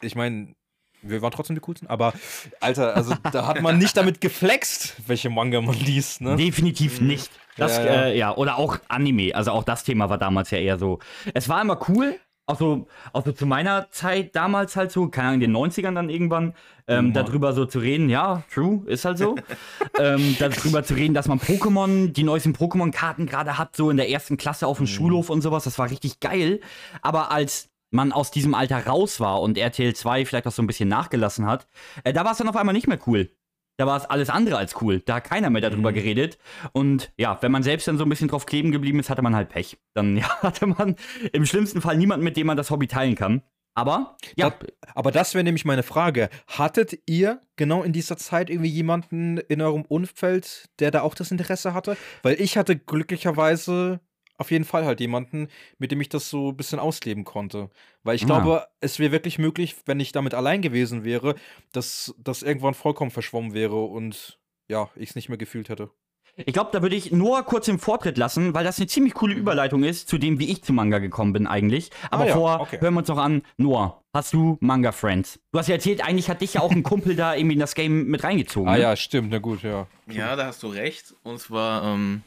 ich 0.00 0.14
meine, 0.14 0.54
wir 1.02 1.22
waren 1.22 1.32
trotzdem 1.32 1.56
die 1.56 1.60
coolsten, 1.62 1.88
aber 1.88 2.12
Alter, 2.60 2.94
also 2.94 3.16
da 3.32 3.48
hat 3.48 3.62
man 3.62 3.78
nicht 3.78 3.96
damit 3.96 4.20
geflext, 4.20 4.94
welche 5.08 5.28
Manga 5.28 5.60
man 5.60 5.74
liest, 5.74 6.20
ne? 6.20 6.36
Definitiv 6.36 7.00
nicht. 7.00 7.32
Das, 7.56 7.76
ja, 7.76 7.84
ja. 7.84 8.04
Äh, 8.04 8.16
ja, 8.16 8.36
oder 8.36 8.58
auch 8.58 8.78
Anime. 8.86 9.34
Also 9.34 9.50
auch 9.50 9.64
das 9.64 9.82
Thema 9.82 10.08
war 10.08 10.18
damals 10.18 10.52
ja 10.52 10.58
eher 10.58 10.78
so. 10.78 11.00
Es 11.34 11.48
war 11.48 11.60
immer 11.60 11.80
cool. 11.88 12.14
Auch 12.46 12.58
so, 12.58 12.86
auch 13.14 13.24
so 13.24 13.32
zu 13.32 13.46
meiner 13.46 13.90
Zeit 13.90 14.36
damals 14.36 14.76
halt 14.76 14.90
so, 14.92 15.08
keine 15.08 15.28
Ahnung, 15.28 15.40
in 15.40 15.52
den 15.52 15.52
90ern 15.56 15.94
dann 15.94 16.10
irgendwann, 16.10 16.52
ähm, 16.86 17.06
Mhm. 17.06 17.12
darüber 17.14 17.54
so 17.54 17.64
zu 17.64 17.78
reden, 17.78 18.10
ja, 18.10 18.42
true, 18.52 18.82
ist 18.86 19.06
halt 19.06 19.16
so. 19.16 19.34
ähm, 19.98 20.36
darüber 20.38 20.82
zu 20.84 20.92
reden, 20.94 21.14
dass 21.14 21.26
man 21.26 21.38
Pokémon, 21.40 22.12
die 22.12 22.22
neuesten 22.22 22.52
Pokémon-Karten 22.54 23.24
gerade 23.26 23.56
hat, 23.56 23.74
so 23.74 23.88
in 23.88 23.96
der 23.96 24.10
ersten 24.10 24.36
Klasse 24.36 24.66
auf 24.66 24.76
dem 24.76 24.86
Schulhof 24.86 25.30
und 25.30 25.40
sowas, 25.40 25.64
das 25.64 25.78
war 25.78 25.90
richtig 25.90 26.20
geil. 26.20 26.60
Aber 27.00 27.30
als 27.30 27.70
man 27.90 28.12
aus 28.12 28.30
diesem 28.30 28.54
Alter 28.54 28.86
raus 28.86 29.20
war 29.20 29.40
und 29.40 29.56
RTL 29.56 29.94
2 29.94 30.26
vielleicht 30.26 30.46
auch 30.46 30.52
so 30.52 30.62
ein 30.62 30.66
bisschen 30.66 30.88
nachgelassen 30.88 31.46
hat, 31.46 31.66
äh, 32.02 32.12
da 32.12 32.24
war 32.24 32.32
es 32.32 32.38
dann 32.38 32.48
auf 32.48 32.56
einmal 32.56 32.74
nicht 32.74 32.88
mehr 32.88 32.98
cool. 33.06 33.30
Da 33.76 33.86
war 33.86 33.96
es 33.96 34.04
alles 34.06 34.30
andere 34.30 34.56
als 34.56 34.80
cool. 34.82 35.00
Da 35.00 35.16
hat 35.16 35.24
keiner 35.24 35.50
mehr 35.50 35.60
darüber 35.62 35.90
Mhm. 35.90 35.94
geredet. 35.94 36.38
Und 36.72 37.12
ja, 37.16 37.36
wenn 37.40 37.50
man 37.52 37.62
selbst 37.62 37.88
dann 37.88 37.98
so 37.98 38.04
ein 38.04 38.08
bisschen 38.08 38.28
drauf 38.28 38.46
kleben 38.46 38.70
geblieben 38.70 39.00
ist, 39.00 39.10
hatte 39.10 39.22
man 39.22 39.34
halt 39.34 39.48
Pech. 39.48 39.78
Dann 39.94 40.16
ja, 40.16 40.28
hatte 40.42 40.66
man 40.66 40.96
im 41.32 41.44
schlimmsten 41.46 41.80
Fall 41.80 41.96
niemanden, 41.96 42.24
mit 42.24 42.36
dem 42.36 42.46
man 42.46 42.56
das 42.56 42.70
Hobby 42.70 42.86
teilen 42.86 43.14
kann. 43.16 43.42
Aber 43.76 44.16
ja, 44.36 44.50
Das, 44.50 44.68
aber 44.94 45.10
das 45.10 45.34
wäre 45.34 45.42
nämlich 45.42 45.64
meine 45.64 45.82
Frage. 45.82 46.28
Hattet 46.46 46.96
ihr 47.06 47.40
genau 47.56 47.82
in 47.82 47.92
dieser 47.92 48.16
Zeit 48.16 48.48
irgendwie 48.48 48.70
jemanden 48.70 49.38
in 49.38 49.60
eurem 49.60 49.82
Umfeld, 49.82 50.66
der 50.78 50.92
da 50.92 51.00
auch 51.02 51.16
das 51.16 51.32
Interesse 51.32 51.74
hatte? 51.74 51.96
Weil 52.22 52.40
ich 52.40 52.56
hatte 52.56 52.76
glücklicherweise 52.76 53.98
auf 54.38 54.50
jeden 54.50 54.64
Fall 54.64 54.84
halt 54.84 55.00
jemanden, 55.00 55.48
mit 55.78 55.90
dem 55.92 56.00
ich 56.00 56.08
das 56.08 56.28
so 56.30 56.48
ein 56.50 56.56
bisschen 56.56 56.78
ausleben 56.78 57.24
konnte. 57.24 57.70
Weil 58.02 58.16
ich 58.16 58.22
Ah. 58.24 58.26
glaube, 58.26 58.66
es 58.80 58.98
wäre 58.98 59.12
wirklich 59.12 59.38
möglich, 59.38 59.76
wenn 59.86 60.00
ich 60.00 60.12
damit 60.12 60.34
allein 60.34 60.60
gewesen 60.62 61.04
wäre, 61.04 61.34
dass 61.72 62.14
das 62.18 62.42
irgendwann 62.42 62.74
vollkommen 62.74 63.10
verschwommen 63.10 63.54
wäre 63.54 63.76
und 63.84 64.38
ja, 64.68 64.88
ich 64.96 65.10
es 65.10 65.14
nicht 65.16 65.28
mehr 65.28 65.38
gefühlt 65.38 65.68
hätte. 65.68 65.90
ich 66.36 66.52
glaube, 66.52 66.70
da 66.72 66.82
würde 66.82 66.96
ich 66.96 67.12
Noah 67.12 67.44
kurz 67.44 67.68
im 67.68 67.78
Vortritt 67.78 68.18
lassen, 68.18 68.54
weil 68.54 68.64
das 68.64 68.78
eine 68.78 68.88
ziemlich 68.88 69.14
coole 69.14 69.34
Überleitung 69.36 69.84
ist 69.84 70.08
zu 70.08 70.18
dem, 70.18 70.40
wie 70.40 70.50
ich 70.50 70.64
zu 70.64 70.72
Manga 70.72 70.98
gekommen 70.98 71.32
bin 71.32 71.46
eigentlich. 71.46 71.90
Aber 72.10 72.24
Ah 72.24 72.26
ja, 72.26 72.32
vorher 72.34 72.60
okay. 72.60 72.80
hören 72.80 72.94
wir 72.94 72.98
uns 73.00 73.08
noch 73.08 73.18
an. 73.18 73.42
Noah, 73.56 74.02
hast 74.12 74.32
du 74.32 74.56
Manga-Friends? 74.60 75.38
Du 75.52 75.58
hast 75.60 75.68
ja 75.68 75.76
erzählt, 75.76 76.02
eigentlich 76.04 76.28
hat 76.28 76.40
dich 76.40 76.54
ja 76.54 76.60
auch 76.62 76.72
ein 76.72 76.82
Kumpel 76.82 77.14
da 77.14 77.36
irgendwie 77.36 77.54
in 77.54 77.60
das 77.60 77.76
Game 77.76 78.06
mit 78.06 78.24
reingezogen. 78.24 78.68
Ah 78.68 78.72
ne? 78.74 78.82
ja, 78.82 78.96
stimmt, 78.96 79.30
na 79.30 79.38
gut, 79.38 79.62
ja. 79.62 79.86
Ja, 80.10 80.34
da 80.34 80.46
hast 80.46 80.60
du 80.64 80.66
recht. 80.66 81.14
Und 81.22 81.38
zwar, 81.38 81.84
ähm, 81.84 82.22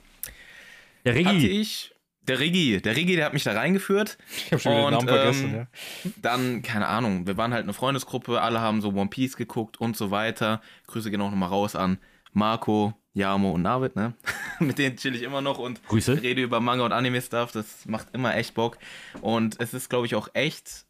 Der 1.05 1.13
hatte 1.15 1.25
Regi. 1.35 1.47
ich. 1.49 1.93
Der 2.27 2.39
Rigi, 2.39 2.81
der 2.81 2.95
Rigi, 2.95 3.15
der 3.15 3.25
hat 3.25 3.33
mich 3.33 3.43
da 3.43 3.53
reingeführt. 3.53 4.17
Ich 4.37 4.51
habe 4.51 4.59
schon 4.59 4.71
wieder 4.73 4.81
den 4.81 4.85
Und, 4.97 5.05
Namen 5.05 5.07
vergessen, 5.07 5.49
ähm, 5.49 5.55
ja. 5.55 6.11
Dann, 6.21 6.61
keine 6.61 6.87
Ahnung, 6.87 7.25
wir 7.27 7.37
waren 7.37 7.53
halt 7.53 7.63
eine 7.63 7.73
Freundesgruppe, 7.73 8.41
alle 8.41 8.59
haben 8.59 8.81
so 8.81 8.89
One 8.89 9.09
Piece 9.09 9.37
geguckt 9.37 9.79
und 9.79 9.95
so 9.95 10.11
weiter. 10.11 10.61
Grüße 10.87 11.09
gehen 11.11 11.21
auch 11.21 11.29
nochmal 11.31 11.49
raus 11.49 11.75
an 11.75 11.97
Marco, 12.33 12.93
Jamo 13.13 13.51
und 13.51 13.63
David, 13.63 13.95
ne? 13.95 14.13
Mit 14.59 14.77
denen 14.77 14.97
chill 14.97 15.15
ich 15.15 15.23
immer 15.23 15.41
noch 15.41 15.57
und 15.57 15.81
Grüße. 15.87 16.21
rede 16.21 16.41
über 16.41 16.59
Manga 16.59 16.85
und 16.85 16.91
Anime-Stuff. 16.91 17.51
Das 17.51 17.85
macht 17.85 18.07
immer 18.13 18.35
echt 18.35 18.53
Bock. 18.53 18.77
Und 19.21 19.59
es 19.59 19.73
ist, 19.73 19.89
glaube 19.89 20.05
ich, 20.05 20.15
auch 20.15 20.29
echt. 20.33 20.85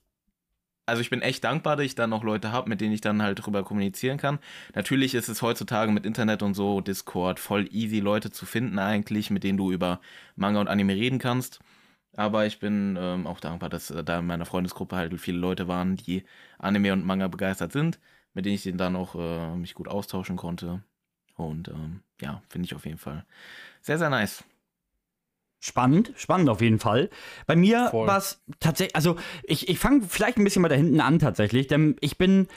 Also 0.88 1.02
ich 1.02 1.10
bin 1.10 1.22
echt 1.22 1.44
dankbar, 1.44 1.76
dass 1.76 1.86
ich 1.86 1.96
da 1.96 2.08
noch 2.08 2.24
Leute 2.24 2.54
habe, 2.54 2.70
mit 2.70 2.80
denen 2.80 2.94
ich 2.94 3.02
dann 3.02 3.22
halt 3.22 3.46
drüber 3.46 3.64
kommunizieren 3.64 4.18
kann. 4.18 4.40
Natürlich 4.74 5.16
ist 5.16 5.28
es 5.28 5.42
heutzutage 5.42 5.92
mit 5.92 6.06
Internet 6.06 6.42
und 6.42 6.54
so, 6.54 6.80
Discord, 6.80 7.42
voll 7.42 7.68
easy 7.72 8.00
Leute 8.00 8.32
zu 8.32 8.46
finden 8.46 8.80
eigentlich, 8.80 9.30
mit 9.30 9.44
denen 9.44 9.58
du 9.58 9.72
über 9.72 10.00
Manga 10.38 10.62
und 10.62 10.70
Anime 10.70 10.96
reden 10.96 11.20
kannst. 11.20 11.60
Aber 12.16 12.46
ich 12.46 12.60
bin 12.60 12.98
ähm, 13.00 13.28
auch 13.28 13.42
dankbar, 13.42 13.70
dass 13.70 13.92
äh, 13.92 14.04
da 14.04 14.20
in 14.20 14.28
meiner 14.28 14.46
Freundesgruppe 14.46 14.96
halt 14.96 15.20
viele 15.20 15.38
Leute 15.38 15.68
waren, 15.68 15.98
die 15.98 16.24
Anime 16.58 16.94
und 16.94 17.06
Manga 17.06 17.28
begeistert 17.28 17.74
sind, 17.74 18.00
mit 18.34 18.46
denen 18.46 18.56
ich 18.56 18.72
dann 18.76 18.96
auch 18.96 19.16
äh, 19.16 19.56
mich 19.58 19.74
gut 19.76 19.90
austauschen 19.90 20.38
konnte. 20.38 20.84
Und 21.36 21.68
ähm, 21.68 22.02
ja, 22.22 22.42
finde 22.50 22.66
ich 22.66 22.76
auf 22.76 22.86
jeden 22.86 22.98
Fall 22.98 23.26
sehr, 23.82 23.98
sehr 23.98 24.10
nice. 24.10 24.44
Spannend, 25.68 26.14
spannend 26.16 26.48
auf 26.48 26.62
jeden 26.62 26.80
Fall. 26.80 27.10
Bei 27.46 27.58
mir 27.58 27.90
war 27.92 28.18
es 28.18 28.42
tatsächlich, 28.62 28.96
also 28.96 29.18
ich, 29.44 29.68
ich 29.68 29.78
fange 29.80 30.04
vielleicht 30.08 30.38
ein 30.38 30.46
bisschen 30.46 30.62
mal 30.62 30.70
da 30.70 30.76
hinten 30.76 31.02
an 31.02 31.20
tatsächlich, 31.20 31.68
denn 31.68 31.98
ich 32.00 32.18
bin, 32.18 32.48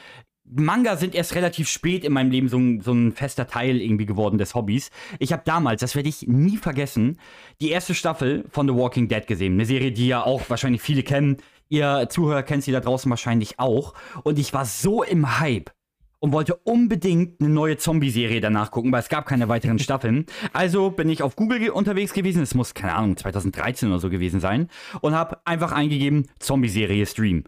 Manga 0.44 0.96
sind 0.96 1.16
erst 1.16 1.34
relativ 1.34 1.68
spät 1.68 2.04
in 2.04 2.12
meinem 2.12 2.30
Leben 2.30 2.48
so 2.48 2.56
ein, 2.56 2.80
so 2.82 2.92
ein 2.92 3.10
fester 3.10 3.48
Teil 3.48 3.80
irgendwie 3.80 4.06
geworden 4.06 4.38
des 4.38 4.54
Hobbys. 4.54 4.92
Ich 5.18 5.32
habe 5.32 5.42
damals, 5.44 5.80
das 5.80 5.96
werde 5.96 6.08
ich 6.08 6.28
nie 6.28 6.56
vergessen, 6.56 7.18
die 7.60 7.70
erste 7.70 7.96
Staffel 7.96 8.44
von 8.48 8.68
The 8.68 8.76
Walking 8.76 9.08
Dead 9.08 9.26
gesehen. 9.26 9.54
Eine 9.54 9.66
Serie, 9.66 9.90
die 9.90 10.06
ja 10.06 10.22
auch 10.22 10.48
wahrscheinlich 10.48 10.80
viele 10.80 11.02
kennen. 11.02 11.38
Ihr 11.68 12.06
Zuhörer 12.10 12.44
kennt 12.44 12.62
sie 12.62 12.70
da 12.72 12.78
draußen 12.78 13.10
wahrscheinlich 13.10 13.58
auch. 13.58 13.94
Und 14.22 14.38
ich 14.38 14.52
war 14.52 14.66
so 14.66 15.02
im 15.02 15.40
Hype. 15.40 15.72
Und 16.20 16.32
wollte 16.32 16.54
unbedingt 16.54 17.40
eine 17.40 17.48
neue 17.48 17.78
Zombie-Serie 17.78 18.40
danach 18.40 18.70
gucken, 18.70 18.92
weil 18.92 19.00
es 19.00 19.08
gab 19.08 19.26
keine 19.26 19.48
weiteren 19.48 19.78
Staffeln. 19.80 20.26
Also 20.52 20.90
bin 20.90 21.08
ich 21.08 21.22
auf 21.22 21.34
Google 21.34 21.70
unterwegs 21.70 22.12
gewesen, 22.12 22.42
es 22.42 22.54
muss, 22.54 22.74
keine 22.74 22.94
Ahnung, 22.94 23.16
2013 23.16 23.88
oder 23.88 23.98
so 23.98 24.10
gewesen 24.10 24.38
sein, 24.38 24.68
und 25.00 25.14
habe 25.14 25.38
einfach 25.44 25.72
eingegeben, 25.72 26.28
Zombie-Serie 26.38 27.06
Stream. 27.06 27.44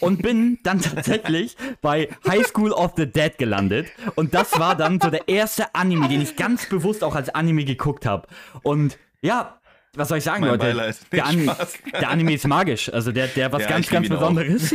Und 0.00 0.22
bin 0.22 0.58
dann 0.64 0.80
tatsächlich 0.80 1.56
bei 1.80 2.08
High 2.26 2.46
School 2.46 2.72
of 2.72 2.92
the 2.96 3.06
Dead 3.06 3.38
gelandet. 3.38 3.86
Und 4.16 4.34
das 4.34 4.58
war 4.58 4.74
dann 4.74 5.00
so 5.00 5.08
der 5.08 5.28
erste 5.28 5.74
Anime, 5.74 6.08
den 6.08 6.20
ich 6.20 6.36
ganz 6.36 6.68
bewusst 6.68 7.04
auch 7.04 7.14
als 7.14 7.28
Anime 7.30 7.64
geguckt 7.64 8.06
habe. 8.06 8.26
Und 8.62 8.98
ja, 9.22 9.60
was 9.96 10.08
soll 10.08 10.18
ich 10.18 10.24
sagen, 10.24 10.40
Mein 10.42 10.50
Leute? 10.50 10.66
Beileid. 10.66 10.96
Der, 11.12 11.24
Spaß. 11.26 11.74
der 12.00 12.10
Anime 12.10 12.34
ist 12.34 12.46
magisch. 12.46 12.92
Also 12.92 13.12
der, 13.12 13.26
der 13.28 13.52
was 13.52 13.62
Ja, 13.62 13.68
ganz, 13.68 13.88
ganz. 13.88 14.08
Besonderes. 14.08 14.74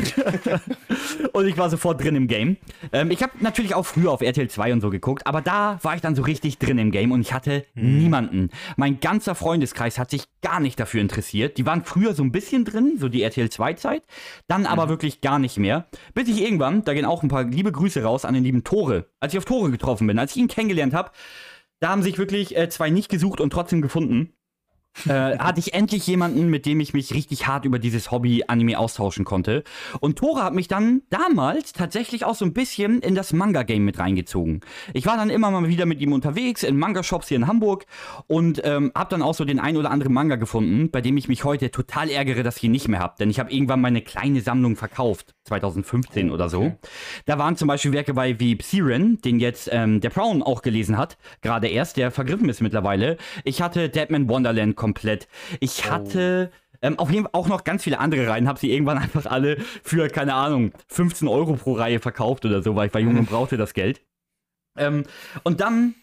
und 1.34 1.48
ich 1.48 1.58
war 1.58 1.70
sofort 1.70 2.04
drin 2.04 2.16
im 2.16 2.28
Game. 2.28 2.58
Ähm, 2.92 3.12
ich 3.12 3.22
habe 3.24 3.34
natürlich 3.40 3.76
auch 3.76 3.86
früher 3.86 4.12
auf 4.12 4.22
RTL 4.22 4.50
2 4.50 4.74
und 4.74 4.82
so 4.82 4.90
geguckt, 4.90 5.26
aber 5.28 5.42
da 5.42 5.80
war 5.84 5.96
ich 5.96 6.02
dann 6.02 6.16
so 6.16 6.22
richtig 6.24 6.58
drin 6.58 6.78
im 6.78 6.92
Game 6.92 7.12
und 7.12 7.22
ich 7.22 7.34
hatte 7.34 7.66
Hm. 7.76 7.98
niemanden. 8.00 8.50
Mein 8.78 9.00
ganzer 9.00 9.36
Freundeskreis 9.36 9.98
hat 10.00 10.10
sich 10.12 10.24
gar 10.42 10.60
nicht 10.60 10.80
dafür 10.80 11.02
interessiert. 11.02 11.58
Die 11.58 11.66
waren 11.66 11.84
früher 11.86 12.14
so 12.14 12.24
ein 12.24 12.32
bisschen 12.32 12.66
drin, 12.66 12.98
so 13.00 13.10
die 13.10 13.22
RTL 13.24 13.48
2-Zeit, 13.48 14.04
dann 14.48 14.62
Mhm. 14.62 14.68
aber 14.68 14.90
wirklich 14.90 15.22
gar 15.22 15.40
nicht 15.40 15.58
mehr. 15.58 15.88
Bis 16.14 16.28
ich 16.28 16.42
irgendwann, 16.42 16.84
da 16.84 16.94
gehen 16.94 17.06
auch 17.06 17.24
ein 17.24 17.30
paar 17.30 17.44
liebe 17.44 17.72
Grüße 17.72 18.04
raus 18.04 18.26
an 18.26 18.34
den 18.34 18.44
lieben 18.44 18.64
Tore, 18.64 19.06
als 19.20 19.34
ich 19.34 19.38
auf 19.38 19.46
Tore 19.46 19.72
getroffen 19.72 20.08
bin, 20.08 20.20
als 20.20 20.32
ich 20.32 20.38
ihn 20.38 20.48
kennengelernt 20.48 20.94
habe. 20.94 21.12
Da 21.80 21.90
haben 21.90 22.04
sich 22.04 22.18
wirklich 22.18 22.56
äh, 22.56 22.70
zwei 22.70 22.90
nicht 22.92 23.10
gesucht 23.10 23.40
und 23.42 23.52
trotzdem 23.52 23.82
gefunden 23.82 24.34
äh, 25.08 25.38
hatte 25.38 25.60
ich 25.60 25.74
endlich 25.74 26.06
jemanden, 26.08 26.50
mit 26.50 26.66
dem 26.66 26.80
ich 26.80 26.94
mich 26.94 27.14
richtig 27.14 27.48
hart 27.48 27.66
über 27.66 27.80
dieses 27.80 28.12
Hobby 28.12 28.44
Anime 28.48 28.78
austauschen 28.78 29.26
konnte. 29.26 29.64
Und 30.00 30.18
Tora 30.18 30.44
hat 30.44 30.54
mich 30.54 30.68
dann 30.68 31.02
damals 31.10 31.74
tatsächlich 31.74 32.26
auch 32.26 32.36
so 32.36 32.46
ein 32.46 32.54
bisschen 32.54 33.00
in 33.02 33.16
das 33.16 33.34
Manga-Game 33.34 33.84
mit 33.84 34.00
reingezogen. 34.00 34.62
Ich 34.94 35.06
war 35.06 35.18
dann 35.18 35.30
immer 35.30 35.50
mal 35.52 35.68
wieder 35.68 35.86
mit 35.86 36.02
ihm 36.02 36.14
unterwegs 36.14 36.64
in 36.64 36.78
Manga-Shops 36.78 37.30
hier 37.30 37.38
in 37.38 37.48
Hamburg 37.48 37.86
und 38.28 38.62
ähm, 38.64 38.92
habe 38.96 39.10
dann 39.10 39.22
auch 39.22 39.34
so 39.34 39.46
den 39.46 39.60
ein 39.60 39.78
oder 39.78 39.92
anderen 39.92 40.14
Manga 40.14 40.36
gefunden, 40.36 40.92
bei 40.92 41.02
dem 41.02 41.18
ich 41.18 41.28
mich 41.28 41.44
heute 41.44 41.72
total 41.72 42.10
ärgere, 42.10 42.44
dass 42.44 42.58
ich 42.58 42.64
ihn 42.66 42.72
nicht 42.72 42.88
mehr 42.88 43.00
habe. 43.00 43.16
Denn 43.20 43.30
ich 43.30 43.40
habe 43.40 43.52
irgendwann 43.52 43.82
meine 43.82 44.02
kleine 44.02 44.42
Sammlung 44.42 44.76
verkauft, 44.76 45.34
2015 45.46 46.32
oder 46.32 46.50
so. 46.50 46.74
Da 47.26 47.40
waren 47.40 47.56
zum 47.56 47.68
Beispiel 47.68 47.94
Werke 47.94 48.14
bei 48.14 48.40
wie 48.40 48.56
Psyren, 48.56 49.20
den 49.22 49.40
jetzt 49.40 49.70
ähm, 49.72 50.02
der 50.02 50.10
Brown 50.10 50.44
auch 50.44 50.62
gelesen 50.62 50.98
hat, 50.98 51.18
gerade 51.42 51.68
erst, 51.68 51.98
der 51.98 52.12
vergriffen 52.12 52.50
ist 52.50 52.62
mittlerweile. 52.62 53.18
Ich 53.44 53.62
hatte 53.62 53.90
Deadman 53.90 54.30
Wonderland 54.30 54.76
komplett. 54.82 55.28
Ich 55.60 55.92
hatte 55.92 56.52
ähm, 56.82 56.98
auf 56.98 57.12
jeden 57.12 57.26
Fall 57.26 57.34
auch 57.34 57.48
noch 57.48 57.64
ganz 57.64 57.84
viele 57.84 58.00
andere 58.00 58.28
Reihen, 58.28 58.48
habe 58.48 58.60
sie 58.60 58.72
irgendwann 58.72 58.98
einfach 59.06 59.28
alle 59.28 59.58
für, 59.84 60.08
keine 60.08 60.34
Ahnung, 60.34 60.72
15 60.88 61.28
Euro 61.28 61.54
pro 61.54 61.74
Reihe 61.74 62.00
verkauft 62.00 62.46
oder 62.46 62.64
so, 62.64 62.76
weil 62.76 62.88
ich 62.88 62.94
war 62.96 63.02
jung 63.02 63.18
und 63.18 63.30
brauchte 63.30 63.58
das 63.58 63.76
Geld. 63.76 64.02
Ähm, 64.76 65.04
und 65.44 65.62
dann 65.62 65.94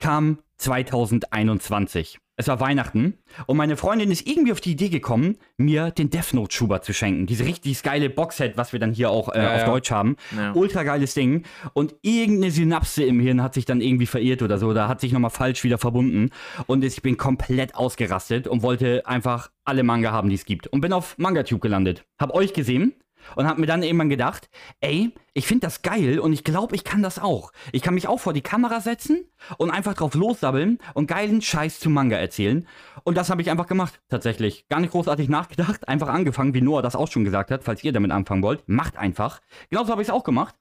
kam 0.00 0.40
2021. 0.58 2.18
Es 2.38 2.48
war 2.48 2.60
Weihnachten 2.60 3.14
und 3.46 3.56
meine 3.56 3.78
Freundin 3.78 4.10
ist 4.10 4.26
irgendwie 4.26 4.52
auf 4.52 4.60
die 4.60 4.72
Idee 4.72 4.90
gekommen, 4.90 5.38
mir 5.56 5.90
den 5.90 6.10
Death 6.10 6.34
Note 6.34 6.54
Schuber 6.54 6.82
zu 6.82 6.92
schenken. 6.92 7.26
Diese 7.26 7.46
richtig 7.46 7.82
geile 7.82 8.10
Boxset, 8.10 8.58
was 8.58 8.74
wir 8.74 8.80
dann 8.80 8.92
hier 8.92 9.10
auch 9.10 9.30
äh, 9.30 9.42
Ja, 9.42 9.54
auf 9.54 9.60
ja. 9.60 9.66
Deutsch 9.66 9.90
haben. 9.90 10.16
Ja. 10.36 10.52
Ultra 10.52 10.82
geiles 10.82 11.14
Ding. 11.14 11.44
Und 11.72 11.94
irgendeine 12.02 12.50
Synapse 12.50 13.04
im 13.04 13.20
Hirn 13.20 13.42
hat 13.42 13.54
sich 13.54 13.64
dann 13.64 13.80
irgendwie 13.80 14.06
verirrt 14.06 14.42
oder 14.42 14.58
so. 14.58 14.74
Da 14.74 14.86
hat 14.86 15.00
sich 15.00 15.12
nochmal 15.12 15.30
falsch 15.30 15.64
wieder 15.64 15.78
verbunden. 15.78 16.30
Und 16.66 16.84
ich 16.84 17.00
bin 17.00 17.16
komplett 17.16 17.74
ausgerastet 17.74 18.46
und 18.46 18.62
wollte 18.62 19.06
einfach 19.06 19.50
alle 19.64 19.82
Manga 19.82 20.12
haben, 20.12 20.28
die 20.28 20.34
es 20.34 20.44
gibt. 20.44 20.66
Und 20.66 20.82
bin 20.82 20.92
auf 20.92 21.16
MangaTube 21.16 21.62
gelandet. 21.62 22.04
Hab 22.18 22.34
euch 22.34 22.52
gesehen 22.52 22.92
und 23.34 23.46
hab 23.46 23.58
mir 23.58 23.66
dann 23.66 23.82
irgendwann 23.82 24.08
gedacht, 24.08 24.48
ey, 24.80 25.12
ich 25.34 25.46
finde 25.46 25.66
das 25.66 25.82
geil 25.82 26.18
und 26.18 26.32
ich 26.32 26.44
glaube, 26.44 26.74
ich 26.74 26.84
kann 26.84 27.02
das 27.02 27.18
auch. 27.18 27.52
Ich 27.72 27.82
kann 27.82 27.94
mich 27.94 28.08
auch 28.08 28.18
vor 28.18 28.32
die 28.32 28.40
Kamera 28.40 28.80
setzen 28.80 29.24
und 29.58 29.70
einfach 29.70 29.94
drauf 29.94 30.14
lossabbeln 30.14 30.78
und 30.94 31.08
geilen 31.08 31.42
Scheiß 31.42 31.80
zu 31.80 31.90
Manga 31.90 32.16
erzählen. 32.16 32.66
Und 33.04 33.16
das 33.16 33.28
habe 33.30 33.42
ich 33.42 33.50
einfach 33.50 33.66
gemacht, 33.66 34.00
tatsächlich. 34.08 34.66
Gar 34.68 34.80
nicht 34.80 34.92
großartig 34.92 35.28
nachgedacht, 35.28 35.88
einfach 35.88 36.08
angefangen, 36.08 36.54
wie 36.54 36.62
Noah 36.62 36.82
das 36.82 36.96
auch 36.96 37.10
schon 37.10 37.24
gesagt 37.24 37.50
hat, 37.50 37.64
falls 37.64 37.84
ihr 37.84 37.92
damit 37.92 38.12
anfangen 38.12 38.42
wollt. 38.42 38.68
Macht 38.68 38.96
einfach. 38.96 39.40
Genauso 39.70 39.90
habe 39.90 40.02
ich 40.02 40.08
es 40.08 40.14
auch 40.14 40.24
gemacht. 40.24 40.54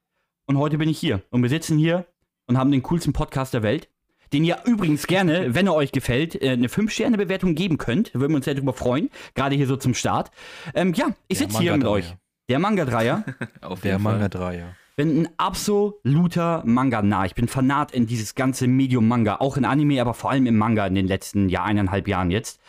Und 0.46 0.58
heute 0.58 0.78
bin 0.78 0.90
ich 0.90 1.00
hier. 1.00 1.24
Und 1.32 1.42
wir 1.42 1.50
sitzen 1.50 1.78
hier 1.78 2.06
und 2.48 2.58
haben 2.58 2.72
den 2.72 2.84
coolsten 2.84 3.14
Podcast 3.14 3.54
der 3.54 3.64
Welt. 3.64 3.90
Den 4.34 4.44
ihr 4.44 4.58
übrigens 4.66 5.08
gerne, 5.08 5.54
wenn 5.54 5.68
er 5.68 5.76
euch 5.76 5.92
gefällt, 5.92 6.42
äh, 6.42 6.50
eine 6.50 6.68
5-Sterne-Bewertung 6.68 7.56
geben 7.56 7.78
könnt. 7.78 8.14
Würden 8.14 8.32
wir 8.32 8.38
uns 8.38 8.46
sehr 8.46 8.56
darüber 8.56 8.74
freuen. 8.74 9.10
Gerade 9.34 9.56
hier 9.56 9.68
so 9.68 9.78
zum 9.78 9.94
Start. 9.94 10.32
Ähm, 10.74 10.94
ja, 10.94 11.10
ich 11.28 11.38
sitze 11.38 11.60
hier 11.60 11.78
mit 11.78 11.88
euch. 11.88 12.16
Der 12.50 12.60
Manga-Dreier. 12.60 13.24
Auf 13.62 13.82
Der. 13.82 14.00
Manga-Dreier. 14.00 14.76
bin 14.96 15.22
ein 15.24 15.30
absoluter 15.38 16.62
Manga-nah. 16.66 17.26
Ich 17.26 17.36
bin 17.36 17.48
Fanat 17.48 17.92
in 17.92 18.06
dieses 18.06 18.36
ganze 18.36 18.68
Medium 18.68 19.08
Manga. 19.08 19.38
Auch 19.38 19.58
in 19.58 19.66
Anime, 19.66 20.00
aber 20.02 20.14
vor 20.14 20.32
allem 20.32 20.46
im 20.46 20.58
Manga 20.58 20.86
in 20.86 20.96
den 20.96 21.08
letzten 21.08 21.50
Jahr, 21.50 21.66
eineinhalb 21.66 22.08
Jahren 22.08 22.32
jetzt. 22.32 22.62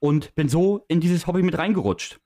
Und 0.00 0.34
bin 0.34 0.48
so 0.48 0.84
in 0.88 1.00
dieses 1.00 1.26
Hobby 1.26 1.42
mit 1.42 1.58
reingerutscht. 1.58 2.20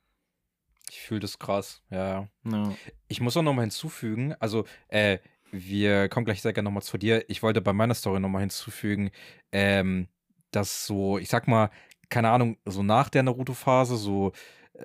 Ich 0.90 1.00
fühle 1.00 1.20
das 1.20 1.38
krass. 1.38 1.82
Ja. 1.90 2.28
Ja. 2.44 2.72
Ich 3.08 3.20
muss 3.20 3.36
auch 3.36 3.42
nochmal 3.42 3.64
hinzufügen, 3.64 4.34
also, 4.38 4.64
äh, 4.88 5.18
wir 5.50 6.08
kommen 6.08 6.24
gleich 6.24 6.40
sehr 6.40 6.52
gerne 6.54 6.66
nochmal 6.66 6.82
zu 6.82 6.96
dir. 6.96 7.28
Ich 7.28 7.42
wollte 7.42 7.60
bei 7.60 7.74
meiner 7.74 7.94
Story 7.94 8.20
nochmal 8.20 8.40
hinzufügen, 8.40 9.10
ähm, 9.52 10.08
dass 10.50 10.86
so, 10.86 11.18
ich 11.18 11.28
sag 11.28 11.46
mal, 11.46 11.70
keine 12.08 12.30
Ahnung, 12.30 12.56
so 12.64 12.82
nach 12.82 13.08
der 13.10 13.22
Naruto-Phase, 13.22 13.96
so, 13.96 14.32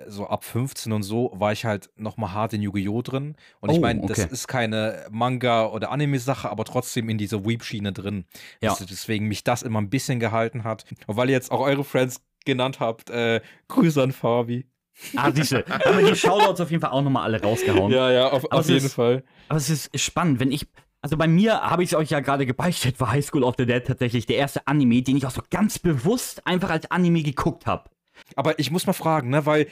so 0.06 0.26
ab 0.26 0.44
15 0.44 0.92
und 0.92 1.02
so, 1.02 1.32
war 1.34 1.52
ich 1.52 1.64
halt 1.64 1.90
nochmal 1.96 2.32
hart 2.32 2.52
in 2.52 2.62
Yu-Gi-Oh! 2.62 3.02
drin. 3.02 3.36
Und 3.60 3.70
ich 3.70 3.78
Oh, 3.78 3.80
meine, 3.80 4.06
das 4.06 4.18
okay. 4.20 4.28
ist 4.32 4.46
keine 4.48 5.06
Manga- 5.10 5.66
oder 5.66 5.90
Anime-Sache, 5.90 6.48
aber 6.50 6.64
trotzdem 6.64 7.08
in 7.08 7.18
dieser 7.18 7.44
Weep-Schiene 7.44 7.92
drin. 7.92 8.24
Ja. 8.60 8.70
Das- 8.70 8.86
Deswegen 8.86 9.26
mich 9.28 9.44
das 9.44 9.62
immer 9.62 9.80
ein 9.80 9.90
bisschen 9.90 10.20
gehalten 10.20 10.64
hat. 10.64 10.84
Und 11.06 11.16
weil 11.16 11.28
ihr 11.28 11.34
jetzt 11.34 11.50
auch 11.50 11.60
eure 11.60 11.84
Friends 11.84 12.22
genannt 12.44 12.80
habt, 12.80 13.10
äh, 13.10 13.40
Grüße 13.68 14.02
an 14.02 14.12
Fabi. 14.12 14.66
Ah, 15.16 15.30
siehste. 15.32 15.64
haben 15.68 15.98
wir 15.98 16.10
die 16.10 16.16
Shoutouts 16.18 16.60
auf 16.60 16.70
jeden 16.70 16.80
Fall 16.80 16.90
auch 16.90 17.02
nochmal 17.02 17.22
alle 17.24 17.40
rausgehauen. 17.40 17.92
Ja, 17.92 18.10
ja, 18.10 18.28
auf, 18.30 18.50
auf 18.50 18.68
jeden 18.68 18.86
ist- 18.86 18.94
Fall. 18.94 19.22
Aber 19.48 19.58
es 19.58 19.70
ist 19.70 19.90
spannend, 20.00 20.40
wenn 20.40 20.50
ich. 20.50 20.66
Also 21.00 21.16
bei 21.16 21.28
mir 21.28 21.60
habe 21.60 21.84
ich 21.84 21.90
es 21.92 21.94
euch 21.94 22.10
ja 22.10 22.18
gerade 22.18 22.44
gebeichtet, 22.44 22.98
war 22.98 23.12
High 23.12 23.24
School 23.24 23.44
of 23.44 23.54
the 23.56 23.64
Dead 23.66 23.84
tatsächlich 23.86 24.26
der 24.26 24.36
erste 24.38 24.66
Anime, 24.66 25.00
den 25.02 25.16
ich 25.16 25.24
auch 25.26 25.30
so 25.30 25.42
ganz 25.50 25.78
bewusst 25.78 26.44
einfach 26.44 26.70
als 26.70 26.90
Anime 26.90 27.22
geguckt 27.22 27.66
habe. 27.66 27.88
Aber 28.36 28.58
ich 28.58 28.70
muss 28.70 28.86
mal 28.86 28.92
fragen, 28.92 29.30
ne, 29.30 29.46
weil 29.46 29.66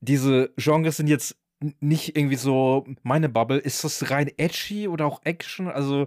diese 0.00 0.50
Genres 0.56 0.96
sind 0.96 1.06
jetzt 1.08 1.36
nicht 1.80 2.16
irgendwie 2.16 2.36
so 2.36 2.84
meine 3.02 3.28
Bubble. 3.28 3.58
Ist 3.58 3.84
das 3.84 4.10
rein 4.10 4.30
edgy 4.36 4.88
oder 4.88 5.06
auch 5.06 5.20
Action? 5.24 5.68
Also, 5.68 6.06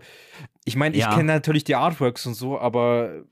ich 0.65 0.75
meine, 0.75 0.95
ich 0.95 1.01
Ja. 1.01 1.15
kenne 1.15 1.31
natürlich 1.33 1.63
die 1.63 1.75
Artworks 1.75 2.25
und 2.25 2.33
so, 2.33 2.59
aber 2.59 3.23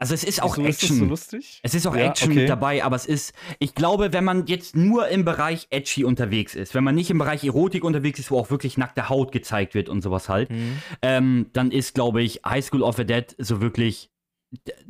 Also 0.00 0.14
es 0.14 0.24
ist 0.24 0.42
auch 0.42 0.56
ist 0.58 0.64
das 0.66 0.82
Action. 0.82 0.98
so 0.98 1.04
lustig? 1.04 1.60
Es 1.62 1.74
ist 1.74 1.86
auch 1.86 1.94
Ja, 1.96 2.06
Action 2.10 2.30
okay. 2.30 2.40
mit 2.40 2.48
dabei, 2.48 2.82
aber 2.84 2.96
es 2.96 3.06
ist, 3.06 3.32
ich 3.60 3.74
glaube, 3.76 4.12
wenn 4.12 4.24
man 4.24 4.46
jetzt 4.46 4.74
nur 4.76 5.08
im 5.08 5.24
Bereich 5.24 5.66
Edgy 5.70 6.04
unterwegs 6.04 6.54
ist, 6.56 6.74
wenn 6.74 6.82
man 6.84 6.94
nicht 6.96 7.10
im 7.10 7.18
Bereich 7.18 7.44
Erotik 7.44 7.84
unterwegs 7.84 8.18
ist, 8.18 8.30
wo 8.32 8.38
auch 8.38 8.50
wirklich 8.50 8.76
nackte 8.76 9.08
Haut 9.08 9.30
gezeigt 9.32 9.74
wird 9.74 9.88
und 9.88 10.02
sowas 10.02 10.28
halt, 10.28 10.50
Mhm. 10.50 10.78
ähm, 11.02 11.46
dann 11.52 11.70
ist, 11.70 11.94
glaube 11.94 12.22
ich, 12.22 12.40
High 12.44 12.64
School 12.64 12.82
of 12.82 12.96
the 12.96 13.04
Dead 13.04 13.34
so 13.38 13.60
wirklich, 13.60 14.10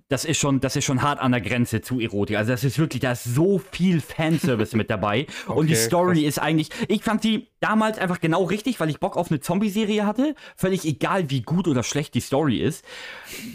das 0.09 0.25
ist 0.25 0.39
schon, 0.39 0.61
das 0.61 0.75
ist 0.77 0.85
schon 0.85 1.03
hart 1.03 1.21
an 1.21 1.33
der 1.33 1.41
Grenze 1.41 1.81
zu 1.81 2.01
Erotik. 2.01 2.37
Also 2.37 2.53
das 2.53 2.65
ist 2.65 2.79
wirklich, 2.79 3.01
da 3.01 3.13
ist 3.13 3.25
so 3.25 3.59
viel 3.59 4.01
Fanservice 4.01 4.75
mit 4.77 4.89
dabei. 4.91 5.27
Und 5.47 5.67
die 5.69 5.75
Okay, 5.75 5.83
Story 5.83 6.15
krass. 6.21 6.29
ist 6.29 6.39
eigentlich, 6.39 6.71
ich 6.89 7.03
fand 7.03 7.25
die 7.25 7.49
damals 7.61 7.99
einfach 7.99 8.21
genau 8.21 8.45
richtig, 8.45 8.81
weil 8.81 8.89
ich 8.89 9.01
Bock 9.01 9.17
auf 9.17 9.31
eine 9.31 9.41
Zombie-Serie 9.41 10.07
hatte. 10.07 10.35
Völlig 10.57 10.85
egal, 10.85 11.29
wie 11.31 11.43
gut 11.43 11.69
oder 11.69 11.83
schlecht 11.83 12.15
die 12.15 12.21
Story 12.21 12.59
ist. 12.59 12.85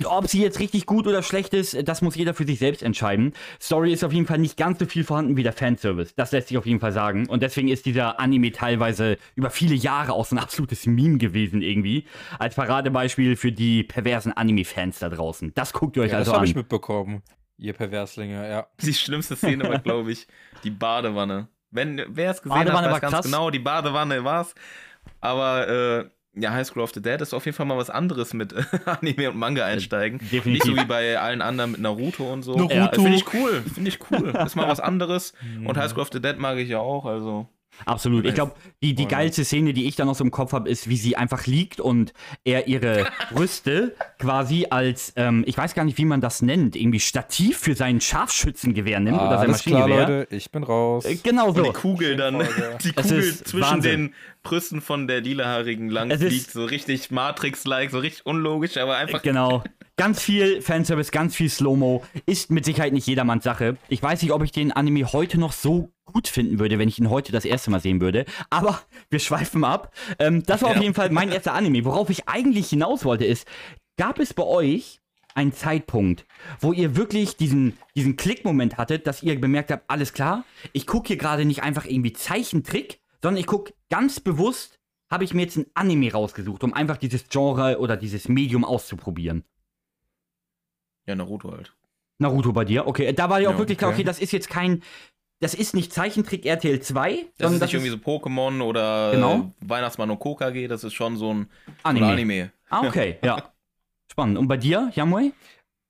Ob 0.06 0.28
sie 0.28 0.42
jetzt 0.42 0.60
richtig 0.60 0.86
gut 0.86 1.08
oder 1.08 1.24
schlecht 1.24 1.54
ist, 1.54 1.76
das 1.88 2.02
muss 2.02 2.16
jeder 2.16 2.34
für 2.34 2.46
sich 2.46 2.60
selbst 2.60 2.84
entscheiden. 2.84 3.34
Story 3.62 3.92
ist 3.94 4.04
auf 4.04 4.14
jeden 4.14 4.28
Fall 4.28 4.40
nicht 4.40 4.58
ganz 4.58 4.80
so 4.80 4.86
viel 4.86 5.04
vorhanden 5.04 5.38
wie 5.38 5.44
der 5.44 5.54
Fanservice. 5.54 6.14
Das 6.16 6.32
lässt 6.32 6.50
sich 6.50 6.58
auf 6.58 6.66
jeden 6.66 6.80
Fall 6.80 6.92
sagen. 6.92 7.28
Und 7.28 7.42
deswegen 7.42 7.70
ist 7.70 7.86
dieser 7.86 8.20
Anime 8.20 8.52
teilweise 8.52 9.18
über 9.36 9.50
viele 9.50 9.76
Jahre 9.76 10.14
auch 10.14 10.26
so 10.26 10.36
ein 10.36 10.40
absolutes 10.40 10.86
Meme 10.86 11.18
gewesen 11.18 11.62
irgendwie. 11.62 12.06
Als 12.38 12.56
Paradebeispiel 12.56 13.36
für 13.38 13.52
die 13.52 13.84
perversen 13.84 14.34
Anime-Fans 14.34 15.00
da 15.00 15.10
draußen. 15.10 15.52
Das 15.56 15.74
guckt 15.74 15.96
ihr 15.98 16.04
euch 16.04 16.12
Ja, 16.12 16.18
also 16.20 16.32
das 16.34 16.43
habe 16.44 16.50
ich 16.50 16.56
mitbekommen. 16.56 17.24
Ihr 17.58 17.74
Perverslinge, 17.74 18.50
ja. 18.50 18.68
Die 18.82 18.94
schlimmste 18.94 19.36
Szene 19.36 19.70
war, 19.70 19.80
glaube 19.84 20.12
ich, 20.12 20.28
die 20.64 20.72
Badewanne. 20.72 21.48
Wenn 21.72 22.02
wer 22.10 22.32
es 22.32 22.42
gesehen 22.42 22.58
Badewanne 22.58 22.78
hat, 22.78 22.86
war 22.86 22.94
weiß 22.94 23.02
ganz 23.02 23.14
krass. 23.14 23.26
genau, 23.26 23.50
die 23.50 23.60
Badewanne 23.60 24.24
war's. 24.24 24.54
Aber 25.22 25.68
äh, 25.68 26.10
ja, 26.36 26.52
High 26.52 26.66
School 26.66 26.84
of 26.84 26.92
the 26.94 27.02
Dead 27.02 27.22
ist 27.22 27.34
auf 27.34 27.46
jeden 27.46 27.56
Fall 27.56 27.66
mal 27.66 27.78
was 27.78 27.90
anderes 27.90 28.34
mit 28.34 28.54
Anime 28.86 29.30
und 29.30 29.38
Manga 29.38 29.66
einsteigen. 29.66 30.20
Definitiv. 30.20 30.46
Nicht 30.46 30.64
so 30.66 30.76
wie 30.76 30.86
bei 30.86 31.20
allen 31.20 31.42
anderen 31.42 31.72
mit 31.72 31.82
Naruto 31.82 32.32
und 32.32 32.44
so. 32.44 32.56
Naruto. 32.56 32.74
Ja, 32.74 32.92
Finde 32.92 33.16
ich 33.16 33.34
cool, 33.34 33.62
finde 33.62 33.90
ich 33.90 34.00
cool. 34.12 34.34
Ist 34.46 34.56
mal 34.56 34.68
was 34.68 34.80
anderes. 34.80 35.34
und 35.66 35.78
High 35.78 35.90
School 35.90 36.02
of 36.02 36.10
the 36.12 36.22
Dead 36.22 36.38
mag 36.38 36.58
ich 36.58 36.70
ja 36.70 36.80
auch, 36.80 37.06
also 37.06 37.48
Absolut. 37.86 38.26
Ich 38.26 38.34
glaube, 38.36 38.54
die, 38.82 38.94
die 38.96 39.04
Voll 39.04 39.12
geilste 39.12 39.44
Szene, 39.46 39.74
die 39.74 39.86
ich 39.88 39.96
da 39.96 40.06
noch 40.06 40.16
so 40.16 40.24
im 40.24 40.32
Kopf 40.32 40.54
habe, 40.54 40.70
ist, 40.70 40.88
wie 40.90 40.98
sie 40.98 41.16
einfach 41.18 41.46
liegt 41.48 41.80
und 41.80 42.14
er 42.44 42.68
ihre 42.68 43.08
Brüste 43.34 43.96
quasi 44.20 44.68
als, 44.70 45.14
ähm, 45.16 45.44
ich 45.48 45.58
weiß 45.58 45.74
gar 45.74 45.84
nicht, 45.84 45.98
wie 45.98 46.06
man 46.06 46.22
das 46.22 46.42
nennt, 46.42 46.76
irgendwie 46.76 47.00
Stativ 47.00 47.58
für 47.58 47.76
sein 47.76 48.00
Scharfschützengewehr 48.00 49.00
nimmt 49.00 49.18
oder 49.20 49.38
sein 49.40 49.50
Alles 49.50 49.64
klar, 49.64 49.82
Maschinengewehr. 49.88 50.20
Leute, 50.20 50.36
ich 50.36 50.52
bin 50.52 50.64
raus. 50.64 51.06
Äh, 51.06 51.16
Genau 51.24 51.50
Und 51.50 51.58
so. 51.58 51.64
die 51.64 51.72
Kugel 51.74 52.16
dann, 52.16 52.40
die 52.84 52.92
Es 52.96 53.04
Kugel 53.04 53.20
ist 53.20 53.48
zwischen 53.48 53.62
Wahnsinn. 53.70 53.92
den 54.08 54.14
Brüsten 54.44 54.82
von 54.82 55.08
der 55.08 55.22
Lilahaarigen 55.22 55.90
lang 55.90 56.12
fliegt, 56.18 56.52
so 56.52 56.66
richtig 56.66 57.12
Matrix-like, 57.12 57.92
so 57.92 58.00
richtig 58.00 58.26
unlogisch, 58.26 58.78
aber 58.78 58.98
einfach 58.98 59.22
Genau. 59.22 59.64
Ganz 59.96 60.22
viel 60.24 60.60
Fanservice, 60.62 61.12
ganz 61.12 61.36
viel 61.36 61.50
Slow-Mo. 61.52 62.04
Ist 62.26 62.50
mit 62.50 62.66
Sicherheit 62.66 62.94
nicht 62.94 63.06
jedermanns 63.06 63.44
Sache. 63.44 63.78
Ich 63.90 64.02
weiß 64.02 64.24
nicht, 64.24 64.32
ob 64.32 64.44
ich 64.44 64.52
den 64.52 64.72
Anime 64.72 65.14
heute 65.14 65.40
noch 65.40 65.54
so 65.54 65.93
gut 66.06 66.28
finden 66.28 66.60
würde, 66.60 66.80
wenn 66.80 66.90
ich 66.90 67.00
ihn 67.00 67.10
heute 67.10 67.32
das 67.32 67.46
erste 67.46 67.72
Mal 67.72 67.80
sehen 67.80 68.02
würde. 68.02 68.26
Aber 68.50 68.82
wir 69.10 69.20
schweifen 69.20 69.64
ab. 69.64 69.94
Ähm, 70.20 70.44
das 70.44 70.62
war 70.62 70.70
auf 70.70 70.76
Ja. 70.76 70.82
jeden 70.82 70.94
Fall 70.94 71.10
mein 71.10 71.32
erster 71.32 71.54
Anime. 71.54 71.86
Worauf 71.86 72.10
ich 72.10 72.28
eigentlich 72.28 72.70
hinaus 72.70 73.06
wollte, 73.06 73.26
ist, 73.26 73.48
gab 73.98 74.20
es 74.20 74.34
bei 74.34 74.44
euch 74.44 75.00
einen 75.36 75.54
Zeitpunkt, 75.54 76.26
wo 76.60 76.74
ihr 76.74 76.96
wirklich 76.96 77.38
diesen, 77.38 77.78
diesen 77.96 78.18
Klickmoment 78.18 78.78
hattet, 78.78 79.08
dass 79.08 79.24
ihr 79.24 79.40
bemerkt 79.40 79.72
habt, 79.72 79.90
alles 79.90 80.14
klar, 80.14 80.46
ich 80.74 80.86
gucke 80.86 81.08
hier 81.08 81.18
gerade 81.18 81.46
nicht 81.46 81.64
einfach 81.64 81.86
irgendwie 81.86 82.14
Zeichentrick, 82.14 83.00
sondern 83.22 83.40
ich 83.40 83.48
gucke 83.48 83.74
ganz 83.90 84.20
bewusst, 84.20 84.80
habe 85.10 85.24
ich 85.24 85.34
mir 85.34 85.42
jetzt 85.44 85.58
ein 85.58 85.66
Anime 85.74 86.12
rausgesucht, 86.12 86.64
um 86.64 86.74
einfach 86.74 86.98
dieses 86.98 87.30
Genre 87.30 87.80
oder 87.80 87.98
dieses 87.98 88.28
Medium 88.30 88.64
auszuprobieren. 88.66 89.44
Ja, 91.08 91.16
Naruto 91.16 91.52
halt. 91.52 91.74
Naruto 92.20 92.54
bei 92.54 92.64
dir, 92.64 92.88
okay. 92.88 93.12
Da 93.14 93.30
war 93.30 93.40
ja 93.40 93.50
auch 93.50 93.58
wirklich 93.58 93.78
klar, 93.78 93.92
okay, 93.92 94.04
das 94.04 94.20
ist 94.20 94.32
jetzt 94.32 94.50
kein, 94.50 94.84
das 95.40 95.54
ist 95.54 95.74
nicht 95.74 95.92
Zeichentrick 95.94 96.46
RTL 96.46 96.80
2, 96.80 97.12
Das 97.12 97.22
sondern 97.38 97.56
ist 97.56 97.62
nicht 97.62 97.74
irgendwie 97.74 97.90
so 97.92 97.98
Pokémon 97.98 98.62
oder 98.62 99.12
Genau. 99.12 99.52
äh, 99.62 99.70
Weihnachtsmann 99.70 100.10
und 100.10 100.20
Kokage, 100.20 100.68
das 100.68 100.84
ist 100.84 100.94
schon 100.94 101.18
so 101.18 101.34
ein 101.34 101.50
so 101.66 101.72
ein 101.90 101.98
Anime. 101.98 102.08
Anime. 102.08 102.52
Ah, 102.70 102.88
okay, 102.88 103.18
ja. 103.24 103.52
Spannend. 104.12 104.38
Und 104.38 104.48
bei 104.48 104.58
dir, 104.58 104.92
Yamui? 104.96 105.34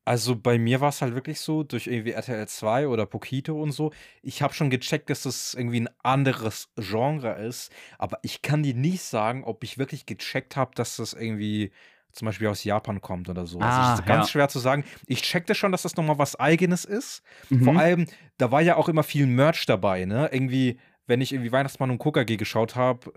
Also 0.06 0.36
bei 0.36 0.58
mir 0.60 0.82
war 0.82 0.90
es 0.90 1.02
halt 1.02 1.16
wirklich 1.16 1.40
so, 1.40 1.64
durch 1.64 1.88
irgendwie 1.88 2.12
RTL 2.12 2.46
2 2.48 2.88
oder 2.90 3.06
Pokito 3.06 3.62
und 3.62 3.72
so, 3.72 3.94
ich 4.22 4.42
habe 4.42 4.54
schon 4.54 4.70
gecheckt, 4.70 5.10
dass 5.10 5.24
das 5.24 5.54
irgendwie 5.54 5.80
ein 5.82 5.90
anderes 6.04 6.70
Genre 6.76 7.36
ist, 7.46 7.72
aber 7.98 8.20
ich 8.22 8.42
kann 8.42 8.64
dir 8.64 8.74
nicht 8.74 9.02
sagen, 9.04 9.46
ob 9.46 9.64
ich 9.64 9.78
wirklich 9.78 10.06
gecheckt 10.06 10.58
habe, 10.58 10.72
dass 10.76 10.98
das 10.98 11.14
irgendwie 11.14 11.72
zum 12.14 12.28
Beispiel 12.28 12.48
aus 12.48 12.64
Japan 12.64 13.02
kommt 13.02 13.30
oder 13.30 13.46
so. 13.46 13.60
also 13.60 13.82
Ah, 13.82 13.94
es 13.94 14.00
ist 14.00 14.06
ganz 14.06 14.28
ja. 14.28 14.32
schwer 14.32 14.50
zu 14.50 14.60
sagen. 14.60 14.84
Ich 15.08 15.22
checkte 15.22 15.56
schon, 15.56 15.72
dass 15.72 15.82
das 15.82 15.96
nochmal 15.96 16.18
was 16.20 16.40
Eigenes 16.40 16.86
ist. 16.86 17.22
Mhm. 17.50 17.64
Vor 17.64 17.78
allem, 17.78 18.06
da 18.38 18.52
war 18.52 18.62
ja 18.62 18.76
auch 18.78 18.88
immer 18.90 19.04
viel 19.04 19.26
Merch 19.28 19.66
dabei, 19.66 20.06
ne? 20.06 20.30
Irgendwie, 20.32 20.80
wenn 21.08 21.22
ich 21.22 21.34
irgendwie 21.34 21.52
Weihnachtsmann 21.52 21.90
und 21.92 22.00
KKG 22.00 22.38
geschaut 22.38 22.76
habe, 22.76 23.12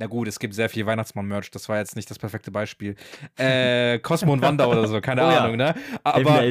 na, 0.00 0.06
gut, 0.06 0.28
es 0.28 0.38
gibt 0.38 0.54
sehr 0.54 0.68
viel 0.68 0.86
Weihnachtsmann-Merch, 0.86 1.50
das 1.50 1.68
war 1.68 1.78
jetzt 1.78 1.96
nicht 1.96 2.08
das 2.10 2.18
perfekte 2.18 2.50
Beispiel. 2.50 2.94
Äh, 3.36 3.98
Cosmo 4.02 4.32
und 4.32 4.42
Wanda 4.42 4.66
oder 4.66 4.86
so, 4.86 5.00
keine 5.00 5.26
Oh 5.26 5.30
ja. 5.30 5.38
Ahnung, 5.44 5.56
ne? 5.56 5.74
Elfen 5.74 5.98
Aber 6.04 6.42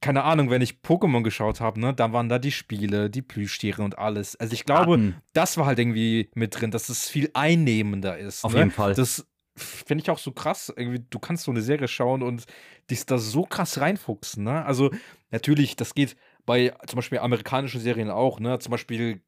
keine 0.00 0.24
Ahnung, 0.24 0.50
wenn 0.50 0.60
ich 0.60 0.80
Pokémon 0.84 1.22
geschaut 1.22 1.60
habe, 1.60 1.80
ne, 1.80 1.94
dann 1.94 2.12
waren 2.12 2.28
da 2.28 2.38
die 2.38 2.52
Spiele, 2.52 3.08
die 3.08 3.22
Plüschtiere 3.22 3.82
und 3.82 3.98
alles. 3.98 4.36
Also 4.36 4.52
ich 4.52 4.64
glaube, 4.66 4.96
Karten. 4.96 5.16
das 5.32 5.56
war 5.56 5.64
halt 5.64 5.78
irgendwie 5.78 6.30
mit 6.34 6.60
drin, 6.60 6.70
dass 6.70 6.90
es 6.90 7.08
viel 7.08 7.30
einnehmender 7.32 8.18
ist. 8.18 8.44
Auf 8.44 8.52
ne? 8.52 8.58
jeden 8.58 8.70
Fall. 8.70 8.94
Das 8.94 9.26
finde 9.56 10.02
ich 10.02 10.10
auch 10.10 10.18
so 10.18 10.32
krass. 10.32 10.72
Irgendwie, 10.76 11.04
du 11.08 11.18
kannst 11.18 11.44
so 11.44 11.50
eine 11.50 11.62
Serie 11.62 11.88
schauen 11.88 12.22
und 12.22 12.44
dich 12.90 13.06
da 13.06 13.18
so 13.18 13.44
krass 13.44 13.80
reinfuchsen. 13.80 14.44
Ne? 14.44 14.64
Also 14.64 14.90
natürlich, 15.30 15.76
das 15.76 15.94
geht 15.94 16.16
bei 16.46 16.74
zum 16.86 16.96
Beispiel 16.96 17.18
amerikanischen 17.18 17.80
Serien 17.80 18.10
auch. 18.10 18.40
Ne? 18.40 18.58
Zum 18.58 18.70
Beispiel 18.70 19.22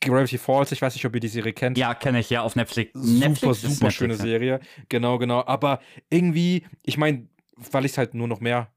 Gravity 0.00 0.38
Falls. 0.38 0.72
Ich 0.72 0.82
weiß 0.82 0.94
nicht, 0.94 1.04
ob 1.06 1.14
ihr 1.14 1.20
die 1.20 1.28
Serie 1.28 1.52
kennt 1.52 1.78
Ja, 1.78 1.94
kenne 1.94 2.20
ich 2.20 2.30
ja 2.30 2.42
auf 2.42 2.56
Netflix. 2.56 2.92
super, 2.92 3.28
Netflix 3.28 3.62
super 3.62 3.90
schöne 3.90 4.14
Netflix, 4.14 4.32
ja. 4.32 4.38
Serie. 4.38 4.60
Genau, 4.88 5.18
genau. 5.18 5.44
Aber 5.46 5.80
irgendwie, 6.10 6.66
ich 6.82 6.96
meine, 6.98 7.28
weil 7.56 7.84
ich 7.84 7.92
es 7.92 7.98
halt 7.98 8.14
nur 8.14 8.28
noch 8.28 8.40
mehr 8.40 8.72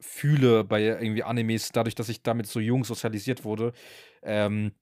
fühle 0.00 0.64
bei 0.64 0.82
irgendwie 0.82 1.22
Animes, 1.22 1.72
dadurch, 1.72 1.94
dass 1.94 2.08
ich 2.08 2.22
damit 2.22 2.46
so 2.46 2.58
jung 2.58 2.84
sozialisiert 2.84 3.44
wurde, 3.44 3.72
ähm, 4.22 4.72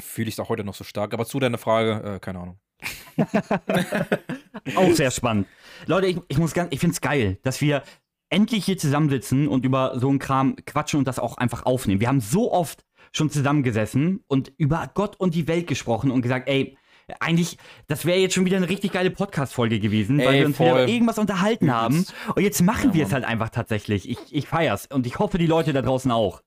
fühle 0.00 0.28
ich 0.28 0.34
es 0.34 0.40
auch 0.40 0.48
heute 0.48 0.64
noch 0.64 0.74
so 0.74 0.82
stark. 0.82 1.14
Aber 1.14 1.24
zu 1.26 1.38
deiner 1.38 1.58
Frage, 1.58 2.16
äh, 2.16 2.18
keine 2.18 2.40
Ahnung. 2.40 2.58
Auch 4.76 4.92
sehr 4.92 5.10
spannend. 5.10 5.46
Leute, 5.86 6.06
ich, 6.06 6.18
ich 6.28 6.38
muss 6.38 6.54
ganz, 6.54 6.68
ich 6.72 6.80
finde 6.80 6.94
es 6.94 7.00
geil, 7.00 7.38
dass 7.42 7.60
wir 7.60 7.82
endlich 8.30 8.64
hier 8.64 8.78
zusammensitzen 8.78 9.48
und 9.48 9.64
über 9.64 9.98
so 9.98 10.08
einen 10.08 10.18
Kram 10.18 10.56
quatschen 10.66 10.98
und 10.98 11.06
das 11.08 11.18
auch 11.18 11.36
einfach 11.36 11.66
aufnehmen. 11.66 12.00
Wir 12.00 12.08
haben 12.08 12.20
so 12.20 12.52
oft 12.52 12.84
schon 13.12 13.30
zusammengesessen 13.30 14.24
und 14.26 14.52
über 14.56 14.90
Gott 14.94 15.16
und 15.20 15.34
die 15.34 15.46
Welt 15.46 15.66
gesprochen 15.66 16.10
und 16.10 16.22
gesagt, 16.22 16.48
ey, 16.48 16.76
eigentlich, 17.20 17.58
das 17.86 18.06
wäre 18.06 18.18
jetzt 18.18 18.34
schon 18.34 18.46
wieder 18.46 18.56
eine 18.56 18.68
richtig 18.68 18.92
geile 18.92 19.10
Podcast-Folge 19.10 19.78
gewesen, 19.78 20.18
weil 20.18 20.26
Ey, 20.28 20.40
wir 20.40 20.46
uns 20.46 20.58
wieder 20.58 20.70
voll. 20.70 20.82
über 20.84 20.88
irgendwas 20.90 21.18
unterhalten 21.18 21.70
haben. 21.70 22.06
Und 22.34 22.42
jetzt 22.42 22.62
machen 22.62 22.90
Ja, 22.90 22.94
wir 22.94 23.06
es 23.06 23.12
halt 23.12 23.24
einfach 23.24 23.50
tatsächlich. 23.50 24.08
Ich, 24.08 24.18
ich 24.30 24.48
feier's. 24.48 24.86
Und 24.86 25.06
ich 25.06 25.18
hoffe, 25.18 25.36
die 25.36 25.46
Leute 25.46 25.74
da 25.74 25.82
draußen 25.82 26.10
auch. 26.10 26.40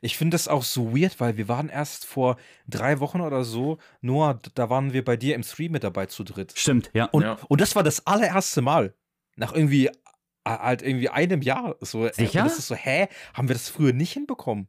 Ich 0.00 0.16
finde 0.16 0.34
das 0.34 0.48
auch 0.48 0.64
so 0.64 0.96
weird, 0.96 1.20
weil 1.20 1.36
wir 1.36 1.48
waren 1.48 1.68
erst 1.68 2.06
vor 2.06 2.36
drei 2.66 2.98
Wochen 3.00 3.20
oder 3.20 3.44
so, 3.44 3.78
Noah, 4.00 4.38
da 4.54 4.68
waren 4.68 4.92
wir 4.92 5.04
bei 5.04 5.16
dir 5.16 5.34
im 5.34 5.42
Stream 5.42 5.72
mit 5.72 5.84
dabei 5.84 6.06
zu 6.06 6.24
dritt. 6.24 6.52
Stimmt, 6.56 6.90
ja. 6.92 7.04
Und, 7.06 7.22
Ja. 7.22 7.38
und 7.48 7.60
das 7.60 7.76
war 7.76 7.82
das 7.82 8.06
allererste 8.06 8.62
Mal. 8.62 8.94
Nach 9.36 9.52
irgendwie, 9.52 9.86
äh, 9.86 9.92
halt 10.44 10.82
irgendwie 10.82 11.08
einem 11.08 11.42
Jahr. 11.42 11.76
So, 11.80 12.08
Sicher? 12.12 12.40
Und 12.42 12.48
das 12.50 12.58
ist 12.58 12.68
so, 12.68 12.74
hä? 12.74 13.08
Haben 13.34 13.48
wir 13.48 13.54
das 13.54 13.68
früher 13.68 13.92
nicht 13.92 14.12
hinbekommen? 14.12 14.68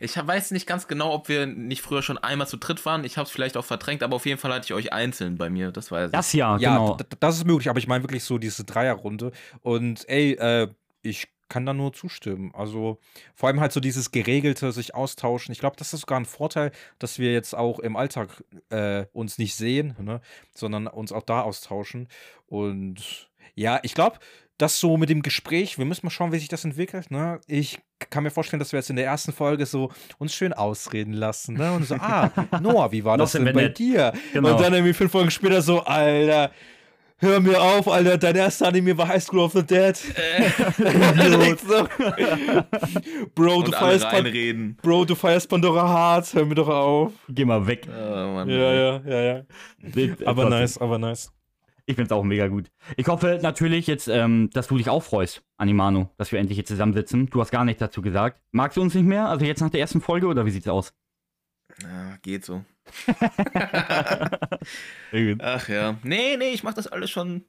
Ich 0.00 0.16
weiß 0.16 0.50
nicht 0.50 0.66
ganz 0.66 0.88
genau, 0.88 1.12
ob 1.12 1.28
wir 1.28 1.46
nicht 1.46 1.82
früher 1.82 2.02
schon 2.02 2.18
einmal 2.18 2.48
zu 2.48 2.56
dritt 2.56 2.84
waren. 2.84 3.04
Ich 3.04 3.16
habe 3.16 3.26
es 3.26 3.30
vielleicht 3.30 3.56
auch 3.56 3.64
verdrängt, 3.64 4.02
aber 4.02 4.16
auf 4.16 4.26
jeden 4.26 4.38
Fall 4.40 4.52
hatte 4.52 4.64
ich 4.66 4.74
euch 4.74 4.92
einzeln 4.92 5.36
bei 5.36 5.50
mir. 5.50 5.70
Das 5.70 5.90
ich. 5.92 6.10
Das 6.10 6.32
ja, 6.32 6.56
Ja, 6.58 6.76
genau. 6.78 6.96
d- 6.96 7.04
das 7.20 7.36
ist 7.36 7.46
möglich, 7.46 7.68
aber 7.70 7.78
ich 7.78 7.86
meine 7.86 8.02
wirklich 8.02 8.24
so 8.24 8.38
diese 8.38 8.64
Dreierrunde. 8.64 9.30
Und 9.60 10.08
ey, 10.08 10.32
äh, 10.32 10.68
ich 11.02 11.28
kann 11.48 11.66
da 11.66 11.72
nur 11.72 11.92
zustimmen. 11.92 12.52
Also 12.54 12.98
vor 13.34 13.48
allem 13.48 13.60
halt 13.60 13.72
so 13.72 13.80
dieses 13.80 14.10
geregelte 14.10 14.72
sich 14.72 14.94
austauschen. 14.94 15.52
Ich 15.52 15.58
glaube, 15.58 15.76
das 15.76 15.92
ist 15.92 16.00
sogar 16.00 16.20
ein 16.20 16.26
Vorteil, 16.26 16.72
dass 16.98 17.18
wir 17.18 17.32
jetzt 17.32 17.54
auch 17.54 17.78
im 17.78 17.96
Alltag 17.96 18.44
äh, 18.70 19.06
uns 19.12 19.38
nicht 19.38 19.54
sehen, 19.54 19.96
ne? 19.98 20.20
sondern 20.54 20.86
uns 20.86 21.12
auch 21.12 21.22
da 21.22 21.42
austauschen. 21.42 22.08
Und 22.46 23.30
ja, 23.54 23.80
ich 23.82 23.94
glaube, 23.94 24.18
das 24.58 24.80
so 24.80 24.96
mit 24.96 25.08
dem 25.08 25.22
Gespräch, 25.22 25.78
wir 25.78 25.84
müssen 25.84 26.04
mal 26.04 26.10
schauen, 26.10 26.32
wie 26.32 26.38
sich 26.38 26.48
das 26.48 26.64
entwickelt. 26.64 27.10
Ne? 27.10 27.40
Ich 27.46 27.78
kann 28.10 28.24
mir 28.24 28.30
vorstellen, 28.30 28.58
dass 28.58 28.72
wir 28.72 28.80
jetzt 28.80 28.90
in 28.90 28.96
der 28.96 29.06
ersten 29.06 29.32
Folge 29.32 29.66
so 29.66 29.92
uns 30.18 30.34
schön 30.34 30.52
ausreden 30.52 31.12
lassen. 31.12 31.54
Ne? 31.54 31.72
Und 31.72 31.86
so, 31.86 31.94
ah, 32.00 32.30
Noah, 32.60 32.90
wie 32.90 33.04
war 33.04 33.16
das 33.16 33.32
denn 33.32 33.44
bei 33.52 33.68
dir? 33.68 34.12
Genau. 34.32 34.52
Und 34.52 34.60
dann 34.60 34.74
irgendwie 34.74 34.94
fünf 34.94 35.12
Folgen 35.12 35.30
später 35.30 35.62
so, 35.62 35.80
Alter, 35.82 36.50
hör 37.18 37.40
mir 37.40 37.60
auf, 37.60 37.88
Alter, 37.88 38.18
dein 38.18 38.36
erster 38.36 38.68
Anime 38.68 38.96
war 38.96 39.08
High 39.08 39.22
School 39.22 39.40
of 39.40 39.52
the 39.52 39.62
Dead. 39.62 39.98
Idiot. 40.78 41.60
so. 41.60 41.86
Bro, 43.34 43.62
du 43.62 43.72
feierst 43.72 44.06
reinreden. 44.06 44.76
Bro, 44.82 45.04
du 45.04 45.14
feierst 45.14 45.48
Pandora 45.48 45.88
hart, 45.88 46.32
hör 46.34 46.44
mir 46.44 46.54
doch 46.54 46.68
auf. 46.68 47.12
Geh 47.28 47.44
mal 47.44 47.66
weg. 47.66 47.86
Oh, 47.88 47.92
Mann. 47.92 48.48
Ja, 48.48 48.72
ja, 48.72 49.00
ja, 49.06 49.20
ja. 49.22 49.44
Aber 50.24 50.48
nice, 50.48 50.78
aber 50.78 50.98
nice. 50.98 51.32
Ich 51.86 51.96
find's 51.96 52.12
auch 52.12 52.22
mega 52.22 52.48
gut. 52.48 52.70
Ich 52.98 53.08
hoffe 53.08 53.38
natürlich 53.42 53.86
jetzt, 53.86 54.08
ähm, 54.08 54.50
dass 54.52 54.68
du 54.68 54.76
dich 54.76 54.90
auch 54.90 55.02
freust, 55.02 55.42
Animano, 55.56 56.10
dass 56.18 56.30
wir 56.32 56.38
endlich 56.38 56.56
hier 56.56 56.66
zusammensitzen. 56.66 57.30
Du 57.30 57.40
hast 57.40 57.50
gar 57.50 57.64
nichts 57.64 57.80
dazu 57.80 58.02
gesagt. 58.02 58.42
Magst 58.52 58.76
du 58.76 58.82
uns 58.82 58.94
nicht 58.94 59.06
mehr? 59.06 59.26
Also 59.28 59.46
jetzt 59.46 59.62
nach 59.62 59.70
der 59.70 59.80
ersten 59.80 60.02
Folge 60.02 60.26
oder 60.26 60.44
wie 60.44 60.50
sieht's 60.50 60.68
aus? 60.68 60.92
Ja, 61.82 62.16
geht 62.22 62.44
so. 62.44 62.64
Ach 65.40 65.68
ja. 65.68 65.96
Nee, 66.02 66.36
nee, 66.36 66.50
ich 66.50 66.62
mach 66.62 66.74
das 66.74 66.86
alles 66.86 67.10
schon 67.10 67.44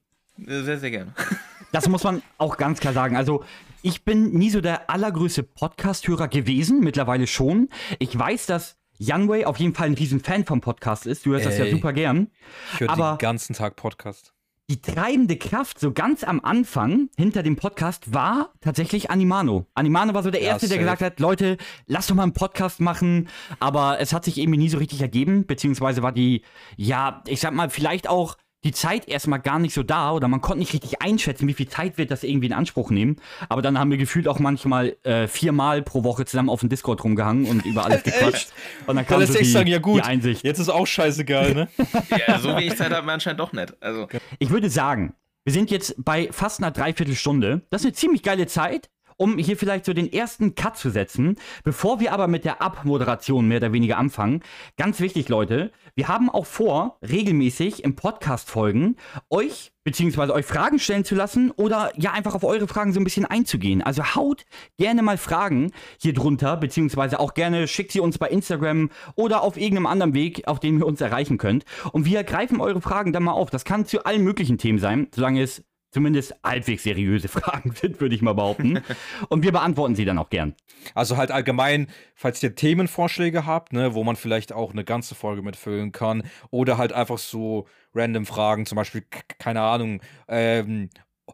äh, 0.46 0.62
sehr, 0.62 0.80
sehr 0.80 0.92
gerne. 0.92 1.14
Das 1.72 1.88
muss 1.88 2.04
man 2.04 2.24
auch 2.40 2.58
ganz 2.58 2.80
klar 2.80 2.94
sagen. 2.94 3.16
Also, 3.16 3.44
ich 3.84 4.04
bin 4.04 4.32
nie 4.32 4.50
so 4.50 4.60
der 4.60 4.90
allergrößte 4.90 5.44
Podcast-Hörer 5.44 6.28
gewesen, 6.28 6.80
mittlerweile 6.80 7.28
schon. 7.28 7.70
Ich 8.00 8.18
weiß, 8.18 8.48
dass 8.48 8.76
Youngway 9.00 9.46
auf 9.46 9.58
jeden 9.58 9.76
Fall 9.76 9.86
ein 9.86 9.94
riesen 9.94 10.20
Fan 10.20 10.46
vom 10.48 10.62
Podcast 10.62 11.06
ist. 11.06 11.28
Du 11.28 11.32
hörst 11.34 11.46
das 11.46 11.60
ja 11.60 11.66
Ey. 11.66 11.72
super 11.72 11.94
gern. 11.94 12.32
Ich 12.74 12.80
höre 12.80 12.90
Aber- 12.90 13.12
den 13.14 13.20
ganzen 13.20 13.54
Tag 13.54 13.76
Podcast. 13.76 14.34
Die 14.70 14.82
treibende 14.82 15.36
Kraft 15.36 15.80
so 15.80 15.92
ganz 15.92 16.24
am 16.24 16.42
Anfang 16.42 17.10
hinter 17.18 17.42
dem 17.42 17.56
Podcast 17.56 18.14
war 18.14 18.54
tatsächlich 18.62 19.10
Animano. 19.10 19.66
Animano 19.74 20.14
war 20.14 20.22
so 20.22 20.30
der 20.30 20.44
Ja, 20.44 20.50
Erste, 20.50 20.68
der 20.68 20.76
safe. 20.76 20.80
gesagt 20.82 21.02
hat, 21.02 21.20
Leute, 21.20 21.58
lass 21.88 22.06
doch 22.06 22.14
mal 22.14 22.22
einen 22.22 22.34
Podcast 22.34 22.80
machen. 22.80 23.30
Aber 23.60 24.00
es 24.00 24.14
hat 24.14 24.26
sich 24.26 24.38
irgendwie 24.38 24.60
nie 24.60 24.70
so 24.70 24.78
richtig 24.78 25.02
ergeben, 25.02 25.48
beziehungsweise 25.48 26.04
war 26.04 26.12
die, 26.12 26.44
ja, 26.78 27.24
ich 27.26 27.40
sag 27.40 27.56
mal, 27.56 27.72
vielleicht 27.72 28.08
auch 28.08 28.38
die 28.64 28.72
Zeit 28.72 29.08
erstmal 29.08 29.40
gar 29.40 29.58
nicht 29.60 29.74
so 29.74 29.84
da 29.84 30.12
oder 30.12 30.28
man 30.28 30.42
konnte 30.42 30.60
nicht 30.60 30.74
richtig 30.74 31.02
einschätzen, 31.02 31.48
wie 31.48 31.54
viel 31.54 31.70
Zeit 31.70 31.98
wird 31.98 32.12
das 32.12 32.24
irgendwie 32.24 32.48
in 32.48 32.54
Anspruch 32.54 32.90
nehmen. 32.92 33.16
Aber 33.48 33.62
dann 33.62 33.80
haben 33.80 33.90
wir 33.90 33.98
gefühlt 33.98 34.28
auch 34.28 34.40
manchmal 34.40 34.98
äh, 35.04 35.28
viermal 35.28 35.82
pro 35.82 36.04
Woche 36.04 36.26
zusammen 36.26 36.50
auf 36.50 36.60
dem 36.60 36.70
Discord 36.70 37.04
rumgehangen 37.04 37.46
und 37.46 37.66
über 37.66 37.86
alles 37.86 38.04
gequatscht. 38.04 38.50
Und 38.86 38.96
dann 38.96 38.98
Da 38.98 39.04
kam 39.04 39.26
so 39.26 39.34
die, 39.34 39.46
sagen, 39.46 39.68
ja 39.68 39.80
gut, 39.80 39.98
die 40.04 40.08
Einsicht. 40.08 40.44
jetzt 40.44 40.60
ist 40.60 40.70
auch 40.70 40.88
scheißegal, 40.88 41.54
ne? 41.54 41.68
Ja, 42.28 42.40
so 42.40 42.58
ich 42.58 42.76
Zeit 42.76 42.92
habe, 42.92 43.10
anscheinend 43.12 43.40
doch 43.40 43.54
nicht. 43.54 43.76
Also, 43.82 44.08
Ich 44.40 44.50
würde 44.50 44.70
sagen, 44.70 45.14
wir 45.46 45.54
sind 45.54 45.72
jetzt 45.72 45.96
bei 45.98 46.30
fast 46.32 46.60
einer 46.62 46.72
Dreiviertelstunde. 46.72 47.62
Das 47.70 47.82
ist 47.82 47.86
eine 47.86 47.94
ziemlich 47.94 48.24
geile 48.24 48.46
Zeit, 48.48 48.90
um 49.20 49.38
hier 49.38 49.58
vielleicht 49.58 49.86
so 49.86 49.94
den 49.94 50.12
ersten 50.12 50.56
Cut 50.56 50.78
zu 50.78 50.90
setzen. 50.90 51.36
Bevor 51.64 52.00
wir 52.00 52.14
aber 52.14 52.28
mit 52.28 52.46
der 52.46 52.62
Abmoderation 52.62 53.48
mehr 53.48 53.58
oder 53.58 53.74
weniger 53.74 53.98
anfangen, 53.98 54.42
ganz 54.78 55.00
wichtig, 55.02 55.30
Leute, 55.30 55.72
wir 55.96 56.08
haben 56.08 56.30
auch 56.30 56.46
vor, 56.46 56.98
regelmäßig 57.08 57.84
im 57.84 57.96
Podcast-Folgen 57.96 58.96
euch 59.30 59.74
beziehungsweise 59.84 60.34
euch 60.34 60.46
Fragen 60.46 60.78
stellen 60.78 61.04
zu 61.04 61.16
lassen 61.16 61.52
oder 61.52 61.92
ja 61.96 62.12
einfach 62.12 62.36
auf 62.36 62.44
eure 62.44 62.68
Fragen 62.68 62.94
so 62.94 63.00
ein 63.00 63.04
bisschen 63.04 63.26
einzugehen. 63.26 63.82
Also 63.82 64.16
haut 64.16 64.46
gerne 64.78 65.02
mal 65.02 65.18
Fragen 65.18 65.72
hier 66.00 66.14
drunter, 66.14 66.58
beziehungsweise 66.58 67.20
auch 67.20 67.34
gerne 67.34 67.68
schickt 67.68 67.92
sie 67.92 68.00
uns 68.00 68.18
bei 68.18 68.30
Instagram 68.30 68.92
oder 69.16 69.42
auf 69.42 69.58
irgendeinem 69.58 69.88
anderen 69.88 70.14
Weg, 70.14 70.48
auf 70.48 70.60
dem 70.60 70.78
ihr 70.78 70.86
uns 70.86 71.02
erreichen 71.02 71.38
könnt. 71.38 71.66
Und 71.92 72.06
wir 72.06 72.24
greifen 72.24 72.62
eure 72.62 72.82
Fragen 72.82 73.14
dann 73.14 73.24
mal 73.24 73.32
auf. 73.32 73.50
Das 73.50 73.66
kann 73.66 73.86
zu 73.86 74.06
allen 74.06 74.24
möglichen 74.24 74.58
Themen 74.58 74.80
sein, 74.80 75.08
solange 75.14 75.42
es 75.42 75.64
zumindest 75.92 76.36
halbwegs 76.44 76.84
seriöse 76.84 77.28
Fragen 77.30 77.72
sind, 77.72 78.00
würde 78.00 78.16
ich 78.16 78.22
mal 78.22 78.34
behaupten. 78.34 78.82
Und 79.30 79.44
wir 79.44 79.52
beantworten 79.52 79.96
sie 79.96 80.06
dann 80.06 80.18
auch 80.18 80.30
gern. 80.30 80.56
Also 80.94 81.18
halt 81.18 81.32
allgemein, 81.32 81.88
falls 82.16 82.42
ihr 82.42 82.56
Themenvorschläge 82.56 83.46
habt, 83.46 83.74
ne, 83.74 83.94
wo 83.94 84.04
man 84.04 84.16
vielleicht 84.16 84.54
auch 84.54 84.72
eine 84.72 84.84
ganze 84.84 85.16
Folge 85.16 85.42
mitfüllen 85.42 85.92
kann, 85.92 86.24
oder 86.52 86.78
halt 86.78 86.94
einfach 86.94 87.18
so 87.18 87.68
random 87.94 88.26
Fragen, 88.26 88.66
zum 88.66 88.76
Beispiel, 88.76 89.04
keine 89.40 89.62
Ahnung, 89.62 90.02
ähm, 90.28 90.90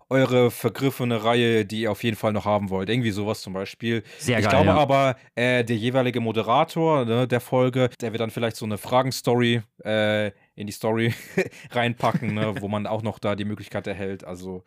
eure 0.09 0.51
vergriffene 0.51 1.23
Reihe, 1.23 1.65
die 1.65 1.81
ihr 1.81 1.91
auf 1.91 2.03
jeden 2.03 2.17
Fall 2.17 2.33
noch 2.33 2.45
haben 2.45 2.69
wollt. 2.69 2.89
Irgendwie 2.89 3.11
sowas 3.11 3.41
zum 3.41 3.53
Beispiel. 3.53 4.03
Sehr 4.17 4.39
ich 4.39 4.45
geil, 4.45 4.51
glaube 4.51 4.67
ja. 4.67 4.77
aber, 4.77 5.15
äh, 5.35 5.63
der 5.63 5.75
jeweilige 5.75 6.19
Moderator 6.19 7.05
ne, 7.05 7.27
der 7.27 7.39
Folge, 7.39 7.89
der 8.01 8.11
wird 8.11 8.21
dann 8.21 8.29
vielleicht 8.29 8.57
so 8.57 8.65
eine 8.65 8.77
Fragenstory 8.77 9.61
äh, 9.83 10.31
in 10.55 10.67
die 10.67 10.73
Story 10.73 11.13
reinpacken, 11.71 12.33
ne, 12.33 12.61
wo 12.61 12.67
man 12.67 12.87
auch 12.87 13.01
noch 13.01 13.19
da 13.19 13.35
die 13.35 13.45
Möglichkeit 13.45 13.87
erhält. 13.87 14.23
Also, 14.23 14.63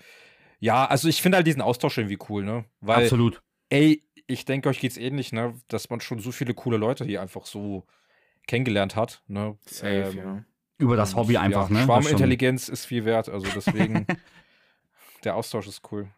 ja, 0.60 0.84
also 0.86 1.08
ich 1.08 1.22
finde 1.22 1.36
halt 1.36 1.46
diesen 1.46 1.62
Austausch 1.62 1.98
irgendwie 1.98 2.18
cool, 2.28 2.44
ne? 2.44 2.64
Weil, 2.80 3.04
Absolut. 3.04 3.42
ey, 3.70 4.02
ich 4.26 4.44
denke, 4.44 4.68
euch 4.68 4.80
geht's 4.80 4.96
ähnlich, 4.96 5.32
ne? 5.32 5.54
Dass 5.68 5.88
man 5.90 6.00
schon 6.00 6.18
so 6.18 6.32
viele 6.32 6.54
coole 6.54 6.76
Leute 6.76 7.04
hier 7.04 7.22
einfach 7.22 7.46
so 7.46 7.86
kennengelernt 8.46 8.96
hat, 8.96 9.22
ne? 9.28 9.56
Safe, 9.66 10.10
Ähm, 10.10 10.16
ja. 10.16 10.44
Über 10.80 10.96
das 10.96 11.16
Hobby 11.16 11.36
einfach, 11.36 11.70
ja, 11.70 11.76
ne? 11.76 11.84
Schwarmintelligenz 11.84 12.68
ist 12.68 12.84
viel 12.84 13.04
wert, 13.04 13.28
also 13.28 13.48
deswegen, 13.54 14.06
der 15.24 15.36
Austausch 15.36 15.66
ist 15.66 15.82
cool. 15.90 16.08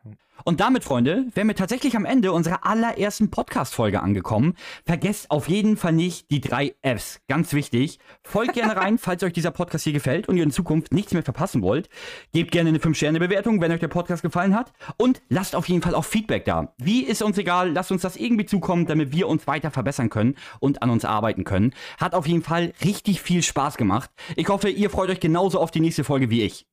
Und 0.44 0.60
damit, 0.60 0.84
Freunde, 0.84 1.26
wären 1.34 1.48
wir 1.48 1.54
tatsächlich 1.54 1.96
am 1.96 2.04
Ende 2.04 2.32
unserer 2.32 2.64
allerersten 2.64 3.30
Podcast-Folge 3.30 4.00
angekommen. 4.00 4.54
Vergesst 4.86 5.30
auf 5.30 5.48
jeden 5.48 5.76
Fall 5.76 5.92
nicht 5.92 6.30
die 6.30 6.40
drei 6.40 6.74
Fs. 6.82 7.20
Ganz 7.28 7.52
wichtig. 7.52 7.98
Folgt 8.22 8.54
gerne 8.54 8.76
rein, 8.76 8.98
falls 8.98 9.22
euch 9.22 9.32
dieser 9.32 9.50
Podcast 9.50 9.84
hier 9.84 9.92
gefällt 9.92 10.28
und 10.28 10.36
ihr 10.36 10.42
in 10.42 10.50
Zukunft 10.50 10.92
nichts 10.92 11.12
mehr 11.12 11.22
verpassen 11.22 11.62
wollt. 11.62 11.88
Gebt 12.32 12.52
gerne 12.52 12.70
eine 12.70 12.78
5-Sterne-Bewertung, 12.78 13.60
wenn 13.60 13.72
euch 13.72 13.80
der 13.80 13.88
Podcast 13.88 14.22
gefallen 14.22 14.54
hat. 14.54 14.72
Und 14.96 15.20
lasst 15.28 15.54
auf 15.54 15.68
jeden 15.68 15.82
Fall 15.82 15.94
auch 15.94 16.04
Feedback 16.04 16.44
da. 16.44 16.72
Wie 16.78 17.02
ist 17.02 17.22
uns 17.22 17.36
egal, 17.38 17.72
lasst 17.72 17.92
uns 17.92 18.02
das 18.02 18.16
irgendwie 18.16 18.46
zukommen, 18.46 18.86
damit 18.86 19.12
wir 19.12 19.28
uns 19.28 19.46
weiter 19.46 19.70
verbessern 19.70 20.10
können 20.10 20.36
und 20.58 20.82
an 20.82 20.90
uns 20.90 21.04
arbeiten 21.04 21.44
können. 21.44 21.74
Hat 21.98 22.14
auf 22.14 22.26
jeden 22.26 22.42
Fall 22.42 22.72
richtig 22.84 23.20
viel 23.20 23.42
Spaß 23.42 23.76
gemacht. 23.76 24.10
Ich 24.36 24.48
hoffe, 24.48 24.70
ihr 24.70 24.90
freut 24.90 25.10
euch 25.10 25.20
genauso 25.20 25.60
auf 25.60 25.70
die 25.70 25.80
nächste 25.80 26.04
Folge 26.04 26.30
wie 26.30 26.42
ich. 26.42 26.66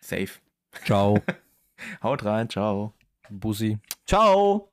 Safe. 0.00 0.30
Ciao. 0.84 1.18
Haut 2.02 2.22
rein, 2.24 2.48
ciao. 2.48 2.92
Bussi. 3.30 3.78
Ciao. 4.06 4.69